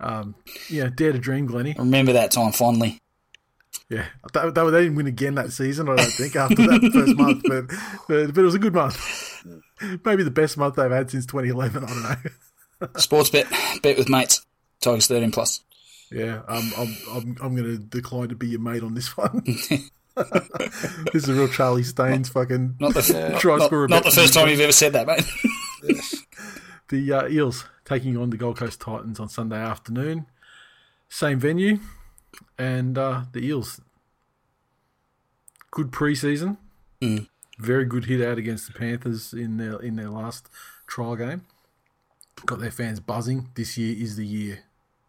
but, 0.00 0.08
um 0.08 0.34
yeah 0.70 0.88
dare 0.94 1.12
to 1.12 1.18
dream 1.18 1.46
Glenny 1.46 1.74
Remember 1.78 2.12
that 2.12 2.30
time 2.30 2.52
fondly. 2.52 2.98
Yeah, 3.90 4.04
they, 4.34 4.50
they, 4.50 4.70
they 4.70 4.82
didn't 4.82 4.96
win 4.96 5.06
again 5.06 5.34
that 5.36 5.50
season. 5.50 5.88
I 5.88 5.96
don't 5.96 6.10
think 6.12 6.36
after 6.36 6.56
that 6.56 6.90
first 6.92 7.16
month, 7.16 7.42
but, 7.48 7.68
but 8.06 8.34
but 8.34 8.40
it 8.40 8.44
was 8.44 8.54
a 8.54 8.58
good 8.58 8.74
month. 8.74 9.44
Maybe 10.04 10.22
the 10.22 10.30
best 10.30 10.58
month 10.58 10.74
they've 10.76 10.90
had 10.90 11.10
since 11.10 11.24
2011. 11.24 11.84
I 11.84 11.86
don't 11.86 12.02
know. 12.02 12.88
Sports 13.00 13.30
bet. 13.30 13.46
Bet 13.82 13.96
with 13.96 14.10
mates. 14.10 14.44
Tigers 14.82 15.06
13 15.06 15.30
plus. 15.30 15.62
Yeah, 16.10 16.42
um, 16.48 16.72
I'm 16.76 16.96
I'm 17.12 17.36
I'm 17.42 17.56
going 17.56 17.64
to 17.64 17.78
decline 17.78 18.28
to 18.30 18.34
be 18.34 18.48
your 18.48 18.60
mate 18.60 18.82
on 18.82 18.94
this 18.94 19.16
one. 19.16 19.42
this 21.12 21.22
is 21.22 21.28
a 21.28 21.34
real 21.34 21.48
Charlie 21.48 21.84
Staines 21.84 22.28
fucking 22.28 22.74
Not 22.80 22.94
the, 22.94 23.36
try 23.40 23.56
not, 23.56 23.66
scorer 23.66 23.86
not 23.86 24.02
the 24.04 24.10
first 24.10 24.34
time 24.34 24.48
you've 24.48 24.58
ever 24.60 24.72
said 24.72 24.92
that, 24.94 25.06
mate. 25.06 25.24
The 26.88 27.12
uh, 27.12 27.28
Eels 27.28 27.66
taking 27.84 28.16
on 28.16 28.30
the 28.30 28.36
Gold 28.36 28.56
Coast 28.56 28.80
Titans 28.80 29.20
on 29.20 29.28
Sunday 29.28 29.58
afternoon, 29.58 30.26
same 31.08 31.38
venue, 31.38 31.78
and 32.58 32.96
uh, 32.98 33.22
the 33.32 33.40
Eels. 33.46 33.80
Good 35.70 35.90
preseason, 35.92 36.56
Mm. 37.00 37.28
very 37.58 37.84
good 37.84 38.06
hit 38.06 38.20
out 38.20 38.38
against 38.38 38.66
the 38.66 38.76
Panthers 38.76 39.32
in 39.32 39.56
their 39.58 39.78
in 39.80 39.94
their 39.96 40.10
last 40.10 40.48
trial 40.88 41.14
game. 41.14 41.42
Got 42.46 42.58
their 42.58 42.72
fans 42.72 42.98
buzzing. 42.98 43.50
This 43.54 43.76
year 43.78 43.94
is 43.96 44.16
the 44.16 44.26
year 44.26 44.64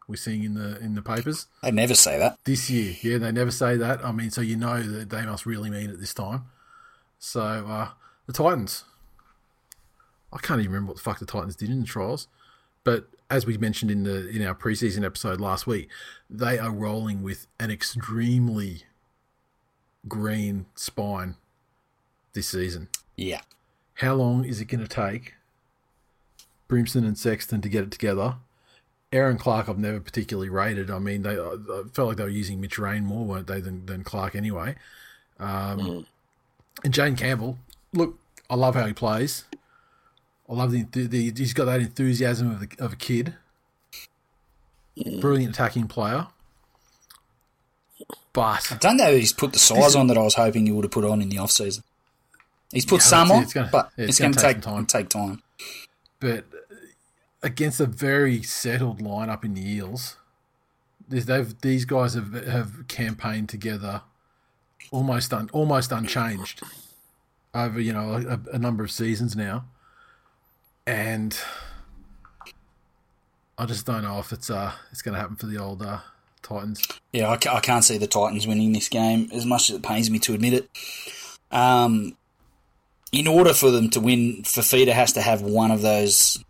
we're 0.10 0.16
seeing 0.16 0.44
in 0.44 0.56
the 0.56 0.80
in 0.80 0.96
the 0.96 1.04
papers. 1.04 1.46
They 1.62 1.72
never 1.72 1.94
say 1.94 2.18
that. 2.18 2.40
This 2.44 2.70
year, 2.70 2.96
yeah, 3.02 3.20
they 3.20 3.32
never 3.32 3.52
say 3.52 3.78
that. 3.78 4.04
I 4.04 4.12
mean, 4.12 4.32
so 4.32 4.42
you 4.42 4.56
know 4.56 4.82
that 4.82 5.12
they 5.12 5.24
must 5.24 5.46
really 5.46 5.70
mean 5.70 5.92
it 5.92 6.00
this 6.00 6.16
time. 6.16 6.46
So 7.20 7.42
uh, 7.42 7.90
the 8.26 8.34
Titans, 8.34 8.86
I 10.34 10.40
can't 10.40 10.60
even 10.60 10.72
remember 10.72 10.90
what 10.90 10.98
the 10.98 11.04
fuck 11.04 11.20
the 11.20 11.28
Titans 11.28 11.56
did 11.56 11.70
in 11.70 11.82
the 11.82 11.86
trials, 11.86 12.28
but 12.84 13.08
as 13.30 13.46
we 13.46 13.58
mentioned 13.58 13.92
in 13.92 14.04
the 14.04 14.28
in 14.30 14.46
our 14.46 14.56
preseason 14.56 15.06
episode 15.06 15.40
last 15.40 15.68
week, 15.68 15.90
they 16.28 16.58
are 16.58 16.72
rolling 16.72 17.22
with 17.22 17.46
an 17.60 17.70
extremely 17.70 18.84
green 20.08 20.66
spine 20.74 21.36
this 22.34 22.48
season. 22.48 22.88
Yeah. 23.16 23.42
How 23.96 24.16
long 24.16 24.44
is 24.44 24.60
it 24.60 24.66
going 24.66 24.82
to 24.82 24.88
take 24.88 25.36
Brimson 26.68 27.06
and 27.06 27.18
Sexton 27.18 27.62
to 27.62 27.70
get 27.70 27.84
it 27.84 27.92
together? 27.92 28.38
Erin 29.12 29.38
Clark, 29.38 29.70
I've 29.70 29.80
never 29.80 30.00
particularly 30.00 30.50
rated. 30.50 30.92
I 30.92 31.00
mean, 31.00 31.24
they 31.24 31.38
I 31.38 31.54
I 31.54 31.84
felt 31.94 32.10
like 32.10 32.18
they 32.18 32.24
were 32.24 32.30
using 32.30 32.62
Mitch 32.62 32.78
Rein 32.78 33.06
more, 33.06 33.26
weren't 33.26 33.48
they, 33.48 33.60
than, 33.60 33.86
than 33.86 34.04
Clark 34.04 34.36
anyway. 34.36 34.76
Um, 35.40 35.80
hmm. 35.80 36.00
And 36.84 36.94
Jane 36.94 37.16
Campbell, 37.16 37.58
look, 37.92 38.18
I 38.50 38.56
love 38.56 38.76
how 38.76 38.86
he 38.86 38.94
plays. 38.94 39.46
I 40.50 40.54
love 40.54 40.72
the, 40.72 40.84
the, 40.84 41.08
the 41.08 41.34
he's 41.36 41.54
got 41.54 41.66
that 41.66 41.82
enthusiasm 41.82 42.52
of, 42.52 42.60
the, 42.60 42.84
of 42.84 42.94
a 42.94 42.96
kid. 42.96 43.34
Hmm. 45.02 45.20
Brilliant 45.20 45.54
attacking 45.56 45.88
player. 45.88 46.28
But 48.32 48.72
I 48.72 48.76
don't 48.78 48.98
know 48.98 49.10
if 49.10 49.20
he's 49.20 49.34
put 49.34 49.54
the 49.54 49.60
size 49.60 49.96
on 49.96 50.08
that 50.08 50.18
I 50.18 50.22
was 50.22 50.36
hoping 50.36 50.66
he 50.66 50.72
would 50.72 50.86
have 50.86 50.92
put 50.92 51.04
on 51.04 51.22
in 51.22 51.30
the 51.30 51.40
off 51.40 51.52
season. 51.52 51.84
He's 52.72 52.86
put 52.86 53.02
Yeah, 53.02 53.06
some 53.08 53.32
on, 53.32 53.44
it's 53.44 53.54
gonna- 53.54 53.70
but 53.72 53.92
yeah, 53.98 54.04
it's, 54.04 54.10
it's 54.12 54.20
going 54.20 54.32
gonna 54.34 54.48
take 54.48 54.58
take, 54.58 54.64
time. 54.64 54.86
take 54.86 55.10
time. 55.10 55.42
but 56.20 56.46
against 57.42 57.80
a 57.80 57.86
very 57.86 58.42
settled 58.42 59.00
lineup 59.00 59.44
in 59.44 59.54
the 59.54 59.68
Eels, 59.68 60.18
they've 61.08 61.60
these 61.62 61.86
guys 61.86 62.14
have 62.14 62.34
have 62.46 62.88
campaigned 62.88 63.50
together, 63.50 64.02
almost 64.92 65.34
un, 65.34 65.50
almost 65.54 65.92
unchanged, 65.92 66.62
over 67.54 67.80
you 67.80 67.94
know 67.94 68.40
a, 68.52 68.56
a 68.56 68.60
number 68.60 68.84
of 68.84 68.92
seasons 68.92 69.36
now, 69.36 69.66
and 70.86 71.38
I 73.58 73.66
just 73.66 73.86
don't 73.86 74.04
know 74.04 74.20
if 74.20 74.32
it's 74.32 74.50
uh 74.50 74.74
it's 74.92 75.02
going 75.02 75.16
to 75.16 75.20
happen 75.20 75.36
for 75.36 75.48
the 75.48 75.58
old 75.58 75.82
uh, 75.82 76.00
Titans. 76.42 76.82
Yeah, 77.12 77.30
I 77.30 77.60
can't 77.60 77.84
see 77.84 77.98
the 77.98 78.08
Titans 78.08 78.48
winning 78.48 78.74
this 78.74 78.90
game 78.90 79.30
as 79.34 79.46
much 79.46 79.70
as 79.70 79.76
it 79.76 79.84
pains 79.84 80.10
me 80.10 80.20
to 80.20 80.34
admit 80.34 80.54
it. 80.54 80.70
Um, 81.52 82.16
in 83.12 83.28
order 83.28 83.54
for 83.54 83.72
them 83.72 83.90
to 83.92 84.00
win, 84.00 84.44
Fifita 84.44 84.94
has 84.94 85.14
to 85.14 85.22
have 85.22 85.42
one 85.42 85.72
of 85.72 85.82
those 85.82 86.44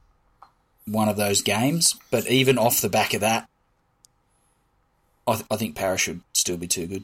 one 0.92 1.10
of 1.10 1.18
those 1.18 1.42
games. 1.42 1.96
But 2.12 2.28
even 2.28 2.58
off 2.58 2.82
the 2.82 2.90
back 2.90 3.14
of 3.14 3.22
that, 3.22 3.48
I, 5.28 5.34
th- 5.36 5.46
I 5.52 5.56
think 5.58 5.76
Parra 5.76 5.98
should 5.98 6.22
still 6.34 6.58
be 6.58 6.68
too 6.68 6.88
good. 6.88 7.04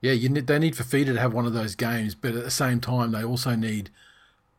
Yeah, 0.00 0.12
you 0.12 0.28
need, 0.28 0.46
they 0.46 0.58
need 0.58 0.74
Fifita 0.74 1.06
to 1.14 1.20
have 1.20 1.32
one 1.34 1.46
of 1.46 1.52
those 1.52 1.74
games, 1.74 2.14
but 2.14 2.34
at 2.34 2.42
the 2.44 2.50
same 2.50 2.80
time, 2.80 3.12
they 3.12 3.22
also 3.22 3.54
need 3.54 3.90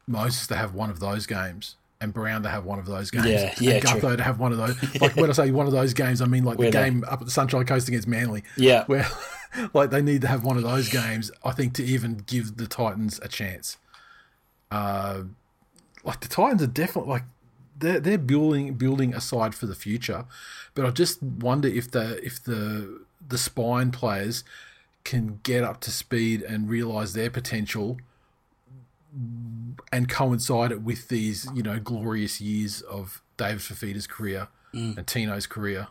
Moses 0.07 0.47
to 0.47 0.55
have 0.55 0.73
one 0.75 0.89
of 0.89 0.99
those 0.99 1.25
games 1.25 1.75
and 1.99 2.13
Brown 2.13 2.43
to 2.43 2.49
have 2.49 2.63
one 2.65 2.79
of 2.79 2.85
those 2.85 3.11
games. 3.11 3.25
Yeah, 3.27 3.53
yeah, 3.59 3.71
and 3.75 3.83
Gutho 3.83 3.99
true. 4.01 4.17
to 4.17 4.23
have 4.23 4.39
one 4.39 4.51
of 4.51 4.57
those. 4.57 4.75
Like 5.01 5.15
when 5.15 5.29
I 5.29 5.33
say 5.33 5.51
one 5.51 5.65
of 5.65 5.71
those 5.71 5.93
games, 5.93 6.21
I 6.21 6.25
mean 6.25 6.43
like 6.43 6.57
Where 6.57 6.71
the 6.71 6.77
they- 6.77 6.89
game 6.89 7.03
up 7.07 7.19
at 7.21 7.25
the 7.25 7.31
Sunshine 7.31 7.65
Coast 7.65 7.87
against 7.87 8.07
Manly, 8.07 8.43
Yeah, 8.55 8.83
where 8.87 9.07
like 9.73 9.89
they 9.89 10.01
need 10.01 10.21
to 10.21 10.27
have 10.27 10.43
one 10.43 10.57
of 10.57 10.63
those 10.63 10.87
games. 10.89 11.31
I 11.43 11.51
think 11.51 11.73
to 11.73 11.83
even 11.83 12.23
give 12.27 12.57
the 12.57 12.67
Titans 12.67 13.19
a 13.23 13.27
chance. 13.27 13.77
Uh, 14.69 15.23
like 16.03 16.19
the 16.21 16.27
Titans 16.27 16.61
are 16.63 16.67
definitely 16.67 17.09
like 17.11 17.23
they're 17.81 17.99
they're 17.99 18.17
building 18.17 18.75
building 18.75 19.13
a 19.13 19.21
side 19.21 19.53
for 19.53 19.65
the 19.65 19.75
future, 19.75 20.25
but 20.73 20.85
I 20.85 20.91
just 20.91 21.21
wonder 21.21 21.67
if 21.67 21.91
the 21.91 22.23
if 22.25 22.41
the 22.41 23.01
the 23.27 23.37
spine 23.37 23.91
players 23.91 24.43
can 25.03 25.39
get 25.43 25.63
up 25.63 25.81
to 25.81 25.91
speed 25.91 26.41
and 26.43 26.69
realize 26.69 27.13
their 27.13 27.29
potential 27.29 27.97
and 29.91 30.07
coincide 30.07 30.71
it 30.71 30.81
with 30.81 31.09
these 31.09 31.47
you 31.53 31.63
know 31.63 31.79
glorious 31.79 32.39
years 32.39 32.81
of 32.81 33.21
David 33.37 33.61
Fifita's 33.61 34.07
career 34.07 34.47
mm. 34.73 34.97
and 34.97 35.05
Tino's 35.05 35.47
career. 35.47 35.87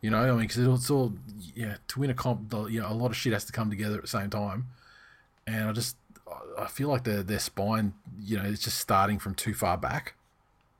You 0.00 0.10
know, 0.10 0.18
I 0.18 0.30
mean, 0.32 0.40
because 0.40 0.58
it's 0.58 0.90
all 0.90 1.14
yeah 1.54 1.76
to 1.88 2.00
win 2.00 2.10
a 2.10 2.14
comp, 2.14 2.52
you 2.70 2.80
know, 2.80 2.88
a 2.88 2.92
lot 2.92 3.10
of 3.10 3.16
shit 3.16 3.32
has 3.32 3.44
to 3.46 3.52
come 3.52 3.70
together 3.70 3.96
at 3.96 4.02
the 4.02 4.08
same 4.08 4.28
time, 4.28 4.66
and 5.46 5.68
I 5.68 5.72
just 5.72 5.96
I- 6.30 6.64
I 6.64 6.66
feel 6.66 6.88
like 6.88 7.04
their 7.04 7.22
their 7.22 7.38
spine, 7.38 7.94
you 8.20 8.36
know, 8.36 8.44
it's 8.44 8.62
just 8.62 8.78
starting 8.78 9.18
from 9.18 9.34
too 9.34 9.54
far 9.54 9.78
back. 9.78 10.14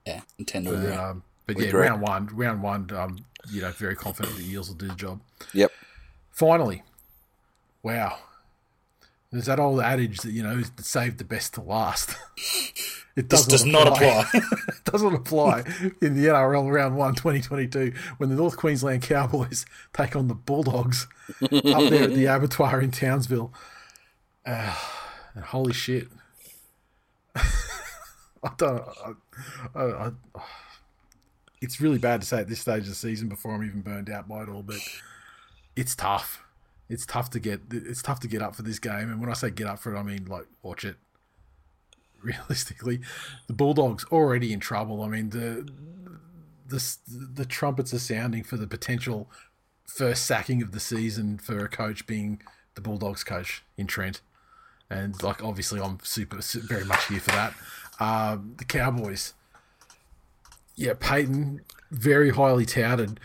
Yeah, 0.07 0.21
I 0.39 0.43
tend 0.45 0.67
to 0.67 0.73
But, 0.73 0.79
agree. 0.81 0.93
um, 0.93 1.23
But 1.47 1.59
yeah, 1.59 1.69
Agree. 1.69 1.81
round 1.89 2.03
one, 2.03 2.27
round 2.33 2.63
one, 2.63 2.91
um, 2.97 3.25
you 3.51 3.61
know, 3.63 3.71
very 3.73 3.97
confident 3.97 4.37
the 4.37 4.51
Eels 4.51 4.69
will 4.69 4.77
do 4.77 4.89
the 4.89 4.95
job. 4.95 5.21
Yep. 5.53 5.71
Finally, 6.31 6.83
wow. 7.83 8.19
There's 9.31 9.47
that 9.47 9.59
old 9.59 9.81
adage 9.81 10.19
that, 10.19 10.31
you 10.33 10.43
know, 10.45 10.63
save 10.79 11.19
the 11.19 11.25
best 11.25 11.55
to 11.55 11.63
last. 11.63 12.15
It 13.17 13.29
This 13.29 13.47
does 13.47 13.63
does 13.63 13.65
not 13.65 13.87
apply. 13.87 14.29
it 14.35 14.83
doesn't 14.85 15.15
apply 15.15 15.61
in 16.03 16.17
the 16.21 16.27
NRL 16.27 16.69
round 16.75 16.97
one 16.97 17.15
2022 17.15 17.93
when 18.17 18.29
the 18.29 18.35
North 18.35 18.57
Queensland 18.57 19.03
Cowboys 19.03 19.65
take 19.93 20.17
on 20.17 20.27
the 20.27 20.35
Bulldogs 20.35 21.07
up 21.41 21.49
there 21.51 22.03
at 22.03 22.15
the 22.15 22.27
abattoir 22.27 22.81
in 22.81 22.91
Townsville. 22.91 23.55
Uh, 24.45 24.77
and 25.37 25.45
holy 25.45 25.73
shit. 25.73 26.09
I 28.45 28.51
don't 28.57 28.83
I, 29.75 29.79
I, 29.79 30.07
I, 30.07 30.13
it's 31.61 31.81
really 31.81 31.99
bad 31.99 32.21
to 32.21 32.27
say 32.27 32.41
at 32.41 32.49
this 32.49 32.61
stage 32.61 32.83
of 32.83 32.89
the 32.91 32.95
season 32.95 33.29
before 33.29 33.55
I'm 33.55 33.65
even 33.65 33.81
burned 33.81 34.11
out 34.11 34.29
by 34.29 34.43
it 34.43 34.49
all, 34.49 34.63
but 34.63 34.77
it's 35.77 35.95
tough. 35.95 36.43
It's 36.89 37.07
tough 37.07 37.31
to 37.31 37.41
get 37.41 37.61
it's 37.71 38.03
tough 38.03 38.21
to 38.21 38.29
get 38.29 38.43
up 38.43 38.55
for 38.55 38.63
this 38.63 38.79
game, 38.79 39.11
and 39.11 39.21
when 39.21 39.31
I 39.31 39.33
say 39.33 39.51
get 39.51 39.67
up 39.67 39.79
for 39.79 39.95
it, 39.95 39.99
I 39.99 40.03
mean 40.03 40.27
like 40.27 40.47
watch 40.63 40.85
it. 40.85 40.97
Realistically, 42.23 43.01
the 43.47 43.53
Bulldogs 43.53 44.05
already 44.05 44.53
in 44.53 44.61
trouble. 44.61 45.03
I 45.03 45.09
mean 45.09 45.31
the 45.31 45.69
the 46.67 46.97
the 47.35 47.45
trumpets 47.47 47.95
are 47.95 47.99
sounding 47.99 48.43
for 48.43 48.57
the 48.57 48.67
potential 48.67 49.31
first 49.87 50.25
sacking 50.25 50.63
of 50.63 50.73
the 50.73 50.81
season 50.81 51.39
for 51.39 51.65
a 51.65 51.69
coach 51.69 52.07
being 52.07 52.43
the 52.75 52.81
Bulldogs 52.81 53.25
coach 53.25 53.63
in 53.77 53.87
Trent, 53.87 54.21
and 54.91 55.23
like 55.23 55.43
obviously 55.43 55.81
I'm 55.81 55.99
super 56.03 56.43
su- 56.43 56.61
very 56.61 56.85
much 56.85 57.07
here 57.07 57.21
for 57.21 57.31
that. 57.31 57.55
Um, 58.01 58.55
the 58.59 58.65
Cowboys, 58.65 59.35
yeah, 60.77 60.95
Payten, 60.95 61.61
very 61.91 62.31
highly 62.31 62.67
touted, 62.67 63.21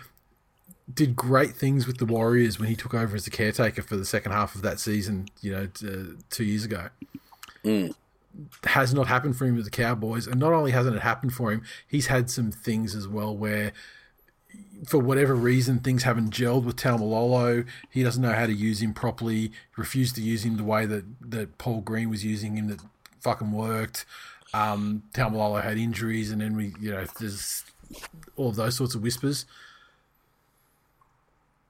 did 0.91 1.15
great 1.15 1.51
things 1.51 1.87
with 1.87 1.97
the 1.97 2.05
Warriors 2.05 2.59
when 2.59 2.69
he 2.69 2.75
took 2.75 2.93
over 2.93 3.15
as 3.15 3.25
the 3.25 3.31
caretaker 3.31 3.81
for 3.81 3.95
the 3.95 4.05
second 4.05 4.31
half 4.31 4.55
of 4.55 4.61
that 4.61 4.79
season. 4.79 5.27
You 5.41 5.51
know, 5.51 5.65
t- 5.67 6.13
two 6.29 6.43
years 6.43 6.65
ago. 6.65 6.89
Has 8.63 8.93
not 8.93 9.07
happened 9.07 9.35
for 9.37 9.45
him 9.45 9.55
with 9.55 9.65
the 9.65 9.71
Cowboys, 9.71 10.27
and 10.27 10.39
not 10.39 10.53
only 10.53 10.71
hasn't 10.71 10.95
it 10.95 11.01
happened 11.01 11.33
for 11.33 11.51
him, 11.51 11.63
he's 11.87 12.07
had 12.07 12.29
some 12.29 12.51
things 12.51 12.95
as 12.95 13.07
well 13.07 13.35
where 13.35 13.73
for 14.85 14.97
whatever 14.97 15.35
reason, 15.35 15.79
things 15.79 16.03
haven't 16.03 16.31
gelled 16.31 16.63
with 16.63 16.75
Taumalolo. 16.75 17.65
He 17.89 18.03
doesn't 18.03 18.21
know 18.21 18.31
how 18.31 18.45
to 18.45 18.53
use 18.53 18.81
him 18.81 18.93
properly. 18.93 19.51
Refused 19.75 20.15
to 20.15 20.21
use 20.21 20.45
him 20.45 20.57
the 20.57 20.63
way 20.63 20.85
that, 20.85 21.05
that 21.29 21.57
Paul 21.57 21.81
Green 21.81 22.09
was 22.09 22.23
using 22.23 22.55
him 22.55 22.67
that 22.67 22.79
fucking 23.19 23.51
worked. 23.51 24.05
Um, 24.53 25.03
Taumalolo 25.13 25.61
had 25.63 25.77
injuries, 25.77 26.31
and 26.31 26.41
then 26.41 26.55
we, 26.55 26.73
you 26.79 26.91
know, 26.91 27.05
there's 27.19 27.63
all 28.35 28.49
of 28.49 28.55
those 28.55 28.75
sorts 28.75 28.95
of 28.95 29.01
whispers. 29.03 29.45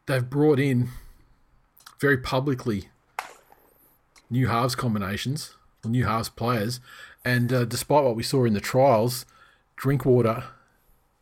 They've 0.06 0.28
brought 0.28 0.60
in 0.60 0.90
very 2.00 2.18
publicly 2.18 2.90
new 4.30 4.48
halves 4.48 4.76
combinations, 4.76 5.56
or 5.84 5.92
new 5.92 6.06
halves 6.06 6.30
players, 6.30 6.80
and 7.26 7.52
uh, 7.52 7.66
despite 7.66 8.04
what 8.04 8.16
we 8.16 8.24
saw 8.24 8.46
in 8.46 8.54
the 8.54 8.62
trials, 8.62 9.26
Drinkwater 9.76 10.46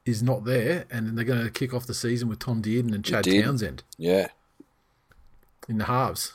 is 0.06 0.22
not 0.24 0.46
there, 0.46 0.86
and 0.92 1.18
they're 1.18 1.26
going 1.26 1.44
to 1.44 1.52
kick 1.52 1.74
off 1.74 1.86
the 1.88 1.94
season 1.94 2.30
with 2.30 2.40
Tom 2.40 2.62
Dearden 2.62 2.94
and 2.94 3.04
Chad 3.04 3.26
Townsend 3.26 3.84
Yeah. 3.98 4.28
in 5.68 5.80
the 5.80 5.86
halves. 5.86 6.34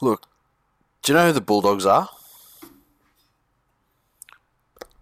Look, 0.00 0.26
do 1.02 1.12
you 1.12 1.18
know 1.18 1.26
who 1.26 1.32
the 1.32 1.40
Bulldogs 1.40 1.86
are? 1.86 2.08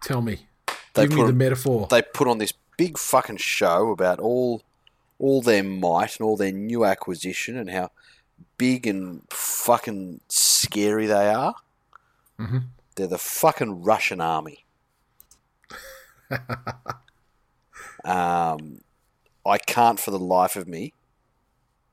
Tell 0.08 0.22
me, 0.22 0.46
They 0.94 1.02
give 1.02 1.10
me 1.10 1.16
put- 1.16 1.26
the 1.26 1.32
metaphor. 1.34 1.86
They 1.90 2.00
put 2.00 2.26
on 2.28 2.38
this 2.38 2.54
big 2.78 2.96
fucking 2.96 3.36
show 3.36 3.90
about 3.90 4.18
all 4.20 4.62
all 5.18 5.42
their 5.42 5.62
might 5.62 6.16
and 6.18 6.24
all 6.26 6.38
their 6.38 6.50
new 6.52 6.84
acquisition 6.86 7.58
and 7.58 7.68
how 7.68 7.90
big 8.56 8.86
and 8.86 9.22
fucking 9.30 10.20
scary 10.30 11.04
they 11.06 11.28
are. 11.28 11.56
Mhm. 12.38 12.68
They're 12.94 13.06
the 13.06 13.18
fucking 13.18 13.82
Russian 13.82 14.22
army. 14.22 14.64
um, 18.04 18.80
I 19.44 19.58
can't 19.58 20.00
for 20.00 20.10
the 20.10 20.18
life 20.18 20.56
of 20.56 20.66
me 20.66 20.94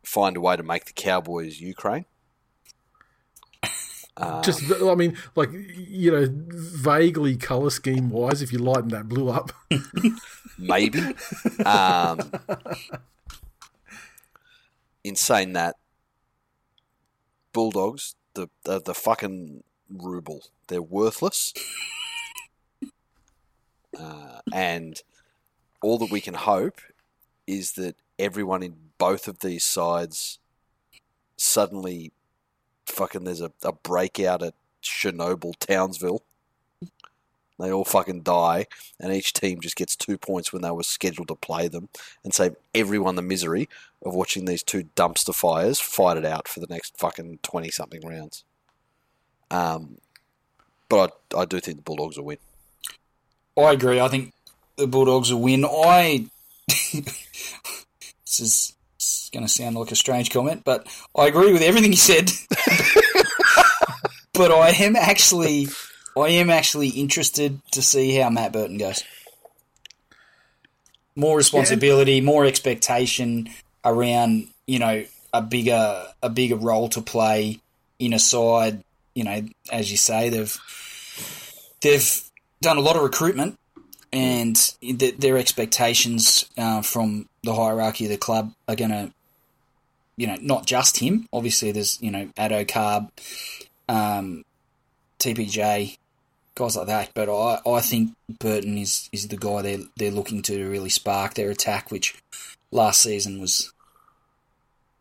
find 0.04 0.38
a 0.38 0.42
way 0.42 0.56
to 0.56 0.64
make 0.64 0.86
the 0.86 0.94
Cowboys 0.94 1.60
Ukraine. 1.60 2.06
Uh, 4.18 4.42
Just, 4.42 4.64
I 4.82 4.96
mean, 4.96 5.18
like 5.36 5.50
you 5.52 6.12
know, 6.12 6.28
vaguely 6.30 7.36
color 7.36 7.70
scheme 7.70 8.10
wise, 8.10 8.42
if 8.42 8.54
you 8.54 8.60
lighten 8.60 8.90
that 8.90 9.10
blue 9.10 9.30
up, 9.30 9.52
maybe. 10.58 11.02
um, 11.66 12.20
in 15.04 15.16
saying 15.16 15.54
that, 15.54 15.76
Bulldogs, 17.52 18.16
the, 18.36 18.48
the 18.64 18.82
the 18.82 18.94
fucking 18.94 19.64
ruble, 19.90 20.44
they're 20.68 20.82
worthless, 20.82 21.54
uh, 24.00 24.40
and 24.54 25.02
all 25.82 25.98
that 25.98 26.12
we 26.12 26.22
can 26.22 26.36
hope 26.36 26.80
is 27.48 27.74
that 27.74 27.96
everyone 28.18 28.64
in 28.64 28.76
both 28.98 29.28
of 29.28 29.40
these 29.40 29.64
sides 29.64 30.40
suddenly 31.38 32.12
fucking 32.86 33.24
there's 33.24 33.42
a, 33.42 33.52
a 33.64 33.72
breakout 33.72 34.44
at 34.44 34.54
Chernobyl, 34.84 35.56
Townsville. 35.60 36.24
They 37.58 37.72
all 37.72 37.86
fucking 37.86 38.24
die, 38.24 38.68
and 39.00 39.14
each 39.14 39.32
team 39.32 39.62
just 39.62 39.78
gets 39.78 39.96
two 39.96 40.18
points 40.18 40.52
when 40.52 40.62
they 40.62 40.72
were 40.72 40.84
scheduled 40.84 41.30
to 41.30 41.36
play 41.36 41.70
them, 41.70 41.88
and 42.24 42.34
save 42.34 42.56
everyone 42.74 43.16
the 43.16 43.22
misery 43.22 43.70
of 44.06 44.14
watching 44.14 44.44
these 44.44 44.62
two 44.62 44.90
dumpster 44.96 45.34
fires 45.34 45.80
fight 45.80 46.18
it 46.18 46.26
out 46.26 46.50
for 46.50 46.60
the 46.60 46.68
next 46.68 46.98
fucking 46.98 47.40
twenty 47.44 47.72
something 47.72 48.06
rounds. 48.06 48.44
Um, 49.50 50.00
but 50.90 51.18
I, 51.34 51.42
I 51.42 51.46
do 51.46 51.62
think 51.62 51.78
the 51.78 51.84
Bulldogs 51.84 52.18
will 52.18 52.26
win. 52.26 52.38
I 53.58 53.72
agree. 53.72 54.02
I 54.02 54.10
think 54.10 54.34
the 54.76 54.88
Bulldogs 54.88 55.32
will 55.32 55.42
win. 55.42 55.64
I 55.66 56.28
this 56.68 58.40
is, 58.40 58.74
going 59.34 59.46
to 59.46 59.52
sound 59.52 59.76
like 59.76 59.92
a 59.92 59.96
strange 59.96 60.30
comment, 60.32 60.64
but 60.64 60.88
I 61.16 61.28
agree 61.28 61.54
with 61.54 61.62
everything 61.62 61.92
you 61.92 61.98
said. 61.98 62.32
but 64.34 64.52
I 64.52 64.70
am 64.70 64.96
actually, 64.96 65.68
I 66.18 66.30
am 66.30 66.50
actually 66.50 66.90
interested 66.90 67.60
to 67.72 67.82
see 67.82 68.16
how 68.16 68.30
Matt 68.30 68.54
Burton 68.54 68.78
goes. 68.78 69.04
More 71.16 71.38
responsibility, 71.38 72.20
more 72.22 72.46
expectation 72.46 73.50
around 73.86 74.48
you 74.68 74.80
know 74.80 75.06
a 75.34 75.42
bigger 75.42 76.08
a 76.22 76.30
bigger 76.30 76.56
role 76.56 76.90
to 76.90 77.02
play 77.02 77.60
in 78.00 78.14
a 78.14 78.20
side. 78.20 78.84
You 79.14 79.24
know, 79.24 79.46
as 79.72 79.92
you 79.92 79.98
say, 79.98 80.30
they've 80.30 80.58
they've 81.82 82.22
done 82.62 82.78
a 82.78 82.82
lot 82.82 82.96
of 82.96 83.04
recruitment, 83.04 83.58
and 84.16 84.56
th- 84.80 85.18
their 85.18 85.38
expectations 85.38 86.50
uh, 86.58 86.82
from 86.82 87.28
the 87.44 87.54
hierarchy 87.54 88.06
of 88.06 88.12
the 88.12 88.18
club 88.18 88.54
are 88.68 88.76
going 88.76 88.92
to, 88.92 89.12
you 90.16 90.26
know, 90.26 90.38
not 90.42 90.66
just 90.66 91.00
him. 91.00 91.28
Obviously, 91.34 91.72
there's 91.74 92.02
you 92.02 92.10
know 92.10 92.30
Addo-Carr, 92.38 93.10
um, 93.90 94.46
TPJ, 95.20 95.98
guys 96.56 96.78
like 96.78 96.88
that. 96.88 97.12
But 97.14 97.30
I, 97.30 97.60
I 97.70 97.82
think 97.82 98.14
Burton 98.40 98.78
is, 98.78 99.10
is 99.12 99.28
the 99.28 99.38
guy 99.38 99.62
they're 99.62 99.84
they're 99.98 100.12
looking 100.12 100.42
to 100.44 100.70
really 100.70 100.90
spark 100.90 101.34
their 101.34 101.52
attack, 101.52 101.92
which 101.92 102.16
last 102.72 103.02
season 103.02 103.42
was 103.42 103.74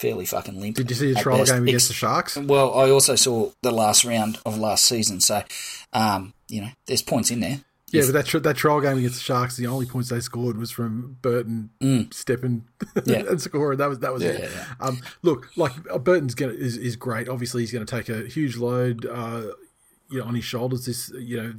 fairly 0.00 0.26
fucking 0.26 0.60
limp. 0.60 0.76
did 0.76 0.90
you 0.90 0.96
see 0.96 1.12
the 1.12 1.20
trial 1.20 1.38
best. 1.38 1.52
game 1.52 1.68
against 1.68 1.86
the 1.86 1.94
Sharks? 1.94 2.36
well, 2.36 2.74
I 2.74 2.90
also 2.90 3.14
saw 3.14 3.52
the 3.62 3.70
last 3.70 4.04
round 4.04 4.38
of 4.44 4.58
last 4.58 4.84
season, 4.84 5.20
so 5.20 5.44
um, 5.92 6.34
you 6.48 6.60
know, 6.60 6.70
there's 6.86 7.02
points 7.02 7.30
in 7.30 7.38
there. 7.38 7.60
Yeah, 7.95 8.11
but 8.11 8.24
that 8.30 8.42
that 8.42 8.57
trial 8.57 8.80
game 8.80 8.99
against 8.99 9.16
the 9.16 9.22
Sharks, 9.22 9.57
the 9.57 9.66
only 9.66 9.86
points 9.86 10.09
they 10.11 10.20
scored 10.20 10.57
was 10.59 10.70
from 10.70 11.16
Burton 11.22 11.70
stepping 12.12 12.64
Mm. 12.84 13.03
Yeah. 13.07 13.30
and 13.30 13.40
scoring. 13.40 13.78
That 13.78 13.88
was 13.88 13.99
that 14.01 14.12
was 14.12 14.22
Yeah. 14.22 14.30
it. 14.30 14.51
Um, 14.80 15.01
look, 15.22 15.49
like 15.57 15.72
uh, 15.90 15.99
Burton's 15.99 16.34
gonna 16.34 16.53
is, 16.53 16.76
is 16.76 16.97
great. 16.97 17.28
Obviously, 17.28 17.62
he's 17.62 17.72
going 17.72 17.84
to 17.86 17.90
take 17.97 18.09
a 18.09 18.26
huge 18.28 18.57
load, 18.57 19.07
uh, 19.07 19.53
you 20.11 20.18
know, 20.18 20.24
on 20.24 20.34
his 20.34 20.45
shoulders. 20.45 20.86
This, 20.86 21.11
you 21.18 21.36
know, 21.42 21.55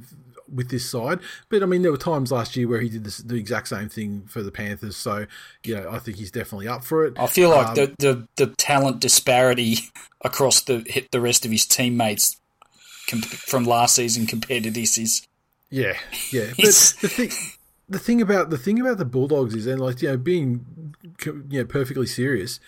with 0.52 0.70
this 0.70 0.88
side. 0.88 1.18
But 1.48 1.62
I 1.64 1.66
mean, 1.66 1.82
there 1.82 1.90
were 1.90 1.96
times 1.98 2.30
last 2.30 2.54
year 2.56 2.68
where 2.68 2.80
he 2.80 2.88
did 2.88 3.02
this, 3.02 3.18
the 3.18 3.34
exact 3.34 3.66
same 3.66 3.88
thing 3.88 4.26
for 4.28 4.42
the 4.44 4.52
Panthers. 4.52 4.96
So, 4.96 5.26
you 5.64 5.74
know, 5.74 5.90
I 5.90 5.98
think 5.98 6.18
he's 6.18 6.30
definitely 6.30 6.68
up 6.68 6.84
for 6.84 7.04
it. 7.04 7.14
I 7.18 7.26
feel 7.26 7.50
like 7.50 7.68
Um, 7.70 7.74
the, 7.74 7.94
the 7.98 8.28
the 8.46 8.54
talent 8.54 9.00
disparity 9.00 9.78
across 10.24 10.60
the 10.62 10.84
the 11.10 11.20
rest 11.20 11.44
of 11.44 11.50
his 11.50 11.66
teammates 11.66 12.36
from 13.46 13.64
last 13.64 13.94
season 13.96 14.26
compared 14.26 14.64
to 14.64 14.70
this 14.70 14.98
is 14.98 15.26
Yeah, 15.70 15.94
yeah. 16.32 16.50
But 16.56 16.94
the 17.00 17.08
thing, 17.08 17.30
the 17.88 17.98
thing 17.98 18.20
about 18.22 18.50
the 18.50 18.58
thing 18.58 18.80
about 18.80 18.98
the 18.98 19.04
Bulldogs 19.04 19.54
is, 19.54 19.66
and 19.66 19.80
like 19.80 20.02
you 20.02 20.08
know, 20.08 20.16
being 20.16 20.94
you 21.24 21.44
know 21.60 21.64
perfectly 21.64 22.06
serious, 22.06 22.60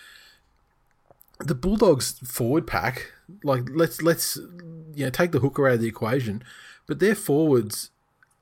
the 1.39 1.55
Bulldogs 1.55 2.19
forward 2.25 2.67
pack, 2.67 3.13
like 3.45 3.65
let's 3.73 4.03
let's 4.03 4.37
you 4.95 5.05
know 5.05 5.11
take 5.11 5.33
the 5.33 5.41
hooker 5.41 5.69
out 5.69 5.75
of 5.75 5.81
the 5.81 5.89
equation, 5.89 6.43
but 6.87 6.99
their 6.99 7.15
forwards 7.15 7.91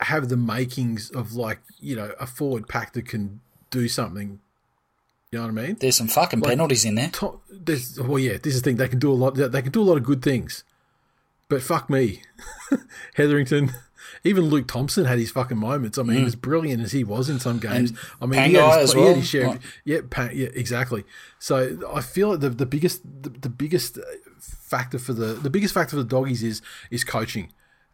have 0.00 0.28
the 0.28 0.36
makings 0.36 1.11
of 1.11 1.34
like 1.34 1.61
you 1.78 1.96
know 1.96 2.12
a 2.20 2.26
forward 2.26 2.68
pack 2.68 2.92
that 2.94 3.07
can 3.07 3.40
do 3.70 3.88
something. 3.88 4.40
You 5.32 5.40
know 5.40 5.46
what 5.52 5.62
I 5.62 5.66
mean? 5.66 5.76
There's 5.80 5.96
some 5.96 6.09
fucking 6.09 6.40
Like- 6.40 6.50
penalties 6.50 6.84
in 6.84 6.94
there. 6.94 7.11
To- 7.14 7.40
there's, 7.50 8.00
well, 8.00 8.18
yeah, 8.18 8.38
this 8.40 8.54
is 8.54 8.62
the 8.62 8.70
thing. 8.70 8.76
They 8.76 8.88
can 8.88 9.00
do 9.00 9.11
a 9.12 9.14
lot. 9.14 9.34
They 9.34 9.61
can 9.61 9.72
do 9.72 9.82
a 9.82 9.84
lot 9.84 9.96
of 9.96 10.04
good 10.04 10.22
things, 10.22 10.62
but 11.48 11.62
fuck 11.62 11.90
me, 11.90 12.22
Hetherington. 13.14 13.72
Even 14.24 14.44
Luke 14.44 14.66
Thompson 14.68 15.04
had 15.04 15.18
his 15.18 15.30
fucking 15.30 15.59
moments. 15.59 15.98
I 15.98 16.02
mean, 16.02 16.24
as 16.24 16.34
brilliant 16.36 16.82
as 16.82 16.92
he 16.92 17.04
was 17.04 17.28
in 17.28 17.38
some 17.40 17.59
games, 17.59 17.90
And 17.90 17.98
I 18.20 18.26
mean, 18.26 18.50
he 18.50 18.54
had, 18.57 18.80
his, 18.80 18.90
as 18.90 18.92
he 18.92 19.00
well. 19.00 19.14
his 19.14 19.26
share. 19.28 19.48
Of, 19.50 19.59
yeah, 19.84 20.00
pa- 20.09 20.30
yeah, 20.32 20.48
exactly. 20.54 21.04
So 21.38 21.78
I 21.94 22.00
feel 22.00 22.30
like 22.30 22.40
the, 22.40 22.50
the 22.50 22.66
biggest 22.66 23.02
the, 23.22 23.30
the 23.30 23.48
biggest 23.48 23.98
factor 24.40 24.98
for 24.98 25.12
the 25.12 25.34
the 25.34 25.50
biggest 25.50 25.74
factor 25.74 25.90
for 25.90 26.02
the 26.02 26.09
doggies 26.09 26.42
is 26.42 26.62
is 26.90 27.04
coaching, 27.04 27.52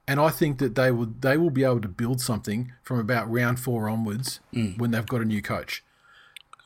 and 0.09 0.19
I 0.21 0.31
think 0.31 0.59
that 0.59 0.75
they 0.75 0.91
will 0.91 1.09
they 1.21 1.37
will 1.37 1.51
be 1.51 1.65
able 1.65 1.81
to 1.83 1.89
build 1.89 2.21
something 2.21 2.73
from 2.83 2.99
about 2.99 3.31
round 3.31 3.61
four 3.61 3.89
onwards 3.89 4.41
Mm. 4.55 4.79
when 4.79 4.91
they've 4.91 5.07
got 5.07 5.21
a 5.21 5.25
new 5.25 5.43
coach 5.43 5.85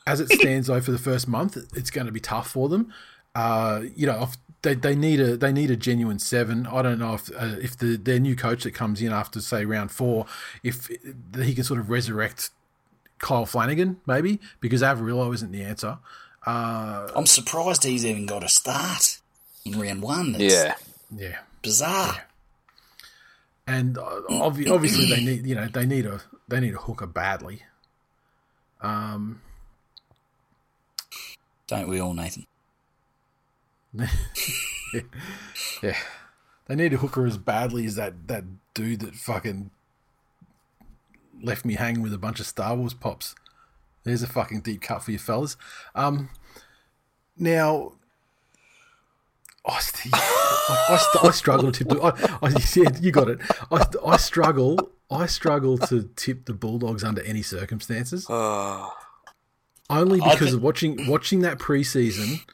as 0.05 0.21
it 0.21 0.29
stands 0.31 0.67
though 0.67 0.79
for 0.79 0.91
the 0.91 0.97
first 0.97 1.27
month 1.27 1.57
it's 1.75 1.89
going 1.91 2.07
to 2.07 2.13
be 2.13 2.19
tough 2.21 2.49
for 2.49 2.69
them 2.69 2.93
uh, 3.35 3.81
you 3.93 4.07
know 4.07 4.23
if 4.23 4.37
they, 4.63 4.73
they 4.73 4.95
need 4.95 5.19
a 5.19 5.37
they 5.37 5.51
need 5.51 5.69
a 5.71 5.75
genuine 5.75 6.19
seven 6.19 6.65
i 6.67 6.81
don't 6.81 6.99
know 6.99 7.13
if 7.13 7.29
uh, 7.35 7.55
if 7.61 7.77
the 7.77 7.95
their 7.97 8.19
new 8.19 8.35
coach 8.35 8.63
that 8.63 8.71
comes 8.71 9.01
in 9.01 9.11
after 9.11 9.39
say 9.39 9.63
round 9.65 9.91
four 9.91 10.25
if 10.63 10.87
he 11.35 11.53
can 11.53 11.63
sort 11.63 11.79
of 11.79 11.89
resurrect 11.89 12.49
Kyle 13.19 13.45
Flanagan 13.45 13.99
maybe 14.05 14.39
because 14.59 14.81
Averillo 14.81 15.33
isn't 15.33 15.51
the 15.51 15.63
answer 15.63 15.97
uh, 16.45 17.09
I'm 17.15 17.25
surprised 17.25 17.83
he's 17.83 18.05
even 18.05 18.25
got 18.25 18.43
a 18.43 18.47
start 18.49 19.19
in 19.65 19.79
round 19.79 20.01
one. 20.01 20.31
That's 20.33 20.53
Yeah. 20.53 20.75
yeah 21.15 21.37
bizarre. 21.61 22.25
and 23.65 23.97
uh, 23.97 24.21
obvi- 24.29 24.69
obviously 24.71 25.09
they 25.09 25.23
need 25.23 25.45
you 25.45 25.55
know 25.55 25.67
they 25.67 25.85
need 25.85 26.05
a 26.05 26.21
they 26.47 26.59
need 26.59 26.73
a 26.73 26.77
hooker 26.77 27.07
badly 27.07 27.63
um 28.81 29.41
Don't 31.67 31.89
we 31.89 31.99
all, 31.99 32.13
Nathan? 32.13 32.45
Yeah, 35.83 35.95
they 36.65 36.75
need 36.75 36.93
a 36.93 36.97
hooker 36.97 37.25
as 37.25 37.37
badly 37.37 37.85
as 37.85 37.95
that 37.95 38.27
that 38.27 38.43
dude 38.73 39.01
that 39.01 39.15
fucking 39.15 39.69
left 41.43 41.65
me 41.65 41.75
hanging 41.75 42.01
with 42.01 42.13
a 42.13 42.17
bunch 42.17 42.39
of 42.39 42.45
Star 42.47 42.75
Wars 42.75 42.93
pops. 42.93 43.35
There's 44.03 44.23
a 44.23 44.27
fucking 44.27 44.61
deep 44.61 44.81
cut 44.81 45.03
for 45.03 45.11
you 45.11 45.19
fellas. 45.19 45.57
Um, 45.93 46.29
now. 47.37 47.93
I, 49.69 49.79
st- 49.81 50.13
I, 50.15 50.85
I, 50.91 50.97
st- 50.97 51.25
I 51.25 51.31
struggle 51.31 51.71
to 51.73 51.83
tip. 51.83 51.89
The, 51.89 52.01
I, 52.01 52.37
I 52.47 52.49
said 52.51 52.99
you 53.03 53.11
got 53.11 53.27
it. 53.29 53.39
I, 53.69 53.83
I 54.05 54.15
struggle. 54.15 54.91
I 55.11 55.25
struggle 55.25 55.77
to 55.79 56.09
tip 56.15 56.45
the 56.45 56.53
Bulldogs 56.53 57.03
under 57.03 57.21
any 57.23 57.41
circumstances. 57.41 58.25
Oh, 58.29 58.93
Only 59.89 60.19
because 60.21 60.51
thi- 60.51 60.55
of 60.55 60.63
watching 60.63 61.05
watching 61.07 61.41
that 61.41 61.59
preseason, 61.59 62.45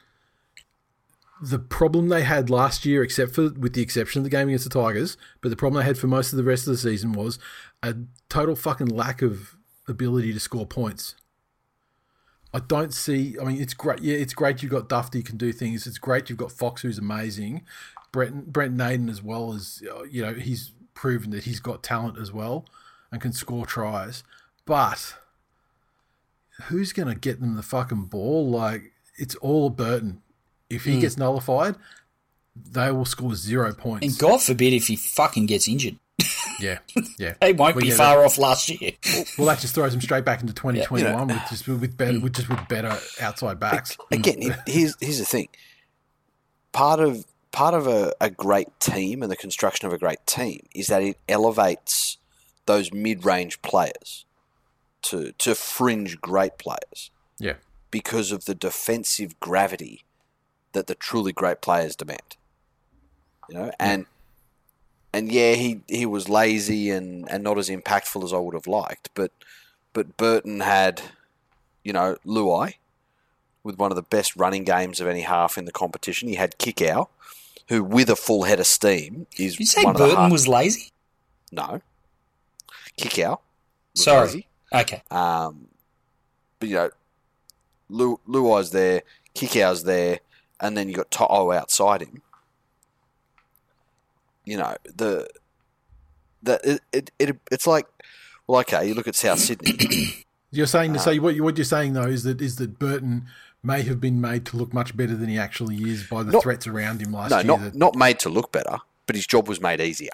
the 1.50 1.58
problem 1.58 2.08
they 2.08 2.22
had 2.22 2.50
last 2.50 2.84
year, 2.84 3.02
except 3.02 3.34
for 3.34 3.50
with 3.50 3.74
the 3.74 3.82
exception 3.82 4.20
of 4.20 4.24
the 4.24 4.30
game 4.30 4.48
against 4.48 4.64
the 4.64 4.80
Tigers, 4.80 5.16
but 5.40 5.48
the 5.48 5.56
problem 5.56 5.80
they 5.80 5.86
had 5.86 5.98
for 5.98 6.06
most 6.06 6.32
of 6.32 6.36
the 6.36 6.44
rest 6.44 6.66
of 6.66 6.72
the 6.72 6.78
season 6.78 7.12
was 7.12 7.38
a 7.82 7.94
total 8.28 8.56
fucking 8.56 8.88
lack 8.88 9.22
of 9.22 9.56
ability 9.86 10.32
to 10.32 10.40
score 10.40 10.66
points. 10.66 11.14
I 12.52 12.60
don't 12.60 12.94
see. 12.94 13.36
I 13.40 13.44
mean, 13.44 13.60
it's 13.60 13.74
great. 13.74 14.00
Yeah, 14.00 14.16
it's 14.16 14.32
great. 14.32 14.62
You've 14.62 14.70
got 14.70 14.88
Dufty 14.88 15.18
who 15.18 15.24
can 15.24 15.36
do 15.36 15.52
things. 15.52 15.86
It's 15.86 15.98
great. 15.98 16.30
You've 16.30 16.38
got 16.38 16.52
Fox 16.52 16.82
who's 16.82 16.98
amazing. 16.98 17.62
Brent 18.12 18.52
Brent 18.52 18.74
Naden 18.74 19.08
as 19.08 19.22
well 19.22 19.52
as 19.52 19.82
uh, 19.90 20.04
you 20.04 20.22
know 20.22 20.34
he's 20.34 20.72
proven 20.94 21.30
that 21.30 21.44
he's 21.44 21.58
got 21.58 21.82
talent 21.82 22.16
as 22.16 22.32
well 22.32 22.64
and 23.10 23.20
can 23.20 23.32
score 23.32 23.66
tries. 23.66 24.22
But 24.64 25.16
who's 26.64 26.92
going 26.92 27.08
to 27.08 27.18
get 27.18 27.40
them 27.40 27.56
the 27.56 27.62
fucking 27.62 28.04
ball? 28.04 28.48
Like 28.48 28.92
it's 29.16 29.34
all 29.36 29.68
Burton. 29.68 30.22
If 30.70 30.84
he 30.84 30.94
hmm. 30.94 31.00
gets 31.00 31.16
nullified, 31.16 31.76
they 32.56 32.90
will 32.90 33.04
score 33.04 33.34
zero 33.34 33.72
points. 33.74 34.06
And 34.06 34.18
God 34.18 34.42
forbid 34.42 34.72
if 34.72 34.86
he 34.86 34.96
fucking 34.96 35.46
gets 35.46 35.68
injured. 35.68 35.96
yeah, 36.60 36.78
yeah. 37.18 37.34
They 37.40 37.52
won't 37.52 37.74
Well, 37.76 37.82
be 37.82 37.88
yeah, 37.88 37.96
far 37.96 38.24
off 38.24 38.38
last 38.38 38.68
year. 38.68 38.92
Well, 39.36 39.46
that 39.48 39.58
just 39.58 39.74
throws 39.74 39.92
them 39.92 40.00
straight 40.00 40.24
back 40.24 40.40
into 40.40 40.54
2021 40.54 41.04
Yeah, 41.04 41.20
you 41.20 41.26
know. 41.26 41.34
with 41.34 41.48
just 41.50 41.68
with 41.68 41.96
better 41.96 42.18
hmm. 42.18 42.22
with 42.22 42.34
just 42.34 42.48
with 42.48 42.66
better 42.68 42.96
outside 43.20 43.60
backs. 43.60 43.96
again, 44.10 44.40
he- 44.40 44.52
here's 44.72 44.96
here's 45.00 45.18
the 45.18 45.24
thing. 45.24 45.48
Part 46.72 47.00
of 47.00 47.24
part 47.52 47.74
of 47.74 47.86
a, 47.86 48.12
a 48.20 48.30
great 48.30 48.68
team 48.80 49.22
and 49.22 49.30
the 49.30 49.36
construction 49.36 49.86
of 49.86 49.92
a 49.92 49.98
great 49.98 50.26
team 50.26 50.66
is 50.74 50.88
that 50.88 51.02
it 51.02 51.18
elevates 51.28 52.18
those 52.66 52.92
mid 52.92 53.24
range 53.24 53.62
players 53.62 54.24
to 55.02 55.32
to 55.32 55.54
fringe 55.54 56.20
great 56.20 56.58
players 56.58 57.10
Yeah, 57.38 57.54
because 57.90 58.32
of 58.32 58.46
the 58.46 58.54
defensive 58.54 59.38
gravity 59.38 60.03
that 60.74 60.86
the 60.86 60.94
truly 60.94 61.32
great 61.32 61.60
players 61.60 61.96
demand. 61.96 62.36
You 63.48 63.54
know, 63.56 63.72
and 63.80 64.06
and 65.14 65.30
yeah, 65.30 65.54
he, 65.54 65.80
he 65.86 66.06
was 66.06 66.28
lazy 66.28 66.90
and, 66.90 67.30
and 67.30 67.44
not 67.44 67.56
as 67.56 67.68
impactful 67.68 68.24
as 68.24 68.32
I 68.32 68.38
would 68.38 68.54
have 68.54 68.66
liked, 68.66 69.10
but 69.14 69.30
but 69.92 70.16
Burton 70.16 70.60
had, 70.60 71.02
you 71.84 71.92
know, 71.92 72.16
Luai 72.26 72.74
with 73.62 73.78
one 73.78 73.92
of 73.92 73.96
the 73.96 74.02
best 74.02 74.34
running 74.34 74.64
games 74.64 75.00
of 75.00 75.06
any 75.06 75.20
half 75.22 75.56
in 75.56 75.66
the 75.66 75.72
competition. 75.72 76.28
He 76.28 76.34
had 76.34 76.58
Kikau, 76.58 77.06
who 77.68 77.84
with 77.84 78.10
a 78.10 78.16
full 78.16 78.42
head 78.42 78.58
of 78.58 78.66
steam 78.66 79.26
is 79.38 79.52
Did 79.52 79.60
you 79.60 79.66
say 79.66 79.84
one 79.84 79.94
of 79.94 80.00
the 80.00 80.08
Burton 80.08 80.30
was 80.30 80.48
lazy? 80.48 80.90
no 81.52 81.80
Kikau. 82.98 83.38
Sorry. 83.94 84.26
lazy. 84.26 84.46
Okay. 84.72 85.02
Um, 85.10 85.68
but 86.58 86.68
you 86.68 86.74
know, 86.74 86.90
Lu- 87.88 88.20
Luai's 88.28 88.70
there, 88.70 89.02
Kikau's 89.34 89.84
there, 89.84 90.18
and 90.60 90.76
then 90.76 90.88
you 90.88 90.94
got 90.96 91.10
To'o 91.10 91.50
outside 91.52 92.02
him. 92.02 92.22
You 94.44 94.58
know 94.58 94.76
the 94.84 95.28
the 96.42 96.60
it, 96.74 96.80
it, 96.92 97.10
it 97.18 97.36
it's 97.50 97.66
like 97.66 97.86
well 98.46 98.60
okay 98.60 98.86
you 98.86 98.94
look 98.94 99.08
at 99.08 99.14
South 99.16 99.38
Sydney 99.38 100.24
you're 100.50 100.66
saying 100.66 100.90
Uh, 100.90 100.94
to 100.94 101.00
say 101.00 101.18
what 101.18 101.34
you 101.34 101.42
what 101.42 101.56
you're 101.56 101.64
saying 101.64 101.94
though 101.94 102.02
is 102.06 102.24
that 102.24 102.42
is 102.42 102.56
that 102.56 102.78
Burton 102.78 103.26
may 103.62 103.80
have 103.82 104.00
been 104.02 104.20
made 104.20 104.44
to 104.46 104.58
look 104.58 104.74
much 104.74 104.94
better 104.94 105.14
than 105.16 105.30
he 105.30 105.38
actually 105.38 105.76
is 105.90 106.02
by 106.04 106.22
the 106.22 106.32
Not- 106.32 106.42
threats 106.42 106.66
around 106.66 107.00
him 107.00 107.12
last 107.12 107.30
no 107.30 107.38
year. 107.38 107.46
not 107.46 107.60
that, 107.62 107.74
not 107.74 107.94
made 107.96 108.18
to 108.20 108.28
look 108.28 108.52
better 108.52 108.78
but 109.06 109.16
his 109.16 109.26
job 109.26 109.48
was 109.48 109.60
made 109.60 109.80
easier 109.80 110.10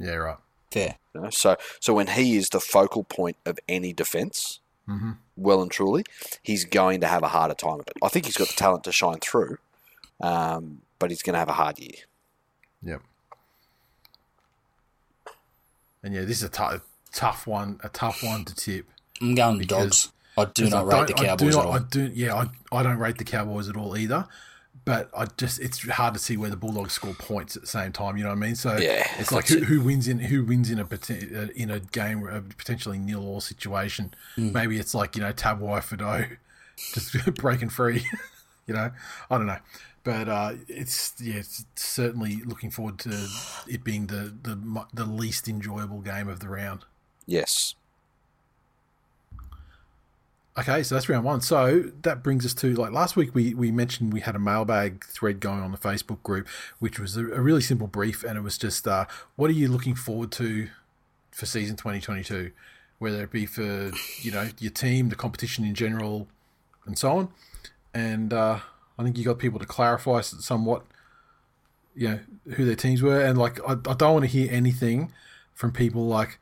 yeah, 0.00 0.14
right. 0.14 0.38
Fair. 0.72 0.96
you 1.14 1.20
know? 1.22 1.30
so 1.30 1.56
so 1.78 1.94
when 1.94 2.08
he 2.08 2.36
is 2.36 2.48
the 2.48 2.60
focal 2.60 3.04
point 3.04 3.36
of 3.46 3.60
any 3.68 3.92
defence 3.92 4.58
hmm 4.86 5.12
well 5.36 5.62
and 5.62 5.70
truly 5.70 6.02
he's 6.42 6.64
going 6.64 7.00
to 7.00 7.06
have 7.06 7.22
a 7.22 7.28
harder 7.28 7.54
time 7.54 7.74
of 7.78 7.86
it 7.86 7.92
I 8.02 8.08
think 8.08 8.24
he's 8.26 8.36
got 8.36 8.48
the 8.48 8.54
talent 8.54 8.82
to 8.84 8.90
shine 8.92 9.20
through 9.20 9.58
um, 10.20 10.82
but 10.98 11.10
he's 11.10 11.22
going 11.22 11.34
to 11.34 11.38
have 11.38 11.48
a 11.48 11.52
hard 11.52 11.78
year 11.78 11.92
Yep. 12.82 13.02
And 16.02 16.14
yeah, 16.14 16.22
this 16.22 16.38
is 16.38 16.44
a 16.44 16.48
tou- 16.48 16.80
tough 17.12 17.46
one, 17.46 17.80
a 17.82 17.88
tough 17.88 18.22
one 18.22 18.44
to 18.44 18.54
tip. 18.54 18.86
I'm 19.20 19.34
going 19.34 19.58
Because- 19.58 20.04
dogs. 20.04 20.12
I 20.36 20.44
do 20.44 20.70
not 20.70 20.84
I 20.84 20.86
rate 20.86 20.90
don't- 20.90 21.06
the 21.08 21.14
I 21.14 21.16
do 21.16 21.26
Cowboys 21.50 21.54
not- 21.56 21.60
at 21.60 21.66
all. 21.66 21.72
I 21.74 21.78
do, 21.80 22.12
yeah, 22.14 22.34
I, 22.36 22.76
I 22.78 22.82
don't 22.84 22.98
rate 22.98 23.18
the 23.18 23.24
Cowboys 23.24 23.68
at 23.68 23.76
all 23.76 23.96
either. 23.96 24.28
But 24.84 25.10
I 25.14 25.26
just 25.36 25.58
it's 25.60 25.86
hard 25.88 26.14
to 26.14 26.20
see 26.20 26.36
where 26.36 26.48
the 26.48 26.56
Bulldogs 26.56 26.92
score 26.94 27.12
points 27.12 27.56
at 27.56 27.62
the 27.62 27.68
same 27.68 27.90
time. 27.92 28.16
You 28.16 28.22
know 28.22 28.30
what 28.30 28.36
I 28.36 28.40
mean? 28.40 28.54
So 28.54 28.76
Yeah, 28.78 29.06
it's 29.18 29.32
like 29.32 29.46
that's 29.46 29.60
who, 29.60 29.64
who 29.66 29.80
wins 29.82 30.06
in 30.08 30.18
who 30.20 30.44
wins 30.44 30.70
in 30.70 30.78
a 30.78 30.84
poten- 30.84 31.36
uh, 31.48 31.52
in 31.56 31.70
a 31.70 31.80
game 31.80 32.26
a 32.26 32.40
potentially 32.40 32.98
nil 32.98 33.26
all 33.26 33.40
situation. 33.42 34.14
Hmm. 34.36 34.52
Maybe 34.52 34.78
it's 34.78 34.94
like 34.94 35.14
you 35.16 35.20
know 35.22 35.32
Tabuai-Fidow 35.32 36.38
just 36.94 37.12
breaking 37.34 37.68
free. 37.70 38.06
you 38.66 38.72
know, 38.74 38.92
I 39.30 39.36
don't 39.36 39.46
know. 39.46 39.58
But 40.04 40.28
uh, 40.28 40.52
it's 40.68 41.14
yeah, 41.20 41.36
it's 41.36 41.64
certainly 41.76 42.40
looking 42.44 42.70
forward 42.70 42.98
to 43.00 43.28
it 43.66 43.84
being 43.84 44.06
the 44.06 44.34
the 44.42 44.86
the 44.92 45.04
least 45.04 45.48
enjoyable 45.48 46.00
game 46.00 46.28
of 46.28 46.40
the 46.40 46.48
round. 46.48 46.84
yes 47.26 47.74
Okay, 50.58 50.82
so 50.82 50.96
that's 50.96 51.08
round 51.08 51.24
one. 51.24 51.40
So 51.40 51.84
that 52.02 52.24
brings 52.24 52.44
us 52.44 52.52
to 52.54 52.74
like 52.74 52.90
last 52.90 53.14
week. 53.14 53.32
We 53.32 53.54
we 53.54 53.70
mentioned 53.70 54.12
we 54.12 54.20
had 54.20 54.34
a 54.34 54.40
mailbag 54.40 55.04
thread 55.04 55.38
going 55.38 55.60
on 55.60 55.70
the 55.70 55.78
Facebook 55.78 56.20
group, 56.24 56.48
which 56.80 56.98
was 56.98 57.16
a, 57.16 57.20
a 57.20 57.40
really 57.40 57.60
simple 57.60 57.86
brief, 57.86 58.24
and 58.24 58.36
it 58.36 58.40
was 58.40 58.58
just 58.58 58.88
uh, 58.88 59.04
what 59.36 59.50
are 59.50 59.54
you 59.54 59.68
looking 59.68 59.94
forward 59.94 60.32
to 60.32 60.68
for 61.30 61.46
season 61.46 61.76
twenty 61.76 62.00
twenty 62.00 62.24
two, 62.24 62.50
whether 62.98 63.22
it 63.22 63.30
be 63.30 63.46
for 63.46 63.92
you 64.20 64.32
know 64.32 64.48
your 64.58 64.72
team, 64.72 65.10
the 65.10 65.14
competition 65.14 65.64
in 65.64 65.76
general, 65.76 66.26
and 66.86 66.98
so 66.98 67.16
on. 67.16 67.28
And 67.94 68.32
uh, 68.32 68.58
I 68.98 69.04
think 69.04 69.16
you 69.16 69.24
got 69.24 69.38
people 69.38 69.58
to 69.58 69.66
clarify 69.66 70.22
somewhat, 70.22 70.82
you 71.94 72.08
know, 72.08 72.20
who 72.54 72.64
their 72.64 72.74
teams 72.74 73.02
were, 73.02 73.20
and 73.20 73.38
like 73.38 73.60
I, 73.68 73.72
I 73.72 73.94
don't 73.94 74.12
want 74.12 74.24
to 74.24 74.30
hear 74.30 74.48
anything 74.50 75.12
from 75.54 75.72
people 75.72 76.06
like, 76.06 76.38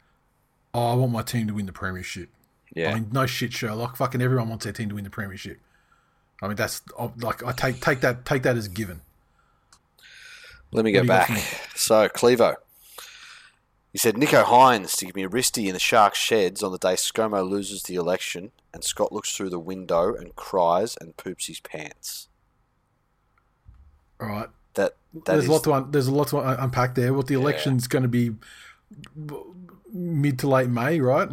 oh, 0.72 0.92
I 0.92 0.94
want 0.94 1.12
my 1.12 1.22
team 1.22 1.46
to 1.48 1.54
win 1.54 1.66
the 1.66 1.72
premiership. 1.72 2.30
yeah 2.74 2.90
I 2.90 2.94
mean, 2.94 3.08
no 3.12 3.26
shit, 3.26 3.52
Sherlock. 3.52 3.96
Fucking 3.96 4.22
everyone 4.22 4.48
wants 4.48 4.64
their 4.64 4.72
team 4.72 4.88
to 4.88 4.94
win 4.94 5.04
the 5.04 5.10
premiership. 5.10 5.58
I 6.42 6.48
mean, 6.48 6.56
that's 6.56 6.82
like 7.18 7.42
I 7.44 7.52
take 7.52 7.80
take 7.80 8.00
that 8.00 8.24
take 8.24 8.42
that 8.42 8.56
as 8.56 8.66
a 8.66 8.70
given. 8.70 9.00
Let 10.72 10.84
me 10.84 10.92
What 10.92 10.94
go 10.94 11.00
do 11.00 11.04
you 11.04 11.08
got 11.08 11.28
back. 11.28 11.38
So, 11.74 12.08
Clevo. 12.08 12.56
He 13.92 13.98
said 13.98 14.16
Nicho 14.16 14.44
Hynes 14.44 14.94
to 14.96 15.06
give 15.06 15.14
me 15.14 15.24
a 15.24 15.28
wristy 15.28 15.68
in 15.68 15.72
the 15.72 15.78
Sharks 15.78 16.18
sheds 16.18 16.62
on 16.62 16.70
the 16.70 16.78
day 16.78 16.94
ScoMo 16.94 17.48
loses 17.48 17.84
the 17.84 17.94
election 17.94 18.52
and 18.74 18.84
Scott 18.84 19.10
looks 19.10 19.34
through 19.34 19.48
the 19.48 19.58
window 19.58 20.14
and 20.14 20.36
cries 20.36 20.98
and 21.00 21.16
poops 21.16 21.46
his 21.46 21.60
pants. 21.60 22.28
All 24.20 24.28
right. 24.28 24.48
That 24.74 24.94
that 25.14 25.24
there's 25.24 25.46
a 25.46 25.52
lot 25.52 25.64
to 25.64 25.72
un- 25.72 25.90
there's 25.90 26.06
a 26.08 26.14
lot 26.14 26.28
to 26.28 26.38
un- 26.38 26.58
unpack 26.58 26.94
there. 26.94 27.12
What 27.14 27.26
the 27.26 27.34
election's 27.34 27.86
going 27.88 28.02
to 28.02 28.08
be 28.08 28.30
mid 29.92 30.38
to 30.40 30.48
late 30.48 30.68
May, 30.68 31.00
right? 31.00 31.28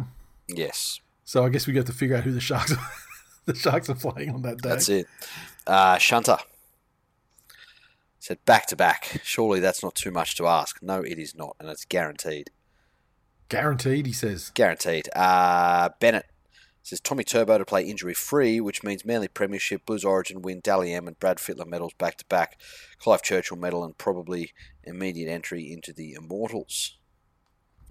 yes, 0.48 1.00
So 1.24 1.44
I 1.44 1.48
guess 1.48 1.66
we 1.66 1.72
get 1.72 1.86
to 1.86 1.92
figure 1.92 2.16
out 2.16 2.24
who 2.24 2.32
the 2.32 2.40
sharks 2.40 2.72
are, 2.72 2.90
the 3.46 3.54
sharks 3.54 3.88
are 3.88 3.94
playing 3.94 4.30
on 4.30 4.42
that 4.42 4.58
day. 4.60 4.68
that's 4.68 4.88
it. 4.88 5.06
Uh, 5.66 5.96
Shunter 5.98 6.36
said 8.18 8.44
back 8.44 8.66
to 8.66 8.76
back. 8.76 9.20
Surely 9.24 9.60
that's 9.60 9.82
not 9.82 9.94
too 9.94 10.10
much 10.10 10.36
to 10.36 10.46
ask. 10.46 10.82
No, 10.82 11.00
it 11.00 11.18
is 11.18 11.34
not, 11.34 11.56
and 11.60 11.68
it's 11.68 11.84
guaranteed. 11.84 12.50
Guaranteed, 13.48 14.06
he 14.06 14.12
says. 14.12 14.50
Guaranteed. 14.54 15.08
Uh, 15.14 15.90
Bennett 16.00 16.26
says 16.84 17.00
Tommy 17.00 17.24
Turbo 17.24 17.58
to 17.58 17.64
play 17.64 17.82
injury 17.82 18.14
free, 18.14 18.60
which 18.60 18.84
means 18.84 19.04
Manly 19.04 19.26
Premiership, 19.26 19.86
Blues 19.86 20.04
Origin 20.04 20.42
win, 20.42 20.60
Dally 20.60 20.92
M 20.92 21.08
and 21.08 21.18
Brad 21.18 21.38
Fittler 21.38 21.66
medals 21.66 21.94
back 21.94 22.18
to 22.18 22.24
back, 22.26 22.60
Clive 22.98 23.22
Churchill 23.22 23.56
medal, 23.56 23.82
and 23.82 23.96
probably 23.98 24.52
immediate 24.84 25.30
entry 25.30 25.72
into 25.72 25.92
the 25.92 26.12
Immortals. 26.12 26.96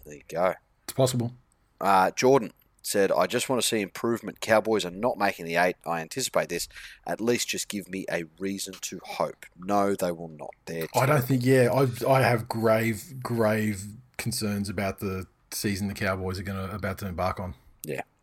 There 0.06 0.16
you 0.16 0.22
go. 0.28 0.54
It's 0.84 0.94
possible. 0.94 1.34
Uh, 1.82 2.12
Jordan 2.12 2.54
said, 2.84 3.12
I 3.12 3.26
just 3.26 3.50
want 3.50 3.62
to 3.62 3.68
see 3.68 3.82
improvement. 3.82 4.42
Cowboys 4.42 4.86
are 4.86 4.92
not 4.92 5.18
making 5.18 5.46
the 5.46 5.56
eight. 5.56 5.78
I 5.86 6.02
anticipate 6.02 6.50
this. 6.50 6.68
At 7.08 7.20
least 7.20 7.48
just 7.48 7.70
give 7.70 7.90
me 7.90 8.06
a 8.12 8.26
reason 8.38 8.76
to 8.82 9.00
hope. 9.04 9.46
No, 9.58 9.96
they 9.96 10.12
will 10.12 10.28
not. 10.28 10.52
They're 10.66 10.88
I 10.94 11.06
don't 11.06 11.24
think. 11.24 11.44
Yeah, 11.44 11.70
I 11.74 11.88
I 12.08 12.22
have 12.22 12.48
grave 12.48 13.24
grave 13.24 13.86
concerns 14.18 14.70
about 14.70 15.00
the 15.00 15.26
season 15.52 15.88
the 15.88 15.94
Cowboys 15.94 16.40
are 16.40 16.44
going 16.44 16.70
to 16.70 16.76
about 16.76 17.00
to 17.00 17.08
embark 17.08 17.40
on. 17.40 17.56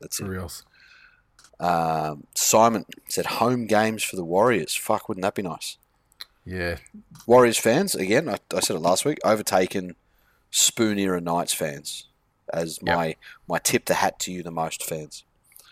That's 0.00 0.18
For 0.18 0.26
it. 0.26 0.28
reals. 0.28 0.64
Um, 1.58 2.26
Simon 2.34 2.86
said, 3.08 3.26
home 3.26 3.66
games 3.66 4.02
for 4.02 4.16
the 4.16 4.24
Warriors. 4.24 4.74
Fuck, 4.74 5.08
wouldn't 5.08 5.22
that 5.22 5.34
be 5.34 5.42
nice? 5.42 5.76
Yeah, 6.46 6.78
Warriors 7.26 7.58
fans, 7.58 7.94
again, 7.94 8.28
I, 8.28 8.38
I 8.54 8.60
said 8.60 8.76
it 8.76 8.80
last 8.80 9.04
week, 9.04 9.18
overtaken 9.24 9.94
Spoon 10.50 10.98
era 10.98 11.20
Knights 11.20 11.52
fans 11.52 12.06
as 12.52 12.78
Yep. 12.82 12.96
my, 12.96 13.16
my 13.46 13.58
tip 13.58 13.84
the 13.84 13.94
hat 13.94 14.18
to 14.20 14.32
you 14.32 14.42
the 14.42 14.50
most 14.50 14.82
fans. 14.82 15.22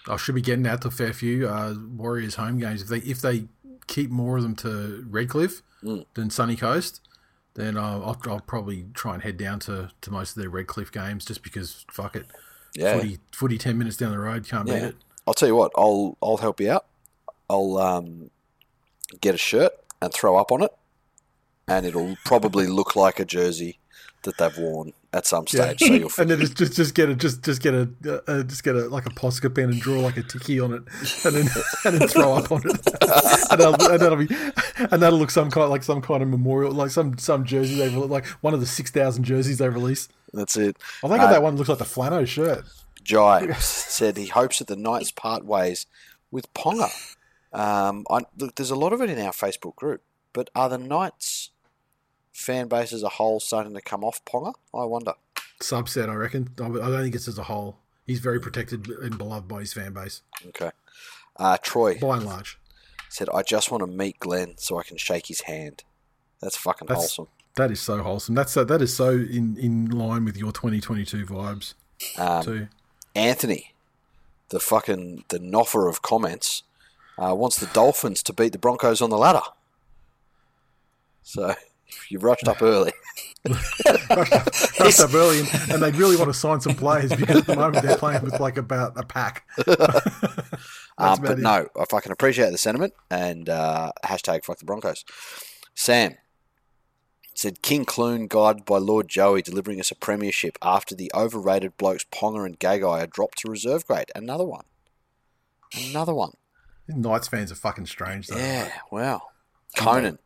I 0.07 0.17
should 0.17 0.35
be 0.35 0.43
getting 0.43 0.67
out 0.67 0.83
to 0.83 0.89
a 0.89 0.91
fair 0.93 1.13
few 1.13 1.49
uh, 1.49 1.75
Warriors 1.97 2.35
home 2.37 2.59
games 2.59 2.83
if 2.83 2.89
they 2.89 2.99
if 2.99 3.21
they 3.21 3.47
keep 3.89 4.11
more 4.11 4.37
of 4.37 4.43
them 4.43 4.55
to 4.57 5.05
Redcliffe 5.09 5.63
Mm. 5.83 6.05
than 6.15 6.29
Sunny 6.29 6.57
Coast. 6.57 7.01
Then 7.55 7.77
uh, 7.77 8.01
I'll, 8.01 8.21
I'll 8.27 8.41
probably 8.41 8.87
try 8.95 9.15
and 9.15 9.23
head 9.23 9.37
down 9.37 9.59
to, 9.61 9.91
to 10.01 10.11
most 10.11 10.37
of 10.37 10.41
their 10.43 10.51
Redcliffe 10.51 10.91
games 10.93 11.25
just 11.25 11.43
because 11.43 11.85
fuck 11.91 12.15
it, 12.17 12.27
Yeah. 12.75 12.99
footy 12.99 13.19
footy 13.33 13.59
ten 13.59 13.79
minutes 13.79 13.97
down 13.97 14.11
the 14.13 14.19
road 14.19 14.47
can't 14.49 14.67
beat 14.67 14.75
it. 14.75 14.97
I'll 15.27 15.35
tell 15.35 15.49
you 15.49 15.57
what, 15.57 15.73
I'll 15.77 16.17
I'll 16.23 16.37
help 16.39 16.61
you 16.61 16.71
out. 16.71 16.87
I'll 17.51 17.79
um, 17.79 18.31
get 19.21 19.35
a 19.35 19.39
shirt 19.39 19.73
and 20.03 20.13
throw 20.13 20.37
up 20.37 20.53
on 20.53 20.63
it, 20.63 20.73
and 21.67 21.85
it'll 21.87 22.17
probably 22.25 22.67
look 22.79 22.95
like 22.97 23.19
a 23.21 23.25
jersey 23.25 23.79
that 24.23 24.37
they've 24.37 24.57
worn 24.59 24.93
at 25.13 25.27
some 25.27 25.45
Yeah. 25.51 25.75
stage. 25.75 25.81
So 25.81 25.95
you'll 25.95 26.11
and 26.19 26.31
then 26.31 26.41
just, 26.41 26.57
just 26.57 26.73
just 26.75 26.95
get 26.95 27.09
a 27.09 27.15
just 27.15 27.43
just 27.45 27.63
get 27.63 27.73
a 27.75 27.89
uh, 28.07 28.19
uh, 28.27 28.43
just 28.43 28.63
get 28.65 28.75
a 28.77 28.89
like 28.89 29.07
a 29.07 29.11
Posca 29.11 29.55
pen 29.55 29.71
and 29.71 29.81
draw 29.81 30.01
like 30.01 30.17
a 30.17 30.23
tiki 30.23 30.61
on 30.61 30.73
it, 30.73 30.83
and 31.25 31.35
then 31.37 31.49
and 31.85 32.01
then 32.01 32.09
throw 32.09 32.35
up 32.35 32.51
on 32.53 32.63
it, 32.65 32.77
and, 33.51 33.61
that'll, 33.61 33.91
and 33.91 34.01
that'll 34.01 34.17
be 34.17 34.29
and 34.91 35.03
that'll 35.03 35.19
look 35.19 35.31
some 35.31 35.51
kind 35.51 35.71
like 35.71 35.83
some 35.83 36.01
kind 36.03 36.23
of 36.23 36.29
memorial, 36.29 36.73
like 36.73 36.91
some 36.91 37.17
some 37.19 37.45
jersey 37.45 37.77
they 37.77 37.89
like 37.91 38.27
one 38.43 38.55
of 38.55 38.61
the 38.61 38.67
six 38.67 38.91
thousand 38.91 39.25
jerseys 39.25 39.59
they 39.59 39.69
release. 39.69 40.09
That's 40.33 40.57
it. 40.57 40.77
I 41.05 41.09
think 41.09 41.21
Uh, 41.21 41.31
that 41.31 41.43
one 41.43 41.57
looks 41.57 41.69
like 41.69 41.79
the 41.79 41.85
Flano 41.85 42.27
shirt. 42.27 42.65
Jai 43.03 43.53
said 43.59 44.17
he 44.17 44.27
hopes 44.27 44.59
that 44.59 44.69
the 44.69 44.77
Knights 44.77 45.11
part 45.11 45.45
ways 45.45 45.87
with 46.31 46.53
Ponga. 46.55 46.91
Um, 47.53 48.05
I, 48.11 48.21
look, 48.37 48.55
there's 48.57 48.71
a 48.71 48.77
lot 48.77 48.93
of 48.93 49.01
it 49.01 49.09
in 49.11 49.19
our 49.19 49.33
Facebook 49.33 49.75
group, 49.77 50.03
but 50.33 50.51
are 50.55 50.69
the 50.69 50.77
Knights 50.79 51.51
fan 52.33 52.69
base 52.69 52.93
as 52.93 53.03
a 53.03 53.09
whole 53.09 53.41
starting 53.41 53.75
to 53.75 53.81
come 53.81 54.05
off 54.05 54.25
Ponga? 54.25 54.53
I 54.75 54.85
wonder. 54.85 55.15
Subset, 55.63 56.09
I 56.09 56.15
reckon. 56.15 56.51
I 56.61 56.65
I 56.67 56.69
don't 56.69 57.03
think 57.03 57.15
it's 57.15 57.27
as 57.29 57.39
a 57.39 57.45
whole. 57.45 57.79
He's 58.07 58.21
very 58.21 58.41
protected 58.41 58.89
and 58.89 59.19
beloved 59.19 59.49
by 59.49 59.61
his 59.61 59.73
fan 59.73 59.93
base, 59.93 60.23
Okay. 60.49 60.71
Uh, 61.37 61.57
Troy 61.63 61.99
by 62.01 62.17
and 62.17 62.27
large. 62.27 62.59
said, 63.09 63.29
I 63.35 63.43
just 63.43 63.71
want 63.71 63.83
to 63.83 63.87
meet 63.87 64.19
Glenn 64.19 64.55
so 64.59 64.79
I 64.79 64.83
can 64.83 64.97
shake 64.97 65.27
his 65.27 65.43
hand. 65.43 65.85
That's 66.41 66.57
fucking 66.57 66.87
That's- 66.89 67.17
wholesome. 67.17 67.29
That 67.59 67.73
is 67.73 67.81
so 67.81 68.03
wholesome. 68.05 68.37
That's 68.37 68.53
so, 68.53 68.63
that 68.63 68.81
is 68.81 68.95
so 68.95 69.11
in, 69.11 69.57
in 69.59 69.91
line 69.91 70.25
with 70.25 70.37
your 70.37 70.53
2022 70.53 71.27
vibes 71.27 71.75
Um, 72.17 72.43
too. 72.45 72.69
Anthony, 73.17 73.75
the 74.51 74.61
fucking 74.61 75.25
the 75.29 75.41
noffer 75.41 75.89
of 75.89 76.01
comments, 76.01 76.63
uh, 77.19 77.35
wants 77.35 77.59
the 77.59 77.67
Dolphins 77.67 78.23
to 78.23 78.33
beat 78.33 78.53
the 78.53 78.59
Broncos 78.59 79.03
on 79.03 79.11
the 79.11 79.19
ladder. 79.19 79.43
So 81.25 81.55
you 82.09 82.21
rushed 82.21 82.47
up 82.47 82.63
early. 82.63 82.93
Rushed 83.45 85.01
up 85.01 85.13
early, 85.15 85.41
and, 85.41 85.49
and 85.73 85.83
they 85.83 85.91
really 85.91 86.17
want 86.17 86.29
to 86.29 86.39
sign 86.39 86.61
some 86.61 86.77
players 86.77 87.13
because 87.13 87.39
at 87.39 87.47
the 87.47 87.57
moment 87.57 87.85
they're 87.85 87.97
playing 87.97 88.23
with 88.23 88.39
like 88.39 88.57
about 88.57 88.93
a 88.97 89.03
pack. 89.05 89.47
Um, 91.01 91.21
but 91.23 91.39
it. 91.39 91.43
no, 91.43 91.69
I 91.81 91.85
fucking 91.89 92.11
appreciate 92.11 92.51
the 92.51 92.59
sentiment 92.59 92.93
and 93.09 93.49
uh, 93.49 93.93
hashtag 94.05 94.45
fuck 94.45 94.59
the 94.59 94.65
Broncos. 94.65 95.05
Sam 95.77 96.17
said 97.39 97.63
King 97.63 97.85
Clune 97.85 98.27
guided 98.27 98.65
by 98.65 98.79
Lord 98.79 99.07
Joey 99.07 99.43
delivering 99.43 99.79
us 99.79 99.93
a 99.93 99.95
premiership 99.95 100.59
after 100.61 100.97
the 100.97 101.09
overrated 101.15 101.77
blokes 101.77 102.05
Ponga 102.11 102.45
and 102.45 102.59
Gagai 102.59 103.01
are 103.01 103.07
dropped 103.07 103.39
to 103.39 103.49
reserve 103.49 103.87
grade. 103.87 104.11
Another 104.17 104.45
one. 104.45 104.65
Another 105.73 106.13
one. 106.13 106.33
Knights 106.89 107.29
fans 107.29 107.53
are 107.53 107.55
fucking 107.55 107.87
strange 107.87 108.27
though. 108.27 108.39
Yeah, 108.39 108.73
wow. 108.91 109.23
Conan 109.77 110.19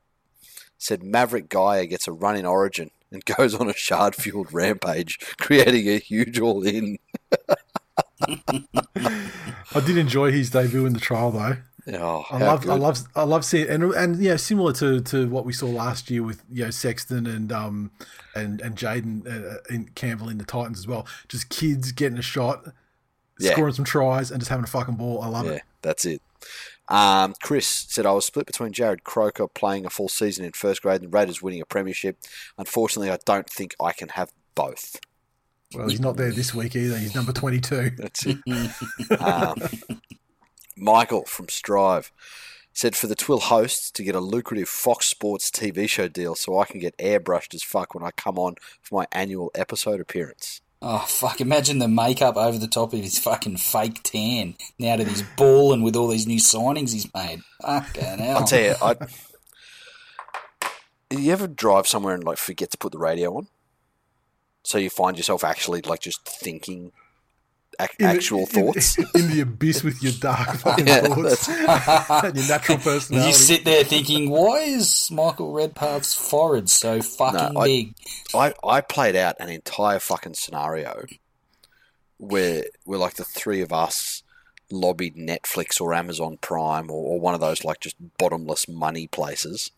said 0.78 1.02
Maverick 1.02 1.50
Gaia 1.50 1.84
gets 1.84 2.08
a 2.08 2.12
run 2.12 2.34
in 2.34 2.46
Origin 2.46 2.90
and 3.10 3.22
goes 3.36 3.54
on 3.54 3.68
a 3.68 3.74
shard 3.74 4.14
fueled 4.14 4.50
rampage, 4.50 5.18
creating 5.38 5.90
a 5.90 5.98
huge 5.98 6.40
all 6.40 6.66
in. 6.66 6.98
I 8.26 9.80
did 9.84 9.98
enjoy 9.98 10.32
his 10.32 10.48
debut 10.48 10.86
in 10.86 10.94
the 10.94 11.00
trial 11.00 11.30
though. 11.30 11.58
Oh, 11.88 12.24
I 12.30 12.38
love, 12.38 12.68
I 12.68 12.74
love, 12.74 12.98
I 13.16 13.22
love 13.24 13.44
seeing, 13.44 13.68
and 13.68 13.82
and 13.94 14.16
yeah, 14.22 14.36
similar 14.36 14.72
to, 14.74 15.00
to 15.00 15.28
what 15.28 15.44
we 15.44 15.52
saw 15.52 15.66
last 15.66 16.10
year 16.10 16.22
with 16.22 16.42
you 16.50 16.64
know 16.64 16.70
Sexton 16.70 17.26
and 17.26 17.50
um 17.50 17.90
and 18.36 18.60
and 18.60 18.76
Jaden 18.76 19.26
uh, 19.26 19.58
in 19.68 19.88
Campbell 19.96 20.28
in 20.28 20.38
the 20.38 20.44
Titans 20.44 20.78
as 20.78 20.86
well. 20.86 21.06
Just 21.28 21.48
kids 21.48 21.90
getting 21.90 22.18
a 22.18 22.22
shot, 22.22 22.64
Yeah. 23.40 23.52
scoring 23.52 23.74
some 23.74 23.84
tries, 23.84 24.30
and 24.30 24.40
just 24.40 24.48
having 24.50 24.64
a 24.64 24.68
fucking 24.68 24.94
ball. 24.94 25.22
I 25.22 25.26
love 25.28 25.46
Yeah, 25.46 25.52
it. 25.52 25.62
that's 25.82 26.04
it. 26.04 26.22
Um, 26.88 27.34
Chris 27.42 27.66
said, 27.66 28.06
I 28.06 28.12
was 28.12 28.26
split 28.26 28.46
between 28.46 28.72
Jarrod 28.72 29.02
Croker 29.04 29.48
playing 29.48 29.86
a 29.86 29.90
full 29.90 30.08
season 30.08 30.44
in 30.44 30.52
first 30.52 30.82
grade 30.82 31.00
and 31.02 31.10
the 31.12 31.16
Raiders 31.16 31.40
winning 31.42 31.62
a 31.62 31.64
premiership. 31.66 32.18
Unfortunately, 32.58 33.10
I 33.10 33.18
don't 33.24 33.48
think 33.48 33.74
I 33.80 33.92
can 33.92 34.10
have 34.10 34.30
both. 34.54 34.98
Well, 35.74 35.88
he's 35.88 36.00
not 36.00 36.16
there 36.16 36.30
this 36.32 36.52
week 36.54 36.76
either. 36.76 36.98
He's 36.98 37.14
number 37.14 37.32
twenty 37.32 37.60
two. 37.60 37.90
That's 37.96 38.26
it. 38.26 38.36
um, 39.20 39.56
Michael 40.76 41.24
from 41.24 41.48
Strive 41.48 42.12
said, 42.74 42.96
for 42.96 43.06
the 43.06 43.14
Twill 43.14 43.40
hosts 43.40 43.90
to 43.90 44.02
get 44.02 44.14
a 44.14 44.20
lucrative 44.20 44.68
Fox 44.68 45.06
Sports 45.06 45.50
TV 45.50 45.88
show 45.88 46.08
deal 46.08 46.34
so 46.34 46.58
I 46.58 46.64
can 46.64 46.80
get 46.80 46.96
airbrushed 46.98 47.54
as 47.54 47.62
fuck 47.62 47.94
when 47.94 48.04
I 48.04 48.10
come 48.12 48.38
on 48.38 48.56
for 48.80 48.94
my 48.94 49.06
annual 49.12 49.50
episode 49.54 50.00
appearance. 50.00 50.60
Oh 50.84 50.98
fuck! 50.98 51.40
Imagine 51.40 51.78
the 51.78 51.86
makeup 51.86 52.36
over 52.36 52.58
the 52.58 52.66
top 52.66 52.92
of 52.92 52.98
his 52.98 53.16
fucking 53.16 53.58
fake 53.58 54.02
tan. 54.02 54.56
Now 54.80 54.96
that 54.96 55.06
he's 55.06 55.22
balling 55.36 55.82
with 55.82 55.94
all 55.94 56.08
these 56.08 56.26
new 56.26 56.40
signings 56.40 56.92
he's 56.92 57.12
made. 57.14 57.42
Fucking 57.60 58.18
hell! 58.18 58.38
I'll 58.38 58.46
tell 58.46 58.60
you, 58.60 58.74
I. 58.82 58.96
You 61.10 61.32
ever 61.32 61.46
drive 61.46 61.86
somewhere 61.86 62.14
and 62.14 62.24
like 62.24 62.38
forget 62.38 62.72
to 62.72 62.78
put 62.78 62.90
the 62.90 62.98
radio 62.98 63.36
on? 63.36 63.46
So 64.64 64.78
you 64.78 64.90
find 64.90 65.16
yourself 65.16 65.44
actually 65.44 65.82
like 65.82 66.00
just 66.00 66.26
thinking 66.26 66.90
ac- 67.84 67.94
In 67.98 68.06
actual 68.06 68.40
in- 68.40 68.46
thoughts. 68.46 68.98
in, 69.14 69.30
the 69.30 69.40
abyss 69.40 69.82
with 69.82 70.02
your 70.02 70.12
dark 70.12 70.56
fucking 70.58 70.86
Yeah, 70.86 71.00
thoughts 71.02 71.48
and 72.24 72.36
your 72.36 72.48
natural 72.48 72.78
personality. 72.78 73.28
you 73.28 73.34
sit 73.34 73.64
there 73.64 73.84
thinking, 73.84 74.30
why 74.30 74.58
is 74.60 75.08
Michael 75.10 75.52
Redpath's 75.52 76.14
forehead 76.14 76.68
so 76.70 77.00
fucking 77.02 77.56
I- 77.56 77.64
big? 77.64 77.94
I, 78.34 78.54
I 78.64 78.80
played 78.80 79.16
out 79.16 79.36
an 79.40 79.48
entire 79.50 79.98
fucking 79.98 80.34
scenario 80.34 81.04
where 82.18 82.64
where 82.84 82.98
like 82.98 83.14
the 83.14 83.24
three 83.24 83.60
of 83.60 83.72
us 83.72 84.22
lobbied 84.70 85.16
Netflix 85.16 85.80
or 85.80 85.92
Amazon 85.92 86.38
Prime 86.40 86.90
or, 86.90 87.14
or 87.14 87.20
one 87.20 87.34
of 87.34 87.40
those 87.40 87.64
like 87.64 87.80
just 87.80 87.96
bottomless 88.18 88.68
money 88.68 89.06
places 89.06 89.70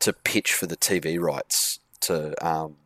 to 0.00 0.12
pitch 0.12 0.52
for 0.54 0.66
the 0.66 0.76
TV 0.76 1.20
rights 1.20 1.78
to 2.00 2.34
um, 2.46 2.76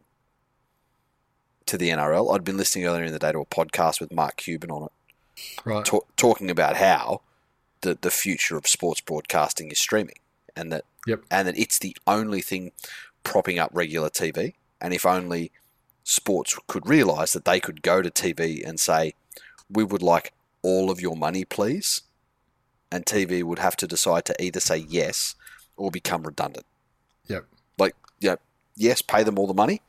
to 1.73 1.79
the 1.79 1.89
NRL. 1.89 2.35
I'd 2.35 2.45
been 2.45 2.59
listening 2.59 2.85
earlier 2.85 3.05
in 3.05 3.13
the 3.15 3.19
day 3.19 3.33
to 3.33 3.39
a 3.39 3.47
podcast 3.47 3.99
with 3.99 4.13
Mark 4.13 4.37
Cuban 4.37 4.71
on 4.71 4.83
it, 4.85 4.93
right. 5.65 5.83
ta- 5.87 6.01
talking 6.19 6.51
about 6.51 6.77
how 6.77 7.23
the 7.81 7.97
the 7.99 8.11
future 8.11 8.59
of 8.59 8.67
sports 8.67 9.01
broadcasting 9.01 9.71
is 9.71 9.79
streaming, 9.79 10.19
and 10.55 10.71
that 10.71 10.85
Yep. 11.07 11.23
and 11.31 11.49
that 11.49 11.59
it's 11.59 11.79
the 11.79 11.97
only 12.07 12.43
thing 12.43 12.73
propping 13.25 13.59
up 13.59 13.71
regular 13.73 14.11
TV. 14.11 14.55
And 14.83 14.93
if 14.93 15.07
only 15.07 15.51
sports 16.05 16.59
could 16.67 16.87
realise 16.87 17.33
that 17.33 17.47
they 17.47 17.59
could 17.59 17.81
go 17.81 18.03
to 18.03 18.11
TV 18.11 18.63
and 18.63 18.79
say, 18.79 19.15
"We 19.71 19.83
would 19.83 20.03
like 20.03 20.35
all 20.61 20.91
of 20.91 21.01
your 21.01 21.17
money, 21.17 21.47
please," 21.47 22.03
and 22.91 23.07
TV 23.07 23.43
would 23.43 23.61
have 23.61 23.77
to 23.77 23.87
decide 23.87 24.27
to 24.27 24.43
either 24.45 24.61
say 24.61 24.77
yes 24.77 25.37
or 25.79 25.91
become 25.91 26.25
redundant. 26.25 26.67
Yep. 27.29 27.47
Like, 27.79 27.97
yeah, 28.21 28.37
yes, 28.77 29.01
pay 29.01 29.23
them 29.23 29.39
all 29.39 29.47
the 29.47 29.55
money, 29.55 29.81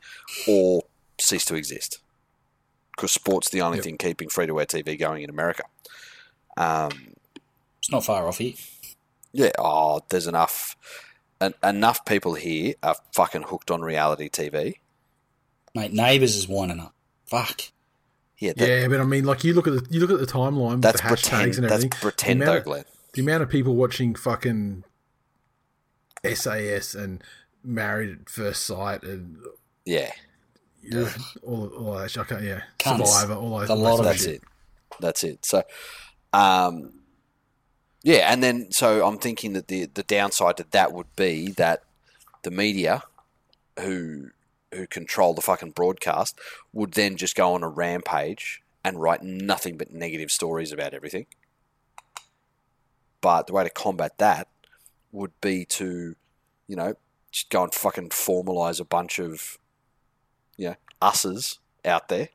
or 0.48 0.84
cease 1.18 1.44
to 1.46 1.54
exist. 1.54 1.98
Because 2.96 3.12
sport's 3.12 3.48
the 3.50 3.60
only 3.60 3.78
Yep. 3.78 3.84
thing 3.84 3.98
keeping 3.98 4.28
free 4.28 4.46
to 4.46 4.58
air 4.60 4.66
TV 4.66 4.96
going 4.98 5.22
in 5.22 5.30
America. 5.30 5.64
Um, 6.56 7.14
It's 7.78 7.90
not 7.90 8.04
far 8.04 8.26
off 8.28 8.38
here. 8.38 8.54
yeah, 9.32 9.50
oh, 9.58 10.00
there's 10.08 10.26
enough, 10.28 10.76
en- 11.40 11.54
enough 11.62 12.04
people 12.04 12.34
here 12.34 12.74
are 12.82 12.94
fucking 13.12 13.42
hooked 13.42 13.70
on 13.70 13.82
reality 13.82 14.28
TV. 14.30 14.78
Mate, 15.74 15.92
Neighbours 15.92 16.36
is 16.36 16.46
winding 16.48 16.78
up. 16.80 16.94
Fuck. 17.26 17.62
Yeah, 18.38 18.52
that, 18.56 18.68
yeah, 18.68 18.88
but 18.88 19.00
I 19.00 19.04
mean, 19.04 19.24
like 19.24 19.42
you 19.44 19.54
look 19.54 19.66
at 19.66 19.72
the 19.72 19.86
you 19.90 20.00
look 20.00 20.10
at 20.10 20.24
the 20.24 20.32
timeline 20.32 20.72
with 20.74 20.82
that's 20.82 21.00
the 21.00 21.08
hashtags 21.08 21.08
pretend. 21.30 21.54
and 21.56 21.64
That's 21.64 21.72
everything. 21.74 21.90
pretend, 22.00 22.40
the 22.40 22.44
though, 22.44 22.50
amount, 22.52 22.58
of, 22.58 22.64
Glenn. 22.64 22.84
the 23.14 23.20
amount 23.22 23.42
of 23.42 23.48
people 23.50 23.74
watching 23.74 24.14
fucking 24.14 24.84
SAS 26.24 26.94
and 26.94 27.22
Married 27.62 28.10
at 28.20 28.28
First 28.28 28.64
Sight 28.64 29.02
and 29.02 29.38
Yeah, 29.84 30.12
know, 30.90 31.10
all 31.42 31.66
all 31.68 31.94
that. 31.94 32.16
I 32.16 32.24
can't, 32.24 32.42
yeah, 32.42 32.62
Cunts. 32.78 33.06
Survivor, 33.06 33.34
all 33.34 33.58
those. 33.58 33.70
A 33.70 33.74
lot 33.74 33.98
of 33.98 34.04
that's 34.04 34.24
shit. 34.24 34.36
it. 34.36 34.42
That's 35.00 35.24
it. 35.24 35.44
So, 35.44 35.62
um, 36.32 36.92
yeah, 38.02 38.32
and 38.32 38.42
then 38.42 38.70
so 38.70 39.06
I'm 39.06 39.18
thinking 39.18 39.52
that 39.54 39.68
the 39.68 39.86
the 39.86 40.02
downside 40.02 40.56
to 40.58 40.66
that 40.70 40.92
would 40.92 41.14
be 41.16 41.50
that 41.52 41.82
the 42.42 42.50
media, 42.50 43.02
who 43.80 44.30
who 44.72 44.86
control 44.86 45.34
the 45.34 45.40
fucking 45.40 45.70
broadcast, 45.70 46.38
would 46.72 46.92
then 46.92 47.16
just 47.16 47.36
go 47.36 47.54
on 47.54 47.62
a 47.62 47.68
rampage 47.68 48.62
and 48.84 49.00
write 49.00 49.22
nothing 49.22 49.76
but 49.78 49.92
negative 49.92 50.30
stories 50.30 50.72
about 50.72 50.92
everything. 50.92 51.26
But 53.20 53.46
the 53.46 53.54
way 53.54 53.64
to 53.64 53.70
combat 53.70 54.18
that 54.18 54.48
would 55.12 55.32
be 55.40 55.64
to, 55.64 56.14
you 56.66 56.76
know, 56.76 56.94
just 57.30 57.48
go 57.48 57.62
and 57.62 57.72
fucking 57.72 58.10
formalize 58.10 58.80
a 58.80 58.84
bunch 58.84 59.18
of, 59.18 59.58
you 60.56 60.68
know, 60.68 60.76
us's 61.02 61.58
out 61.84 62.08
there 62.08 62.28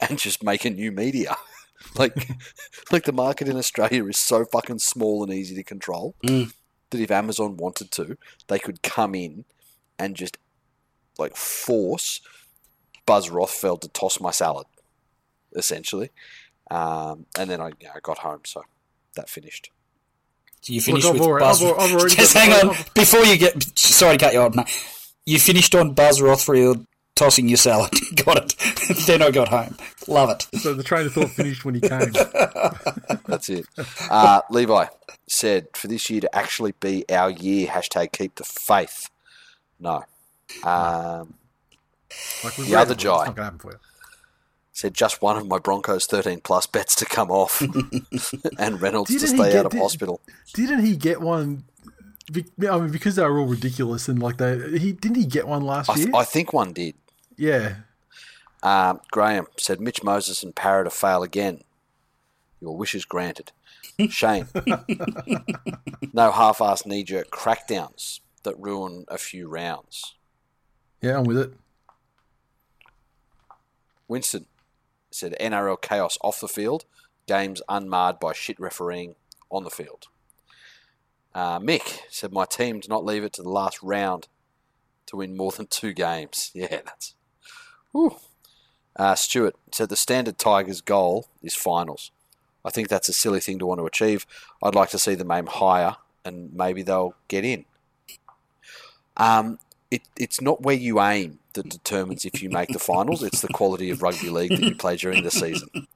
and 0.00 0.18
just 0.18 0.42
make 0.42 0.64
a 0.64 0.70
new 0.70 0.90
media. 0.92 1.36
like, 1.98 2.28
like 2.92 3.04
the 3.04 3.12
market 3.12 3.48
in 3.48 3.56
Australia 3.56 4.04
is 4.06 4.18
so 4.18 4.44
fucking 4.44 4.78
small 4.78 5.22
and 5.22 5.32
easy 5.32 5.54
to 5.54 5.62
control 5.62 6.14
Mm. 6.24 6.52
that 6.90 7.00
if 7.00 7.10
Amazon 7.10 7.56
wanted 7.56 7.90
to, 7.92 8.16
they 8.48 8.58
could 8.58 8.82
come 8.82 9.14
in 9.14 9.44
and 9.98 10.14
just 10.16 10.38
like 11.18 11.36
force 11.36 12.20
Buzz 13.06 13.28
Rothfield 13.30 13.80
to 13.82 13.88
toss 13.88 14.20
my 14.20 14.30
salad, 14.30 14.66
essentially. 15.54 16.10
Um, 16.70 17.26
and 17.38 17.48
then 17.48 17.60
I, 17.60 17.68
you 17.68 17.86
know, 17.86 17.92
I 17.94 18.00
got 18.02 18.18
home, 18.18 18.40
so 18.44 18.64
that 19.14 19.28
finished. 19.28 19.70
So 20.62 20.72
you 20.72 20.80
finished 20.80 21.06
I've 21.06 21.12
with 21.14 21.22
already- 21.22 21.44
Buzz. 21.44 21.62
I've 21.62 21.78
I've 21.78 22.08
Just 22.16 22.34
hang 22.36 22.52
on 22.68 22.74
before 22.94 23.24
you 23.24 23.36
get. 23.38 23.62
Sorry 23.78 24.16
to 24.18 24.24
cut 24.24 24.34
you 24.34 24.40
off, 24.40 24.54
mate. 24.54 24.66
You 25.24 25.38
finished 25.38 25.74
on 25.76 25.94
Buzz 25.94 26.20
Rothfield 26.20 26.86
tossing 27.16 27.48
your 27.48 27.56
salad. 27.56 27.90
got 28.24 28.36
it. 28.36 28.54
then 29.06 29.22
I 29.22 29.30
got 29.32 29.48
home. 29.48 29.76
Love 30.06 30.30
it. 30.30 30.60
So 30.60 30.72
the 30.74 30.84
train 30.84 31.06
of 31.06 31.12
thought 31.12 31.30
finished 31.30 31.64
when 31.64 31.74
he 31.74 31.80
came. 31.80 32.12
That's 33.26 33.48
it. 33.48 33.66
Uh, 34.08 34.42
Levi 34.50 34.86
said, 35.28 35.66
for 35.74 35.88
this 35.88 36.08
year 36.08 36.20
to 36.20 36.36
actually 36.36 36.72
be 36.78 37.04
our 37.10 37.30
year, 37.30 37.66
hashtag 37.66 38.12
keep 38.12 38.36
the 38.36 38.44
faith. 38.44 39.10
No. 39.80 40.04
Um, 40.62 41.34
Like 42.44 42.54
The 42.56 42.76
other 42.76 42.92
it, 42.92 42.96
but 42.96 42.98
Jai. 42.98 43.16
It's 43.16 43.26
not 43.26 43.34
gonna 43.36 43.44
happen 43.44 43.58
for 43.58 43.72
you. 43.72 43.78
said 44.72 44.94
just 44.94 45.20
one 45.20 45.36
of 45.36 45.46
my 45.48 45.58
Broncos 45.58 46.06
13 46.06 46.40
plus 46.42 46.66
bets 46.66 46.94
to 46.96 47.04
come 47.04 47.30
off 47.32 47.60
and 48.58 48.80
Reynolds 48.80 49.10
to 49.10 49.18
Didn't 49.18 49.36
he 49.36 49.42
stay 49.42 49.50
get 49.52 49.58
out 49.60 49.66
of 49.66 49.72
the- 49.72 49.78
hospital. 49.80 50.20
Didn't 50.54 50.84
he 50.84 50.94
get 50.96 51.20
one? 51.20 51.64
I 52.68 52.78
mean, 52.78 52.90
because 52.90 53.14
they 53.16 53.22
were 53.22 53.38
all 53.38 53.46
ridiculous 53.46 54.08
and 54.08 54.20
like 54.20 54.36
they, 54.38 54.78
he 54.78 54.92
didn't 54.92 55.16
he 55.16 55.26
get 55.26 55.46
one 55.46 55.62
last 55.62 55.88
I, 55.90 55.94
th- 55.94 56.06
year? 56.06 56.16
I 56.16 56.24
think 56.24 56.52
one 56.52 56.72
did. 56.72 56.94
Yeah, 57.36 57.76
Um, 58.62 59.00
Graham 59.10 59.46
said 59.58 59.80
Mitch 59.80 60.02
Moses 60.02 60.42
and 60.42 60.54
Parrot 60.54 60.84
to 60.84 60.90
fail 60.90 61.22
again. 61.22 61.62
Your 62.60 62.76
wishes 62.76 63.04
granted. 63.04 63.52
Shame. 64.10 64.48
no 66.12 66.32
half-assed 66.32 66.86
knee-jerk 66.86 67.30
crackdowns 67.30 68.20
that 68.42 68.58
ruin 68.58 69.04
a 69.08 69.18
few 69.18 69.48
rounds. 69.48 70.14
yeah, 71.00 71.18
I'm 71.18 71.24
with 71.24 71.38
it. 71.38 71.52
Winston 74.08 74.46
said 75.10 75.36
NRL 75.40 75.80
chaos 75.80 76.16
off 76.22 76.40
the 76.40 76.48
field, 76.48 76.84
games 77.26 77.60
unmarred 77.68 78.20
by 78.20 78.32
shit 78.32 78.58
refereeing 78.60 79.16
on 79.50 79.64
the 79.64 79.70
field. 79.70 80.06
Uh, 81.34 81.58
Mick 81.58 82.00
said 82.08 82.32
my 82.32 82.44
team 82.44 82.80
did 82.80 82.88
not 82.88 83.04
leave 83.04 83.24
it 83.24 83.32
to 83.34 83.42
the 83.42 83.48
last 83.50 83.82
round 83.82 84.28
to 85.06 85.16
win 85.16 85.36
more 85.36 85.50
than 85.52 85.66
two 85.66 85.92
games. 85.92 86.50
Yeah, 86.54 86.68
that's. 86.84 87.14
Whew. 87.92 88.16
Uh, 88.94 89.14
Stuart 89.14 89.56
said 89.72 89.88
the 89.90 89.96
standard 89.96 90.38
Tigers 90.38 90.80
goal 90.80 91.28
is 91.42 91.54
finals. 91.54 92.10
I 92.64 92.70
think 92.70 92.88
that's 92.88 93.08
a 93.08 93.12
silly 93.12 93.40
thing 93.40 93.58
to 93.60 93.66
want 93.66 93.78
to 93.80 93.86
achieve. 93.86 94.26
I'd 94.62 94.74
like 94.74 94.90
to 94.90 94.98
see 94.98 95.14
them 95.14 95.30
aim 95.30 95.46
higher, 95.46 95.96
and 96.24 96.52
maybe 96.54 96.82
they'll 96.82 97.14
get 97.28 97.44
in. 97.44 97.64
Um, 99.16 99.58
it, 99.90 100.02
it's 100.16 100.40
not 100.40 100.62
where 100.62 100.74
you 100.74 101.00
aim 101.00 101.38
that 101.52 101.68
determines 101.68 102.24
if 102.24 102.42
you 102.42 102.50
make 102.50 102.68
the 102.70 102.78
finals. 102.78 103.22
It's 103.22 103.40
the 103.40 103.48
quality 103.48 103.90
of 103.90 104.02
rugby 104.02 104.30
league 104.30 104.50
that 104.50 104.62
you 104.62 104.74
play 104.74 104.96
during 104.96 105.22
the 105.22 105.30
season. 105.30 105.86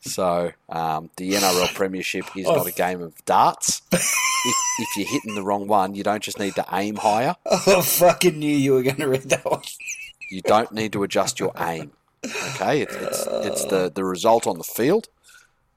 So 0.00 0.52
um, 0.68 1.08
the 1.16 1.32
NRL 1.32 1.72
Premiership 1.74 2.24
is 2.36 2.46
Oh. 2.46 2.56
not 2.56 2.66
a 2.66 2.72
game 2.72 3.00
of 3.00 3.24
darts. 3.24 3.80
if, 3.92 4.14
if 4.78 4.96
you're 4.96 5.08
hitting 5.08 5.34
the 5.34 5.42
wrong 5.42 5.66
one, 5.66 5.94
you 5.94 6.02
don't 6.02 6.22
just 6.22 6.38
need 6.38 6.54
to 6.56 6.66
aim 6.72 6.96
higher. 6.96 7.36
I 7.50 7.80
fucking 7.80 8.38
knew 8.38 8.54
you 8.54 8.74
were 8.74 8.82
going 8.82 8.96
to 8.96 9.08
read 9.08 9.22
that 9.30 9.44
one. 9.44 9.62
You 10.34 10.42
don't 10.42 10.72
need 10.72 10.92
to 10.94 11.04
adjust 11.04 11.38
your 11.38 11.52
aim. 11.56 11.92
Okay, 12.24 12.80
it's 12.80 12.94
it's, 12.96 13.26
it's 13.26 13.64
the 13.66 13.92
the 13.94 14.04
result 14.04 14.48
on 14.48 14.58
the 14.58 14.64
field. 14.64 15.06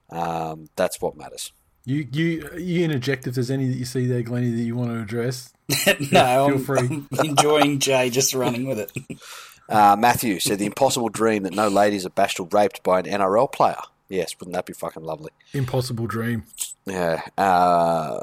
Um, 0.09 0.69
that's 0.75 0.99
what 0.99 1.15
matters. 1.15 1.53
You 1.85 2.07
you 2.11 2.49
you 2.57 2.83
interject 2.83 3.27
if 3.27 3.35
there's 3.35 3.51
any 3.51 3.67
that 3.67 3.77
you 3.77 3.85
see 3.85 4.07
there, 4.07 4.23
Glennie, 4.23 4.49
that 4.49 4.63
you 4.63 4.75
want 4.75 4.89
to 4.89 4.99
address. 4.99 5.53
no, 5.87 5.93
Feel 5.95 6.45
I'm, 6.45 6.59
free. 6.63 6.79
I'm 7.19 7.29
enjoying 7.29 7.77
Jay 7.77 8.09
just 8.09 8.33
running 8.33 8.67
with 8.67 8.79
it. 8.79 8.91
Uh, 9.69 9.97
Matthew 9.99 10.39
said 10.39 10.59
the 10.59 10.65
impossible 10.65 11.09
dream 11.09 11.43
that 11.43 11.53
no 11.53 11.67
ladies 11.67 12.05
are 12.05 12.09
bashed 12.09 12.39
or 12.39 12.47
raped 12.53 12.83
by 12.83 12.99
an 12.99 13.05
NRL 13.05 13.51
player. 13.51 13.81
Yes, 14.07 14.33
wouldn't 14.39 14.55
that 14.55 14.65
be 14.65 14.71
fucking 14.71 15.03
lovely? 15.03 15.31
Impossible 15.51 16.07
dream. 16.07 16.45
Yeah. 16.85 17.21
Uh, 17.37 18.21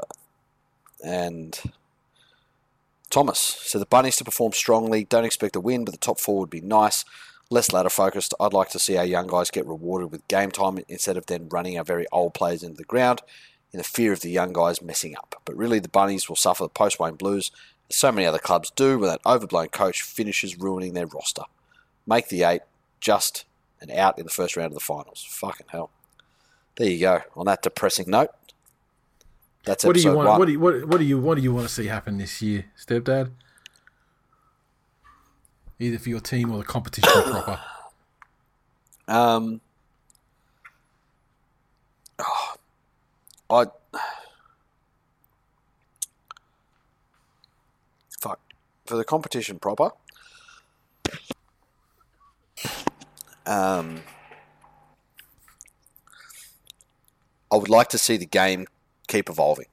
and 1.05 1.61
Thomas 3.15 3.39
said 3.39 3.79
the 3.79 3.85
Bunnies 3.85 4.17
to 4.17 4.25
perform 4.25 4.51
strongly. 4.51 5.05
Don't 5.05 5.23
expect 5.23 5.55
a 5.55 5.61
win, 5.61 5.85
but 5.85 5.93
the 5.93 5.97
top 5.97 6.19
four 6.19 6.37
would 6.39 6.49
be 6.49 6.59
nice. 6.59 7.05
Less 7.49 7.71
ladder 7.71 7.87
focused. 7.87 8.33
I'd 8.41 8.51
like 8.51 8.67
to 8.71 8.77
see 8.77 8.97
our 8.97 9.05
young 9.05 9.27
guys 9.27 9.49
get 9.49 9.65
rewarded 9.65 10.11
with 10.11 10.27
game 10.27 10.51
time 10.51 10.79
instead 10.89 11.15
of 11.15 11.27
then 11.27 11.47
running 11.47 11.77
our 11.77 11.85
very 11.85 12.05
old 12.11 12.33
players 12.33 12.61
into 12.61 12.75
the 12.75 12.83
ground 12.83 13.21
in 13.71 13.77
the 13.77 13.85
fear 13.85 14.11
of 14.11 14.19
the 14.19 14.29
young 14.29 14.51
guys 14.51 14.81
messing 14.81 15.15
up. 15.15 15.41
But 15.45 15.55
really, 15.55 15.79
the 15.79 15.87
Bunnies 15.87 16.27
will 16.27 16.35
suffer 16.35 16.63
the 16.63 16.69
post 16.69 16.99
Wayne 16.99 17.15
Blues, 17.15 17.51
as 17.89 17.95
so 17.95 18.11
many 18.11 18.27
other 18.27 18.37
clubs 18.37 18.69
do, 18.69 18.99
when 18.99 19.07
that 19.07 19.21
overblown 19.25 19.69
coach 19.69 20.01
finishes 20.01 20.59
ruining 20.59 20.93
their 20.93 21.07
roster. 21.07 21.43
Make 22.05 22.27
the 22.27 22.43
eight 22.43 22.63
just 22.99 23.45
and 23.79 23.91
out 23.91 24.19
in 24.19 24.25
the 24.25 24.29
first 24.29 24.57
round 24.57 24.73
of 24.73 24.73
the 24.73 24.81
finals. 24.81 25.25
Fucking 25.29 25.67
hell. 25.69 25.89
There 26.75 26.89
you 26.89 26.99
go. 26.99 27.21
On 27.37 27.45
that 27.45 27.61
depressing 27.61 28.09
note, 28.09 28.31
that's 29.65 29.83
What 29.83 29.95
do 29.95 30.01
you 30.01 30.13
want? 30.13 30.27
one. 30.27 30.39
What 30.39 30.45
do 30.45 30.51
you 30.51 30.59
what, 30.59 30.85
what 30.87 30.97
do 30.99 31.03
you 31.03 31.19
what 31.19 31.35
do 31.35 31.41
you 31.41 31.53
want 31.53 31.67
to 31.67 31.73
see 31.73 31.87
happen 31.87 32.17
this 32.17 32.41
year, 32.41 32.65
stepdad? 32.77 33.31
Either 35.79 35.99
for 35.99 36.09
your 36.09 36.21
team 36.21 36.51
or 36.51 36.59
the 36.59 36.63
competition 36.63 37.11
proper. 37.23 37.59
Um, 39.07 39.61
oh, 42.19 42.55
I 43.49 43.65
fuck 48.19 48.39
for 48.85 48.95
the 48.95 49.03
competition 49.03 49.59
proper. 49.59 49.91
Um, 53.45 54.01
I 57.51 57.57
would 57.57 57.69
like 57.69 57.89
to 57.89 57.97
see 57.97 58.17
the 58.17 58.25
game 58.25 58.65
keep 59.07 59.29
evolving. 59.29 59.67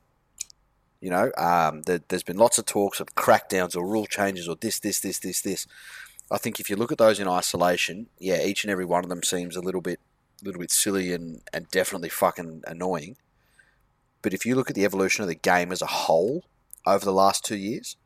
You 1.00 1.10
know, 1.10 1.32
um, 1.36 1.82
there, 1.82 2.00
there's 2.08 2.22
been 2.22 2.36
lots 2.36 2.58
of 2.58 2.66
talks 2.66 3.00
of 3.00 3.14
crackdowns 3.16 3.76
or 3.76 3.84
rule 3.84 4.06
changes 4.06 4.48
or 4.48 4.56
this, 4.56 4.78
this, 4.78 5.00
this, 5.00 5.18
this, 5.18 5.40
this. 5.40 5.66
I 6.30 6.38
think 6.38 6.60
if 6.60 6.70
you 6.70 6.76
look 6.76 6.92
at 6.92 6.98
those 6.98 7.18
in 7.18 7.28
isolation, 7.28 8.06
yeah, 8.18 8.42
each 8.42 8.64
and 8.64 8.70
every 8.70 8.84
one 8.84 9.02
of 9.02 9.10
them 9.10 9.22
seems 9.22 9.56
a 9.56 9.60
little 9.60 9.80
bit, 9.80 9.98
little 10.42 10.60
bit 10.60 10.70
silly 10.70 11.12
and, 11.12 11.42
and 11.52 11.68
definitely 11.70 12.08
fucking 12.08 12.62
annoying. 12.66 13.16
But 14.22 14.32
if 14.32 14.46
you 14.46 14.54
look 14.54 14.70
at 14.70 14.76
the 14.76 14.84
evolution 14.84 15.22
of 15.22 15.28
the 15.28 15.34
game 15.34 15.72
as 15.72 15.82
a 15.82 15.86
whole 15.86 16.44
over 16.86 17.04
the 17.04 17.12
last 17.12 17.44
two 17.44 17.56
years, 17.56 17.96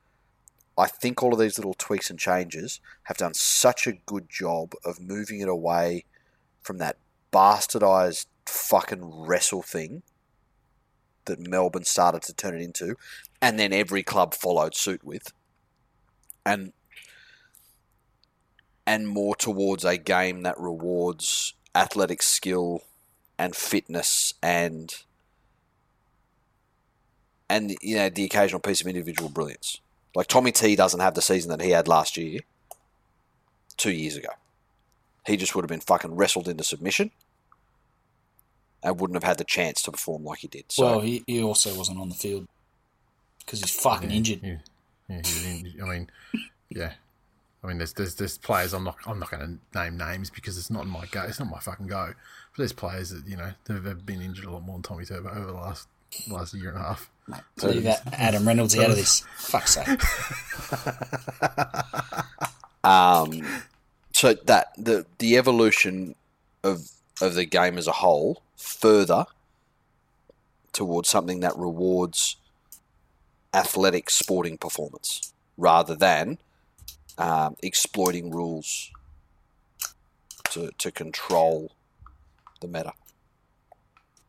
I 0.78 0.86
think 0.86 1.22
all 1.22 1.32
of 1.32 1.38
these 1.38 1.58
little 1.58 1.74
tweaks 1.74 2.10
and 2.10 2.18
changes 2.18 2.80
have 3.04 3.16
done 3.16 3.34
such 3.34 3.86
a 3.86 3.92
good 3.92 4.28
job 4.28 4.72
of 4.84 5.00
moving 5.00 5.40
it 5.40 5.48
away 5.48 6.04
from 6.62 6.78
that 6.78 6.96
bastardized 7.32 8.26
fucking 8.46 9.02
wrestle 9.02 9.62
thing 9.62 10.02
that 11.26 11.40
Melbourne 11.40 11.84
started 11.84 12.22
to 12.22 12.34
turn 12.34 12.54
it 12.54 12.62
into, 12.62 12.96
and 13.40 13.58
then 13.58 13.72
every 13.72 14.02
club 14.02 14.34
followed 14.34 14.74
suit 14.74 15.04
with, 15.04 15.32
and 16.44 16.72
and 18.86 19.08
more 19.08 19.34
towards 19.34 19.84
a 19.84 19.96
game 19.96 20.42
that 20.42 20.58
rewards 20.58 21.54
athletic 21.74 22.22
skill 22.22 22.82
and 23.38 23.54
fitness 23.54 24.32
and 24.42 25.02
and 27.48 27.76
you 27.82 27.96
know 27.96 28.08
the 28.08 28.24
occasional 28.24 28.60
piece 28.60 28.80
of 28.80 28.86
individual 28.86 29.28
brilliance. 29.28 29.80
Like 30.14 30.28
Tommy 30.28 30.52
T 30.52 30.76
doesn't 30.76 31.00
have 31.00 31.14
the 31.14 31.22
season 31.22 31.50
that 31.50 31.60
he 31.60 31.70
had 31.70 31.88
last 31.88 32.16
year, 32.16 32.40
two 33.76 33.92
years 33.92 34.16
ago. 34.16 34.30
He 35.26 35.36
just 35.36 35.54
would 35.54 35.62
have 35.62 35.68
been 35.68 35.80
fucking 35.80 36.16
wrestled 36.16 36.48
into 36.48 36.64
submission 36.64 37.10
and 38.82 39.00
wouldn't 39.00 39.16
have 39.16 39.24
had 39.28 39.38
the 39.38 39.44
chance 39.44 39.82
to 39.82 39.90
perform 39.92 40.24
like 40.24 40.40
he 40.40 40.48
did. 40.48 40.64
So 40.68 40.84
well, 40.84 41.00
he, 41.00 41.24
he 41.26 41.42
also 41.42 41.74
wasn't 41.76 41.98
on 41.98 42.08
the 42.08 42.14
field 42.14 42.46
because 43.40 43.60
he's 43.60 43.70
fucking 43.70 44.10
injured. 44.10 44.40
Yeah, 44.42 44.56
yeah, 45.08 45.16
he 45.16 45.18
was 45.18 45.44
in- 45.46 45.82
I 45.82 45.88
mean, 45.88 46.10
yeah. 46.68 46.92
I 47.64 47.68
mean, 47.68 47.78
there's 47.78 47.94
there's 47.94 48.14
there's 48.14 48.38
players 48.38 48.72
I'm 48.74 48.84
not 48.84 48.96
I'm 49.06 49.18
not 49.18 49.30
going 49.30 49.58
to 49.72 49.78
name 49.82 49.96
names 49.96 50.30
because 50.30 50.56
it's 50.58 50.70
not 50.70 50.86
my 50.86 51.06
go. 51.10 51.22
It's 51.22 51.40
not 51.40 51.50
my 51.50 51.58
fucking 51.58 51.86
go. 51.88 52.06
But 52.52 52.58
there's 52.58 52.72
players 52.72 53.10
that 53.10 53.26
you 53.26 53.36
know 53.36 53.50
they've 53.64 54.06
been 54.06 54.22
injured 54.22 54.44
a 54.44 54.50
lot 54.50 54.62
more 54.62 54.76
than 54.76 54.82
Tommy 54.82 55.04
Turbo 55.04 55.30
over 55.30 55.46
the 55.46 55.52
last 55.52 55.88
last 56.28 56.54
year 56.54 56.68
and 56.68 56.78
a 56.78 56.82
half. 56.82 57.10
Leave 57.62 57.82
that 57.84 58.02
Adam 58.12 58.46
Reynolds 58.46 58.78
out 58.78 58.90
of 58.90 58.96
this. 58.96 59.24
Fuck's 59.36 59.74
sake. 59.74 59.88
Um, 62.84 63.44
so 64.12 64.34
that 64.44 64.68
the 64.78 65.04
the 65.18 65.36
evolution 65.38 66.14
of 66.62 66.88
of 67.20 67.34
the 67.34 67.44
game 67.44 67.78
as 67.78 67.86
a 67.86 67.92
whole 67.92 68.42
further 68.56 69.26
towards 70.72 71.08
something 71.08 71.40
that 71.40 71.56
rewards 71.56 72.36
athletic 73.54 74.10
sporting 74.10 74.58
performance 74.58 75.32
rather 75.56 75.94
than 75.94 76.38
um, 77.16 77.56
exploiting 77.62 78.30
rules 78.30 78.90
to 80.50 80.70
to 80.78 80.90
control 80.90 81.72
the 82.60 82.68
meta. 82.68 82.92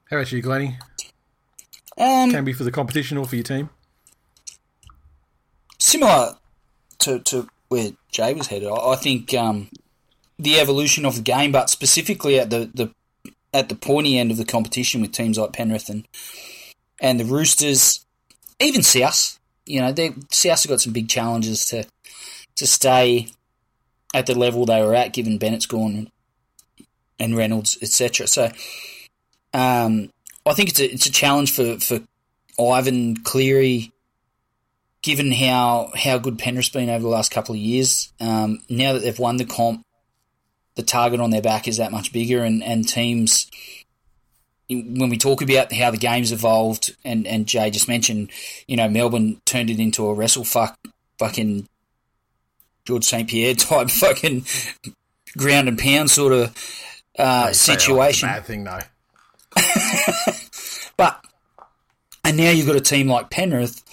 How 0.10 0.18
about 0.18 0.32
you, 0.32 0.42
Glennie? 0.42 0.78
Um, 1.98 2.32
Can 2.32 2.46
be 2.46 2.54
for 2.54 2.64
the 2.64 2.72
competition 2.72 3.18
or 3.18 3.26
for 3.26 3.36
your 3.36 3.44
team. 3.44 3.70
similar 5.80 6.36
to, 7.00 7.20
to 7.20 7.48
where 7.70 7.92
Jay 8.12 8.34
was 8.34 8.48
headed, 8.48 8.70
I, 8.70 8.92
I 8.92 8.96
think 8.96 9.34
um, 9.34 9.70
the 10.40 10.60
evolution 10.60 11.06
of 11.06 11.16
the 11.16 11.22
game, 11.22 11.52
but 11.52 11.70
specifically 11.70 12.40
at 12.40 12.50
the, 12.50 12.70
the 12.74 12.92
at 13.54 13.70
the 13.70 13.76
pointy 13.76 14.18
end 14.18 14.32
of 14.32 14.38
the 14.38 14.46
competition 14.46 15.02
with 15.02 15.12
teams 15.12 15.38
like 15.38 15.54
Penrith 15.54 15.90
and 15.90 16.08
and 17.00 17.20
the 17.20 17.26
Roosters, 17.26 18.06
even 18.60 18.84
South. 18.84 19.40
You 19.66 19.82
know, 19.82 19.92
they 19.92 20.14
South 20.32 20.64
have 20.64 20.70
got 20.70 20.82
some 20.82 20.94
big 20.94 21.10
challenges 21.10 21.66
to 21.68 21.86
to 22.56 22.68
stay 22.68 23.30
at 24.14 24.26
the 24.26 24.38
level 24.38 24.66
they 24.66 24.82
were 24.82 24.96
at, 24.96 25.14
given 25.14 25.38
Bennett's 25.38 25.66
gone 25.66 26.10
and 27.20 27.36
Reynolds, 27.36 27.78
etc. 27.82 28.28
So, 28.28 28.50
um, 29.54 30.10
I 30.46 30.54
think 30.54 30.70
it's 30.70 30.80
a 30.80 30.92
it's 30.92 31.06
a 31.06 31.12
challenge 31.12 31.52
for 31.52 31.80
for 31.80 32.00
Ivan 32.60 33.18
Cleary 33.18 33.92
given 35.02 35.32
how 35.32 35.92
how 35.96 36.18
good 36.18 36.38
Penrith's 36.40 36.70
been 36.70 36.90
over 36.90 37.04
the 37.04 37.08
last 37.08 37.32
couple 37.32 37.56
of 37.56 37.62
years, 37.62 38.12
um, 38.20 38.60
now 38.70 38.94
that 38.94 39.00
they've 39.00 39.18
won 39.18 39.38
the 39.38 39.46
comp, 39.46 39.82
the 40.78 40.84
target 40.84 41.20
on 41.20 41.32
their 41.32 41.42
back 41.42 41.68
is 41.68 41.76
that 41.78 41.92
much 41.92 42.14
bigger, 42.14 42.44
and, 42.44 42.64
and 42.64 42.88
teams. 42.88 43.52
When 44.70 45.10
we 45.10 45.18
talk 45.18 45.42
about 45.42 45.72
how 45.72 45.92
the 45.92 45.98
game's 45.98 46.32
evolved, 46.34 46.96
and, 47.06 47.26
and 47.26 47.48
Jay 47.48 47.70
just 47.70 47.88
mentioned, 47.88 48.32
you 48.68 48.76
know, 48.76 48.90
Melbourne 48.90 49.42
turned 49.46 49.70
it 49.70 49.80
into 49.80 50.06
a 50.08 50.14
wrestle 50.14 50.44
fuck, 50.44 50.78
fucking 51.20 51.68
George 52.86 53.06
St. 53.06 53.30
Pierre 53.30 53.54
type 53.56 53.90
fucking 53.90 54.46
ground 55.38 55.68
and 55.70 55.80
pound 55.80 56.10
sort 56.12 56.34
of 56.34 56.50
uh, 57.18 57.48
They 57.48 57.54
say, 57.54 57.74
it's 57.74 57.84
a 57.84 57.86
situation. 57.88 58.28
bad 58.30 58.46
thing 58.46 58.64
though. 58.66 58.80
But 60.98 61.24
and 62.24 62.36
now 62.38 62.50
you've 62.50 62.66
got 62.68 62.76
a 62.76 62.82
team 62.82 63.08
like 63.08 63.30
Penrith. 63.30 63.84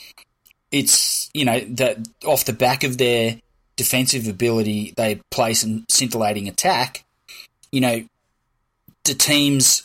It's 0.72 1.30
you 1.34 1.44
know 1.44 1.60
that 1.60 1.98
off 2.24 2.46
the 2.46 2.54
back 2.54 2.82
of 2.82 2.96
their 2.98 3.36
defensive 3.76 4.28
ability, 4.28 4.94
they 4.96 5.20
play 5.30 5.54
some 5.54 5.84
scintillating 5.88 6.48
attack. 6.48 7.04
You 7.72 7.80
know, 7.80 8.04
the 9.04 9.14
teams, 9.14 9.82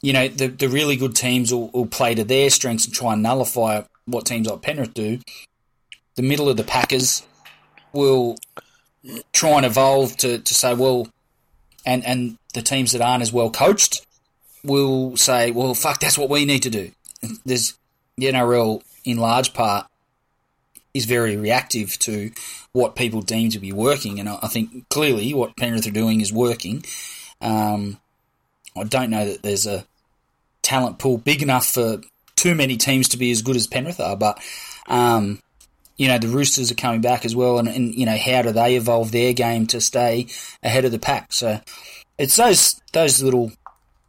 you 0.00 0.12
know, 0.12 0.28
the 0.28 0.48
the 0.48 0.68
really 0.68 0.96
good 0.96 1.14
teams 1.14 1.52
will, 1.52 1.68
will 1.68 1.86
play 1.86 2.14
to 2.14 2.24
their 2.24 2.50
strengths 2.50 2.86
and 2.86 2.94
try 2.94 3.12
and 3.12 3.22
nullify 3.22 3.82
what 4.06 4.26
teams 4.26 4.48
like 4.48 4.62
Penrith 4.62 4.94
do. 4.94 5.18
The 6.16 6.22
middle 6.22 6.48
of 6.48 6.56
the 6.56 6.64
Packers 6.64 7.26
will 7.92 8.36
try 9.32 9.50
and 9.52 9.66
evolve 9.66 10.16
to, 10.18 10.38
to 10.38 10.54
say, 10.54 10.74
well, 10.74 11.08
and 11.84 12.04
and 12.04 12.38
the 12.54 12.62
teams 12.62 12.92
that 12.92 13.00
aren't 13.00 13.22
as 13.22 13.32
well 13.32 13.50
coached 13.50 14.06
will 14.64 15.16
say, 15.16 15.50
well, 15.50 15.74
fuck, 15.74 16.00
that's 16.00 16.18
what 16.18 16.30
we 16.30 16.44
need 16.44 16.62
to 16.62 16.70
do. 16.70 16.92
There's 17.44 17.76
the 18.16 18.26
NRL 18.26 18.82
in 19.04 19.16
large 19.16 19.52
part 19.54 19.86
is 20.94 21.06
very 21.06 21.36
reactive 21.36 21.98
to 22.00 22.30
what 22.72 22.96
people 22.96 23.22
deem 23.22 23.50
to 23.50 23.58
be 23.58 23.72
working, 23.72 24.20
and 24.20 24.28
I 24.28 24.48
think 24.48 24.88
clearly 24.88 25.32
what 25.34 25.56
Penrith 25.56 25.86
are 25.86 25.92
doing 25.92 26.20
is 26.20 26.32
working. 26.32 26.84
Um, 27.40 27.98
I 28.76 28.84
don't 28.84 29.10
know 29.10 29.26
that 29.26 29.42
there's 29.42 29.66
a 29.66 29.86
talent 30.62 30.98
pool 30.98 31.18
big 31.18 31.42
enough 31.42 31.66
for 31.66 32.00
too 32.36 32.54
many 32.54 32.76
teams 32.76 33.08
to 33.08 33.16
be 33.16 33.30
as 33.30 33.42
good 33.42 33.56
as 33.56 33.66
Penrith 33.66 34.00
are, 34.00 34.16
but 34.16 34.42
um, 34.86 35.40
you 35.96 36.08
know 36.08 36.18
the 36.18 36.28
Roosters 36.28 36.70
are 36.70 36.76
coming 36.76 37.00
back 37.00 37.24
as 37.24 37.36
well, 37.36 37.58
and, 37.58 37.68
and 37.68 37.94
you 37.94 38.06
know 38.06 38.16
how 38.16 38.42
do 38.42 38.52
they 38.52 38.76
evolve 38.76 39.12
their 39.12 39.32
game 39.32 39.66
to 39.68 39.80
stay 39.80 40.26
ahead 40.62 40.84
of 40.84 40.92
the 40.92 40.98
pack? 40.98 41.32
So 41.32 41.60
it's 42.18 42.36
those 42.36 42.80
those 42.92 43.22
little 43.22 43.52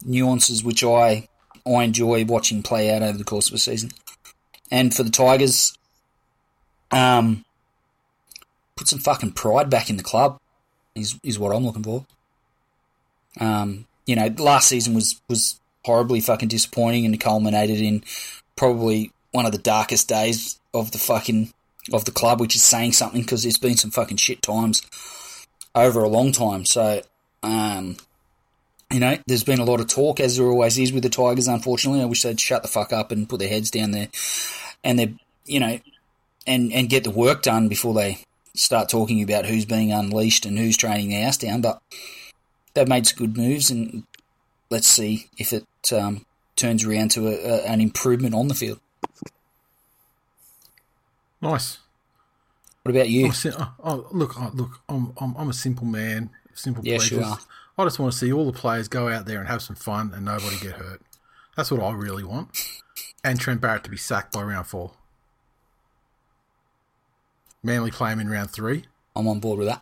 nuances 0.05 0.63
which 0.63 0.83
I 0.83 1.27
I 1.65 1.83
enjoy 1.83 2.25
watching 2.25 2.63
play 2.63 2.93
out 2.93 3.03
over 3.03 3.17
the 3.17 3.23
course 3.23 3.47
of 3.49 3.55
a 3.55 3.59
season. 3.59 3.91
And 4.71 4.93
for 4.93 5.03
the 5.03 5.11
Tigers, 5.11 5.77
um, 6.93 7.43
put 8.75 8.87
some 8.87 8.99
fucking 8.99 9.31
pride 9.31 9.69
back 9.69 9.89
in 9.89 9.97
the 9.97 10.03
club 10.03 10.39
is 10.95 11.19
is 11.23 11.39
what 11.39 11.53
I'm 11.53 11.65
looking 11.65 11.83
for. 11.83 12.05
Um, 13.39 13.87
you 14.05 14.15
know, 14.15 14.27
last 14.37 14.67
season 14.67 14.93
was 14.93 15.19
was 15.27 15.59
horribly 15.83 16.21
fucking 16.21 16.49
disappointing 16.49 17.05
and 17.05 17.19
culminated 17.19 17.81
in 17.81 18.03
probably 18.55 19.11
one 19.31 19.45
of 19.45 19.51
the 19.51 19.57
darkest 19.57 20.07
days 20.07 20.59
of 20.73 20.91
the 20.91 20.97
fucking 20.97 21.51
of 21.91 22.05
the 22.05 22.11
club, 22.11 22.39
which 22.39 22.55
is 22.55 22.63
saying 22.63 22.93
something 22.93 23.21
because 23.21 23.43
there's 23.43 23.57
been 23.57 23.75
some 23.75 23.91
fucking 23.91 24.17
shit 24.17 24.41
times 24.41 24.83
over 25.75 26.03
a 26.03 26.07
long 26.07 26.31
time. 26.31 26.63
So, 26.65 27.01
um, 27.41 27.97
you 28.91 28.99
know, 28.99 29.17
there's 29.25 29.43
been 29.43 29.59
a 29.59 29.65
lot 29.65 29.79
of 29.79 29.87
talk, 29.87 30.19
as 30.19 30.37
there 30.37 30.45
always 30.45 30.77
is 30.77 30.93
with 30.93 31.03
the 31.03 31.09
Tigers. 31.09 31.47
Unfortunately, 31.47 32.01
I 32.01 32.05
wish 32.05 32.21
they'd 32.21 32.39
shut 32.39 32.61
the 32.61 32.69
fuck 32.69 32.93
up 32.93 33.11
and 33.11 33.27
put 33.27 33.39
their 33.39 33.49
heads 33.49 33.71
down 33.71 33.91
there, 33.91 34.09
and 34.83 34.99
they're 34.99 35.13
you 35.45 35.59
know, 35.59 35.79
and 36.45 36.71
and 36.73 36.89
get 36.89 37.03
the 37.03 37.11
work 37.11 37.41
done 37.41 37.67
before 37.67 37.93
they 37.93 38.19
start 38.55 38.89
talking 38.89 39.23
about 39.23 39.45
who's 39.45 39.65
being 39.65 39.91
unleashed 39.91 40.45
and 40.45 40.57
who's 40.57 40.77
training 40.77 41.09
the 41.09 41.17
ass 41.17 41.37
down. 41.37 41.61
But 41.61 41.81
they've 42.73 42.87
made 42.87 43.07
some 43.07 43.17
good 43.17 43.37
moves, 43.37 43.71
and 43.71 44.03
let's 44.69 44.87
see 44.87 45.29
if 45.37 45.53
it 45.53 45.65
um, 45.91 46.25
turns 46.55 46.85
around 46.85 47.11
to 47.11 47.27
a, 47.27 47.33
a, 47.33 47.63
an 47.65 47.81
improvement 47.81 48.35
on 48.35 48.47
the 48.47 48.55
field. 48.55 48.79
Nice. 51.41 51.79
What 52.83 52.91
about 52.91 53.09
you? 53.09 53.27
A, 53.27 53.73
oh, 53.83 54.07
look, 54.11 54.39
oh, 54.39 54.51
look, 54.53 54.81
I'm, 54.89 55.13
I'm 55.17 55.35
I'm 55.37 55.49
a 55.49 55.53
simple 55.53 55.85
man, 55.85 56.29
simple 56.53 56.85
you 56.85 56.97
pleasures. 56.97 57.25
I 57.77 57.83
just 57.85 57.97
want 57.97 58.11
to 58.11 58.17
see 58.17 58.31
all 58.31 58.45
the 58.45 58.57
players 58.57 58.87
go 58.87 59.09
out 59.09 59.25
there 59.25 59.39
and 59.39 59.47
have 59.47 59.61
some 59.61 59.75
fun 59.75 60.11
and 60.13 60.25
nobody 60.25 60.57
get 60.59 60.73
hurt. 60.73 61.01
That's 61.55 61.71
what 61.71 61.81
I 61.81 61.91
really 61.93 62.23
want. 62.23 62.49
And 63.23 63.39
Trent 63.39 63.61
Barrett 63.61 63.83
to 63.85 63.89
be 63.89 63.97
sacked 63.97 64.33
by 64.33 64.43
round 64.43 64.67
four. 64.67 64.91
Manly 67.63 67.91
play 67.91 68.11
him 68.11 68.19
in 68.19 68.29
round 68.29 68.51
three. 68.51 68.85
I'm 69.15 69.27
on 69.27 69.39
board 69.39 69.59
with 69.59 69.67
that. 69.67 69.81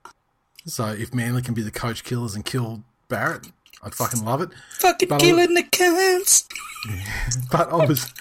So 0.66 0.86
if 0.88 1.14
Manly 1.14 1.42
can 1.42 1.54
be 1.54 1.62
the 1.64 1.72
coach 1.72 2.04
killers 2.04 2.36
and 2.36 2.46
kill 2.46 2.84
Barrett, 3.10 3.48
I'd 3.84 3.96
fucking 3.96 4.24
love 4.24 4.42
it. 4.42 4.50
Fucking 4.80 5.10
But 5.10 5.16
I- 5.16 5.26
killing 5.26 5.54
the 5.56 5.64
cunts. 5.64 6.48
But 7.52 7.72
I 7.72 7.86
was, 7.86 8.12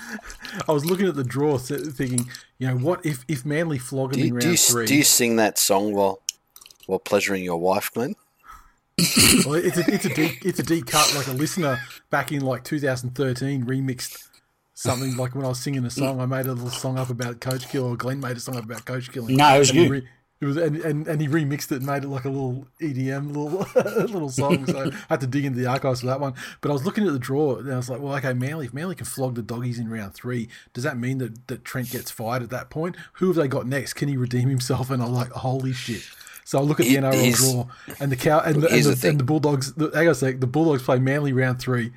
I 0.69 0.73
was 0.73 0.85
looking 0.85 1.07
at 1.09 1.15
the 1.15 1.25
draw, 1.25 1.57
thinking, 1.57 2.29
you 2.59 2.67
know, 2.69 2.77
what 2.77 3.07
if 3.07 3.25
if 3.27 3.47
Manly 3.47 3.79
flog 3.79 4.15
him 4.15 4.21
Do 4.21 4.21
in 4.21 4.27
you, 4.35 4.41
do, 4.41 4.47
round 4.49 4.53
you, 4.53 4.57
three? 4.59 4.87
do 4.87 4.95
you 4.97 5.03
sing 5.03 5.37
that 5.37 5.57
song 5.57 5.95
while 5.95 6.21
while 6.87 6.99
pleasuring 6.99 7.43
your 7.43 7.57
wife, 7.57 7.91
Glenn? 7.91 8.17
Well, 9.47 9.55
it's 9.55 9.79
a 9.79 9.91
it's 9.95 10.05
a 10.05 10.15
deep 10.15 10.45
it's 10.45 10.59
a 10.59 10.63
deep 10.63 10.85
cut 10.87 11.11
like 11.17 11.27
a 11.29 11.33
listener 11.33 11.81
back 12.11 12.33
in 12.33 12.43
like 12.43 12.65
2013 12.65 13.65
remixed 13.65 14.29
something 14.81 15.17
like 15.17 15.35
when 15.35 15.45
I 15.45 15.49
was 15.49 15.61
singing 15.61 15.85
a 15.85 15.91
song, 15.91 16.21
I 16.21 16.27
made 16.27 16.47
a 16.47 16.53
little 16.55 16.71
song 16.71 16.99
up 16.99 17.11
about 17.11 17.41
coach 17.41 17.69
kill, 17.69 17.85
or 17.87 17.97
Glenn 17.97 18.21
made 18.21 18.37
a 18.37 18.41
song 18.41 18.57
up 18.57 18.65
about 18.65 18.85
coach 18.87 19.13
killing. 19.13 19.37
No, 19.37 19.55
it 19.57 19.59
was 19.59 19.71
And 19.71 19.79
you. 19.79 19.89
re- 19.91 20.09
it 20.41 20.47
was, 20.47 20.57
and, 20.57 20.77
and, 20.79 21.07
and 21.07 21.21
he 21.21 21.29
remixed 21.29 21.71
it 21.71 21.77
and 21.83 21.87
made 21.87 22.03
it 22.03 22.09
like 22.09 22.25
a 22.25 22.31
little 22.31 22.67
EDM 22.81 23.27
little 23.37 23.67
little 24.07 24.31
song. 24.31 24.65
So 24.67 24.91
I 24.91 24.95
had 25.11 25.21
to 25.21 25.27
dig 25.27 25.45
into 25.45 25.59
the 25.61 25.67
archives 25.67 26.01
for 26.01 26.07
that 26.07 26.19
one. 26.19 26.33
But 26.63 26.71
I 26.71 26.73
was 26.73 26.87
looking 26.87 27.07
at 27.07 27.13
the 27.13 27.19
draw 27.19 27.57
and 27.57 27.71
I 27.71 27.77
was 27.77 27.91
like, 27.91 28.01
well, 28.01 28.15
okay, 28.17 28.33
Manly, 28.33 28.65
if 28.65 28.73
Manly 28.73 28.95
can 28.95 29.05
flog 29.05 29.35
the 29.35 29.43
doggies 29.43 29.79
in 29.79 29.91
round 29.91 30.15
three, 30.15 30.49
does 30.73 30.83
that 30.85 30.97
mean 30.97 31.19
that, 31.19 31.47
that 31.49 31.63
Trent 31.67 31.91
gets 31.91 32.11
fired 32.11 32.43
at 32.43 32.49
that 32.49 32.71
point? 32.71 32.97
Who 33.15 33.27
have 33.27 33.37
they 33.37 33.49
got 33.49 33.67
next? 33.67 33.93
Can 33.93 34.09
he 34.09 34.17
redeem 34.17 34.49
himself? 34.49 34.91
And 34.91 35.03
I'm 35.03 35.13
like, 35.13 35.31
holy 35.31 35.75
shit. 35.75 36.09
So 36.47 36.59
I 36.59 36.63
look 36.63 36.81
at 36.81 36.85
the 36.87 36.93
He- 36.93 36.97
NRL 36.97 37.23
he's- 37.23 37.53
draw 37.53 37.67
and 38.01 38.11
the 38.11 38.17
cow 38.17 38.41
and 38.41 38.63
the, 38.63 38.69
and 38.71 38.83
the, 38.83 38.95
the 38.95 39.09
and 39.11 39.21
the 39.21 39.25
Bulldogs. 39.25 39.75
The, 39.75 39.91
hang 39.93 40.07
on 40.07 40.13
a 40.13 40.15
sec. 40.15 40.41
The 40.41 40.47
Bulldogs 40.47 40.83
play 40.83 40.99
Manly 41.01 41.35
round 41.35 41.59
three, 41.61 41.93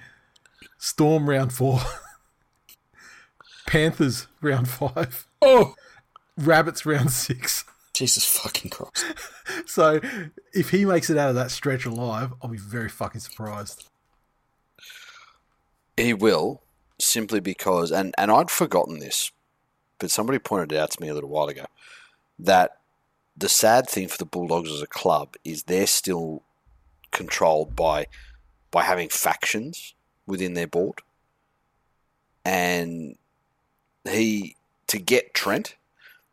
Storm 0.77 1.29
round 1.29 1.53
four, 1.53 1.79
Panthers 3.67 4.27
round 4.41 4.67
five. 4.67 5.27
Oh, 5.45 5.75
Rabbits 6.37 6.85
round 6.85 7.11
six. 7.11 7.65
Jesus 7.93 8.25
fucking 8.25 8.71
Christ! 8.71 9.05
So 9.65 9.99
if 10.53 10.69
he 10.69 10.85
makes 10.85 11.09
it 11.09 11.17
out 11.17 11.29
of 11.29 11.35
that 11.35 11.51
stretch 11.51 11.85
alive, 11.85 12.33
I'll 12.41 12.49
be 12.49 12.57
very 12.57 12.87
fucking 12.87 13.19
surprised. 13.19 13.89
He 15.97 16.13
will, 16.13 16.61
simply 16.99 17.41
because, 17.41 17.91
and, 17.91 18.15
and 18.17 18.31
I'd 18.31 18.49
forgotten 18.49 18.99
this, 18.99 19.31
but 19.99 20.11
somebody 20.11 20.39
pointed 20.39 20.71
it 20.71 20.79
out 20.79 20.91
to 20.91 21.01
me 21.01 21.09
a 21.09 21.13
little 21.13 21.29
while 21.29 21.49
ago, 21.49 21.65
that 22.39 22.77
the 23.35 23.49
sad 23.49 23.89
thing 23.89 24.07
for 24.07 24.17
the 24.17 24.25
Bulldogs 24.25 24.71
as 24.71 24.81
a 24.81 24.87
club 24.87 25.35
is 25.43 25.63
they're 25.63 25.85
still 25.85 26.43
controlled 27.11 27.75
by 27.75 28.07
by 28.71 28.83
having 28.83 29.09
factions 29.09 29.93
within 30.25 30.55
their 30.55 30.67
board. 30.67 31.01
And 32.43 33.17
he 34.09 34.55
to 34.87 34.99
get 34.99 35.33
Trent, 35.33 35.75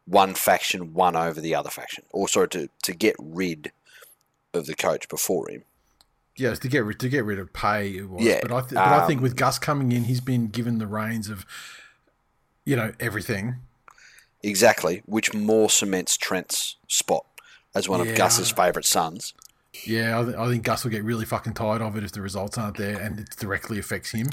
one 0.07 0.35
faction 0.35 0.93
won 0.95 1.16
over 1.16 1.41
the 1.41 1.55
other 1.55 1.71
faction. 1.71 2.05
Or 2.12 2.29
sorry, 2.29 2.49
to, 2.49 2.68
to 2.83 2.93
get 2.93 3.16
rid 3.18 3.73
of 4.53 4.66
the 4.66 4.75
coach 4.75 5.09
before 5.09 5.49
him. 5.49 5.62
Yes, 6.37 6.59
to 6.61 6.68
get 6.68 6.85
rid 6.85 6.99
to 7.01 7.09
get 7.09 7.25
rid 7.25 7.39
of 7.39 7.53
Pay. 7.53 7.97
It 7.97 8.09
was. 8.09 8.25
Yeah, 8.25 8.41
but 8.43 8.53
I 8.53 8.61
th- 8.61 8.73
but 8.73 8.79
I 8.79 9.07
think 9.07 9.18
um, 9.18 9.23
with 9.23 9.37
Gus 9.37 9.59
coming 9.59 9.93
in, 9.93 10.05
he's 10.05 10.21
been 10.21 10.49
given 10.49 10.79
the 10.79 10.87
reins 10.87 11.29
of, 11.29 11.45
you 12.64 12.77
know, 12.77 12.93
everything. 12.99 13.57
Exactly, 14.43 15.03
which 15.05 15.35
more 15.35 15.68
cements 15.68 16.16
Trent's 16.16 16.77
spot 16.89 17.27
as 17.75 17.89
one 17.89 18.03
Yeah. 18.05 18.12
of 18.12 18.16
Gus's 18.16 18.51
favourite 18.51 18.87
sons. 18.87 19.35
Yeah, 19.87 20.21
I, 20.21 20.25
th- 20.25 20.37
I 20.37 20.49
think 20.49 20.64
Gus 20.64 20.83
will 20.83 20.91
get 20.91 21.05
really 21.05 21.25
fucking 21.25 21.55
tired 21.55 21.81
of 21.81 21.97
it 21.97 22.03
if 22.03 22.12
the 22.12 22.21
results 22.21 22.59
aren't 22.59 22.77
there 22.77 22.99
and 22.99 23.21
it 23.21 23.31
directly 23.39 23.79
affects 23.79 24.11
him. 24.11 24.29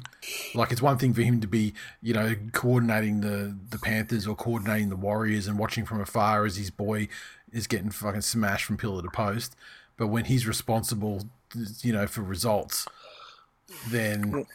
Like 0.55 0.71
it's 0.71 0.81
one 0.81 0.97
thing 0.97 1.13
for 1.13 1.21
him 1.21 1.41
to 1.41 1.47
be, 1.47 1.73
you 2.01 2.13
know, 2.13 2.35
coordinating 2.53 3.21
the 3.21 3.55
the 3.69 3.77
Panthers 3.77 4.25
or 4.25 4.35
coordinating 4.35 4.89
the 4.89 4.95
Warriors 4.95 5.47
and 5.47 5.59
watching 5.59 5.85
from 5.85 6.01
afar 6.01 6.45
as 6.45 6.57
his 6.57 6.71
boy 6.71 7.07
is 7.51 7.67
getting 7.67 7.91
fucking 7.91 8.21
smashed 8.21 8.65
from 8.65 8.77
pillar 8.77 9.03
to 9.03 9.09
post. 9.09 9.55
But 9.95 10.07
when 10.07 10.25
he's 10.25 10.47
responsible, 10.47 11.25
you 11.81 11.93
know, 11.93 12.07
for 12.07 12.21
results, 12.21 12.87
then 13.89 14.45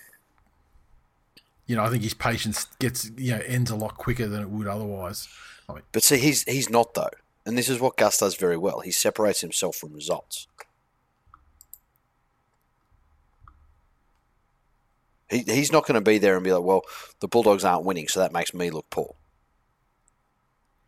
you 1.67 1.77
know, 1.77 1.85
I 1.85 1.91
think 1.91 2.03
his 2.03 2.15
patience 2.15 2.67
gets 2.81 3.11
you 3.17 3.33
know 3.33 3.43
ends 3.47 3.71
a 3.71 3.77
lot 3.77 3.97
quicker 3.97 4.27
than 4.27 4.43
it 4.43 4.51
would 4.51 4.67
otherwise. 4.67 5.29
I 5.69 5.75
mean, 5.75 5.83
But 5.93 6.03
see, 6.03 6.19
he's 6.19 6.43
he's 6.43 6.69
not 6.69 6.95
though, 6.95 7.11
and 7.47 7.57
this 7.57 7.69
is 7.69 7.81
what 7.81 7.97
Gus 7.97 8.19
does 8.19 8.35
very 8.35 8.57
well. 8.57 8.81
He 8.81 8.91
separates 8.91 9.43
himself 9.43 9.77
from 9.77 9.93
results. 9.93 10.49
He, 15.33 15.43
he's 15.43 15.73
not 15.73 15.87
going 15.87 15.95
to 15.95 16.01
be 16.01 16.19
there 16.19 16.37
and 16.37 16.45
be 16.45 16.53
like, 16.53 16.63
"Well, 16.63 16.83
the 17.21 17.29
Bulldogs 17.29 17.65
aren't 17.65 17.85
winning, 17.85 18.07
so 18.09 18.21
that 18.21 18.33
makes 18.33 18.53
me 18.55 18.71
look 18.71 18.89
poor." 18.91 19.17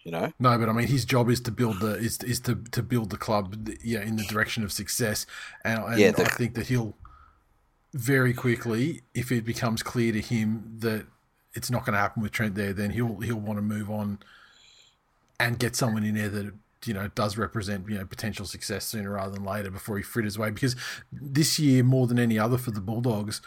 You 0.03 0.11
know, 0.11 0.33
No, 0.39 0.59
but 0.59 0.69
I 0.69 0.73
mean, 0.73 0.87
his 0.87 1.07
job 1.07 1.31
is 1.31 1.41
to 1.41 1.51
build 1.51 1.81
the 1.81 1.95
is 1.95 2.19
is 2.23 2.39
to, 2.41 2.57
to 2.73 2.83
build 2.83 3.09
the 3.09 3.17
club, 3.17 3.69
yeah, 3.83 4.03
in 4.03 4.17
the 4.17 4.25
direction 4.25 4.63
of 4.63 4.71
success, 4.71 5.25
and, 5.65 5.83
and 5.83 5.99
Yeah, 5.99 6.11
the- 6.11 6.25
I 6.25 6.29
think 6.29 6.55
that 6.55 6.67
he'll 6.67 6.95
very 7.95 8.35
quickly, 8.35 9.01
if 9.15 9.33
it 9.33 9.45
becomes 9.47 9.83
clear 9.83 10.13
to 10.13 10.21
him 10.21 10.77
that 10.81 11.07
it's 11.55 11.71
not 11.71 11.87
going 11.87 11.95
to 11.95 12.01
happen 12.01 12.23
with 12.23 12.33
Trent 12.33 12.55
there, 12.55 12.75
then 12.75 12.91
he'll 12.91 13.21
he'll 13.21 13.41
want 13.41 13.57
to 13.59 13.63
move 13.63 13.89
on 13.91 14.19
and 15.41 15.59
get 15.59 15.75
someone 15.75 16.05
in 16.05 16.17
there 16.17 16.29
that 16.29 16.53
you 16.85 16.93
know 16.93 17.09
does 17.15 17.39
represent 17.39 17.89
you 17.89 17.97
know 17.97 18.05
potential 18.05 18.45
success 18.45 18.85
sooner 18.85 19.11
rather 19.13 19.33
than 19.33 19.45
later 19.45 19.71
before 19.71 19.97
he 19.97 20.03
fritters 20.03 20.37
away. 20.37 20.51
Because 20.51 20.77
this 21.11 21.59
year, 21.59 21.83
more 21.83 22.07
than 22.07 22.19
any 22.19 22.39
other 22.39 22.59
for 22.59 22.73
the 22.73 22.81
Bulldogs, 22.81 23.41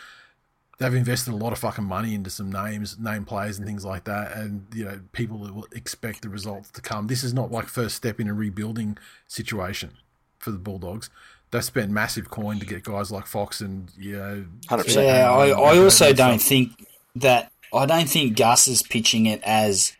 they've 0.78 0.94
invested 0.94 1.34
a 1.34 1.38
lot 1.38 1.54
of 1.54 1.60
fucking 1.60 1.84
money 1.84 2.14
into 2.14 2.30
some 2.30 2.52
names, 2.52 2.98
name 3.00 3.26
players, 3.26 3.58
and 3.58 3.68
things 3.68 3.84
like 3.84 4.04
that. 4.06 4.36
And 4.38 4.68
you 4.74 4.86
know, 4.86 5.00
people 5.12 5.38
will 5.40 5.68
expect 5.72 6.22
the 6.22 6.30
results 6.30 6.70
to 6.72 6.82
come. 6.82 7.08
This 7.08 7.24
is 7.24 7.34
not 7.34 7.52
like 7.52 7.68
first 7.68 7.96
step 7.96 8.20
in 8.20 8.28
a 8.28 8.34
rebuilding 8.34 8.98
situation 9.28 9.92
for 10.40 10.52
the 10.52 10.58
Bulldogs. 10.58 11.10
They've 11.52 11.64
spent 11.64 11.92
massive 11.92 12.30
coin 12.30 12.60
to 12.60 12.66
get 12.66 12.84
guys 12.84 13.12
like 13.12 13.26
Fox 13.26 13.62
and 13.62 13.92
you 13.98 14.18
know, 14.18 14.46
100%. 14.68 14.96
Yeah, 15.04 15.32
I, 15.32 15.48
I 15.50 15.78
also 15.78 16.14
don't 16.14 16.40
stuff. 16.40 16.50
think 16.50 16.88
that 17.16 17.52
I 17.74 17.86
don't 17.86 18.10
think 18.10 18.38
Gus 18.38 18.68
is 18.68 18.84
pitching 18.84 19.26
it 19.26 19.42
as 19.44 19.94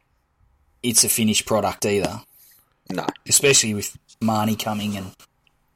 it's 0.84 1.04
a 1.04 1.10
finished 1.10 1.46
product 1.46 1.86
either, 1.86 2.22
no, 2.90 3.06
especially 3.28 3.74
with 3.74 3.98
Marnie 4.22 4.62
coming 4.62 4.96
and 4.98 5.12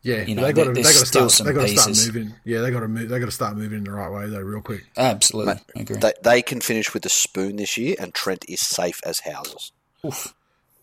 Yeah, 0.04 0.24
you 0.24 0.34
know, 0.34 0.42
they 0.44 0.54
got 0.54 0.64
to 0.64 0.72
they 0.74 0.82
got 0.82 0.94
to 0.94 1.06
start 1.06 1.32
they 1.46 1.54
got 1.54 1.68
to 1.68 1.78
start 1.78 1.90
moving. 2.08 2.34
Yeah, 2.44 2.62
they 2.62 2.72
got 2.72 2.80
to 2.80 2.88
move. 2.88 3.08
They 3.10 3.20
got 3.20 3.26
to 3.28 3.32
start 3.32 3.56
moving 3.56 3.78
in 3.80 3.84
the 3.84 3.92
right 3.92 4.10
way 4.12 4.28
though, 4.30 4.40
real 4.40 4.62
quick. 4.62 4.84
absolutely 4.98 5.54
I 5.76 5.80
agree. 5.82 5.98
they, 5.98 6.14
they 6.24 6.42
can 6.42 6.60
finish 6.60 6.94
with 6.94 7.04
the 7.04 7.10
spoon 7.10 7.58
this 7.58 7.78
year, 7.78 7.96
and 8.00 8.12
Trent 8.14 8.44
is 8.50 8.62
safe 8.62 9.00
as 9.06 9.20
houses. 9.20 9.72
Oof, 10.04 10.34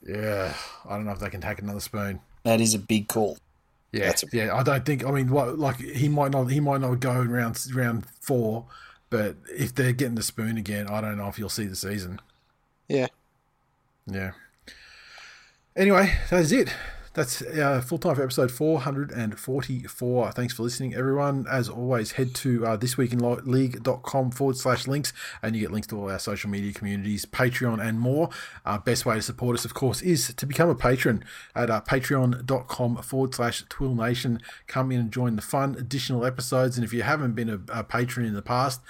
Yeah, 0.07 0.55
I 0.89 0.95
don't 0.95 1.05
know 1.05 1.11
if 1.13 1.19
they 1.19 1.31
can 1.31 1.41
take 1.41 1.59
another 1.61 1.81
spoon. 1.81 2.21
that 2.45 2.61
is 2.61 2.75
a 2.75 2.79
big 2.79 3.09
call. 3.09 3.39
Yeah, 3.91 4.13
a- 4.13 4.37
yeah. 4.37 4.55
I 4.55 4.63
don't 4.63 4.85
think. 4.87 5.05
I 5.05 5.11
mean, 5.11 5.31
what 5.31 5.59
like 5.59 5.79
he 5.81 6.09
might 6.09 6.31
not. 6.31 6.45
He 6.51 6.61
might 6.61 6.81
not 6.81 7.01
go 7.01 7.21
in 7.21 7.29
round 7.31 7.59
round 7.75 8.07
four, 8.21 8.67
but 9.11 9.35
if 9.53 9.75
they're 9.75 9.93
getting 9.93 10.15
the 10.15 10.23
spoon 10.23 10.57
again, 10.59 10.87
I 10.87 11.01
don't 11.01 11.17
know 11.17 11.27
if 11.27 11.39
you'll 11.41 11.49
see 11.49 11.65
the 11.65 11.75
season. 11.75 12.21
Yeah, 12.87 13.09
Yeah. 14.07 14.31
Anyway, 15.77 16.13
that 16.31 16.41
is 16.41 16.53
it. 16.53 16.69
That's 17.15 17.43
uh, 17.43 17.81
full 17.81 17.99
time 17.99 18.15
for 18.15 18.23
episode 18.23 18.51
444. 18.51 20.33
Thanks 20.33 20.55
for 20.55 20.63
listening, 20.63 20.95
everyone. 20.95 21.47
As 21.51 21.69
always, 21.69 22.13
head 22.13 22.35
to 22.37 22.67
uh, 22.67 22.77
thisweekinleague.com 22.77 24.31
forward 24.31 24.57
slash 24.57 24.87
links 24.87 25.13
and 25.43 25.57
you 25.57 25.63
get 25.63 25.73
links 25.73 25.87
to 25.89 25.99
all 25.99 26.11
our 26.11 26.19
social 26.19 26.51
media 26.51 26.73
communities, 26.73 27.25
Patreon, 27.27 27.85
and 27.85 27.99
more. 27.99 28.29
Uh, 28.65 28.79
best 28.79 29.07
way 29.07 29.17
to 29.17 29.23
support 29.23 29.57
us, 29.59 29.65
of 29.65 29.75
course, 29.75 30.03
is 30.03 30.33
to 30.35 30.47
become 30.47 30.69
a 30.69 30.75
patron 30.75 31.25
at 31.55 31.71
uh, 31.71 31.81
patreon.com 31.81 32.97
forward 32.99 33.35
slash 33.35 33.65
TWIL 33.69 33.95
Nation. 33.95 34.41
Come 34.67 34.93
in 34.93 35.01
and 35.01 35.13
join 35.13 35.37
the 35.37 35.43
fun 35.43 35.77
additional 35.79 36.25
episodes. 36.25 36.77
And 36.77 36.85
if 36.85 36.93
you 36.93 37.03
haven't 37.03 37.33
been 37.33 37.49
a, 37.49 37.61
a 37.81 37.85
patron 37.85 38.27
in 38.27 38.35
the 38.35 38.43
past, 38.43 38.81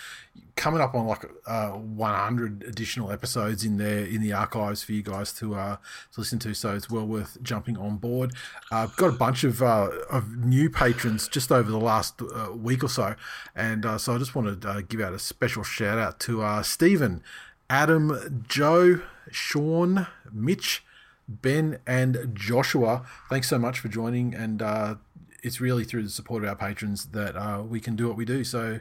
coming 0.59 0.81
up 0.81 0.95
on 0.95 1.07
like 1.07 1.25
uh, 1.47 1.71
100 1.71 2.65
additional 2.65 3.13
episodes 3.13 3.65
in 3.65 3.79
there 3.79 4.05
in 4.05 4.21
the 4.21 4.33
archives 4.33 4.83
for 4.83 4.93
you 4.93 5.03
guys 5.03 5.33
to 5.35 5.55
uh, 5.55 5.77
to 6.13 6.21
listen 6.21 6.39
to. 6.41 6.53
So 6.53 6.75
it's 6.75 6.91
well 6.91 7.07
worth 7.07 7.39
jumping 7.43 7.79
on 7.79 7.97
board. 7.97 8.35
Uh, 8.71 8.79
I've 8.79 8.97
got 8.97 9.09
a 9.09 9.13
bunch 9.17 9.45
of 9.45 9.63
uh, 9.63 9.89
of 10.11 10.37
new 10.45 10.69
patrons 10.69 11.29
just 11.29 11.51
over 11.51 11.71
the 11.71 11.79
last 11.79 12.21
uh, 12.21 12.53
week 12.53 12.83
or 12.85 12.89
so, 12.89 13.15
and 13.55 13.87
uh, 13.87 13.97
so 13.97 14.17
I 14.17 14.19
just 14.19 14.35
want 14.35 14.61
to 14.61 14.69
uh, 14.69 14.83
give 14.87 15.01
out 15.01 15.15
a 15.15 15.19
special 15.19 15.63
shout 15.63 15.99
out 15.99 16.19
to 16.21 16.43
uh, 16.43 16.63
Stephen, 16.63 17.23
Adam, 17.71 18.45
Joe, 18.47 19.01
Sean, 19.31 20.09
Mitch. 20.31 20.85
Ben 21.31 21.79
and 21.87 22.31
Joshua, 22.33 23.05
thanks 23.29 23.51
so 23.51 23.59
much 23.59 23.81
for 23.81 23.89
joining, 23.89 24.35
and 24.35 24.63
uh, 24.63 24.95
it's 25.43 25.61
really 25.61 25.85
through 25.85 26.03
the 26.05 26.09
support 26.09 26.43
of 26.43 26.49
our 26.49 26.57
patrons 26.57 27.05
that 27.09 27.37
uh, 27.37 27.63
we 27.63 27.81
can 27.81 27.97
do 27.97 28.09
what 28.09 28.17
we 28.17 28.25
do. 28.25 28.45
So, 28.45 28.81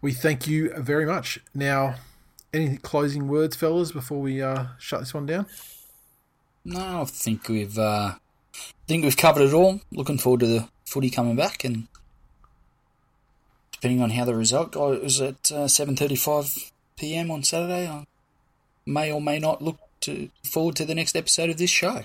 we 0.00 0.12
thank 0.12 0.46
you 0.46 0.72
very 0.76 1.06
much. 1.06 1.38
Now, 1.54 1.96
any 2.52 2.76
closing 2.76 3.28
words, 3.28 3.56
fellas, 3.56 3.92
before 3.92 4.20
we 4.20 4.42
uh, 4.42 4.66
shut 4.78 5.00
this 5.00 5.14
one 5.14 5.26
down? 5.26 5.46
No, 6.64 7.02
I 7.02 7.04
think 7.04 7.48
we've 7.48 7.78
uh, 7.78 8.14
I 8.14 8.86
think 8.86 9.04
we've 9.04 9.16
covered 9.16 9.42
it 9.42 9.54
all. 9.54 9.80
Looking 9.92 10.18
forward 10.18 10.40
to 10.40 10.46
the 10.46 10.68
footy 10.84 11.10
coming 11.10 11.36
back, 11.36 11.64
and 11.64 11.88
depending 13.72 14.02
on 14.02 14.10
how 14.10 14.24
the 14.24 14.34
result 14.34 14.72
goes 14.72 15.20
at 15.20 15.50
uh, 15.52 15.68
seven 15.68 15.96
thirty-five 15.96 16.54
p.m. 16.96 17.30
on 17.30 17.42
Saturday, 17.42 17.88
I 17.88 18.04
may 18.84 19.12
or 19.12 19.20
may 19.22 19.38
not 19.38 19.62
look 19.62 19.78
to 20.00 20.28
forward 20.44 20.76
to 20.76 20.84
the 20.84 20.94
next 20.94 21.16
episode 21.16 21.50
of 21.50 21.56
this 21.58 21.70
show. 21.70 22.02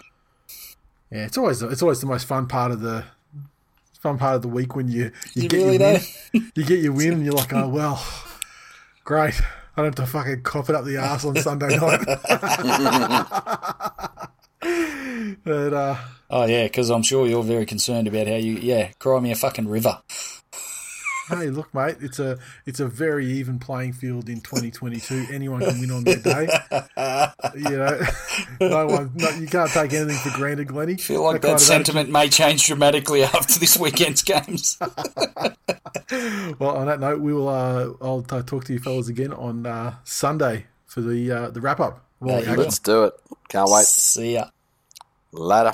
Yeah, 1.12 1.26
it's 1.26 1.38
always 1.38 1.62
it's 1.62 1.82
always 1.82 2.02
the 2.02 2.08
most 2.08 2.26
fun 2.26 2.48
part 2.48 2.72
of 2.72 2.82
the 2.82 3.06
fun 4.06 4.18
part 4.20 4.36
of 4.36 4.44
the 4.44 4.48
week 4.48 4.76
when 4.76 4.88
you 4.88 5.12
you 5.34 5.46
it 5.46 5.50
get 5.50 5.58
really 5.58 5.78
your 5.78 5.94
win, 5.94 6.02
you 6.54 6.64
get 6.64 6.80
your 6.80 6.94
win, 6.94 7.14
and 7.14 7.26
you're 7.26 7.34
like, 7.34 7.52
oh 7.54 7.68
well, 7.78 8.06
great. 9.04 9.42
I 9.76 9.82
don't 9.82 9.98
have 9.98 10.06
to 10.06 10.06
fucking 10.06 10.44
cop 10.44 10.70
it 10.70 10.76
up 10.76 10.86
the 10.86 10.98
ass 10.98 11.26
on 11.26 11.36
Sunday 11.38 11.76
night. 11.78 12.06
but 15.44 15.74
uh, 15.74 15.96
Oh 16.30 16.46
yeah, 16.46 16.64
because 16.64 16.92
I'm 16.92 17.04
sure 17.04 17.28
you're 17.28 17.44
very 17.44 17.66
concerned 17.66 18.08
about 18.08 18.28
how 18.28 18.36
you 18.36 18.54
yeah 18.54 18.92
cry 19.00 19.20
me 19.20 19.32
a 19.32 19.36
fucking 19.36 19.68
river. 19.68 20.00
Hey, 21.30 21.50
look, 21.50 21.74
mate, 21.74 21.98
it's 22.02 22.20
a 22.20 22.38
it's 22.66 22.80
a 22.80 22.88
very 22.88 23.26
even 23.28 23.60
playing 23.60 23.94
field 23.94 24.30
in 24.30 24.42
2022. 24.42 25.28
Anyone 25.32 25.62
can 25.62 25.80
win 25.80 25.92
on 25.92 26.04
their 26.04 26.18
day. 26.18 26.48
you 27.56 27.78
know, 27.78 28.02
no 28.62 28.88
one, 28.88 29.12
no, 29.16 29.30
you 29.32 29.48
can't 29.48 29.70
take 29.72 29.94
anything 29.94 30.18
for 30.18 30.36
granted, 30.38 30.68
Glenny. 30.68 30.94
I 30.94 30.98
feel 30.98 31.24
like 31.24 31.42
that, 31.42 31.48
that 31.48 31.60
sentiment 31.60 32.10
may 32.10 32.30
change 32.30 32.66
dramatically 32.68 33.24
after 33.24 33.60
this 33.60 33.78
weekend's 33.78 34.22
games. 34.22 34.78
well, 36.60 36.78
on 36.78 36.88
that 36.88 37.00
note, 37.00 37.20
we 37.20 37.34
will. 37.34 37.50
Uh, 37.50 37.94
I'll 38.02 38.22
talk 38.22 38.66
to 38.66 38.74
you 38.74 38.80
fellas 38.80 39.08
again 39.08 39.34
on 39.34 39.66
uh, 39.66 39.96
Sunday 40.04 40.66
for 40.86 41.02
the 41.02 41.32
uh, 41.32 41.50
the 41.50 41.62
wrap 41.62 41.80
up. 41.80 42.06
Yeah, 42.24 42.56
let's 42.56 42.80
do 42.80 43.06
it. 43.06 43.14
Can't 43.50 43.70
wait. 43.70 43.86
See 43.86 44.34
ya. 44.34 44.46
Later. 45.32 45.74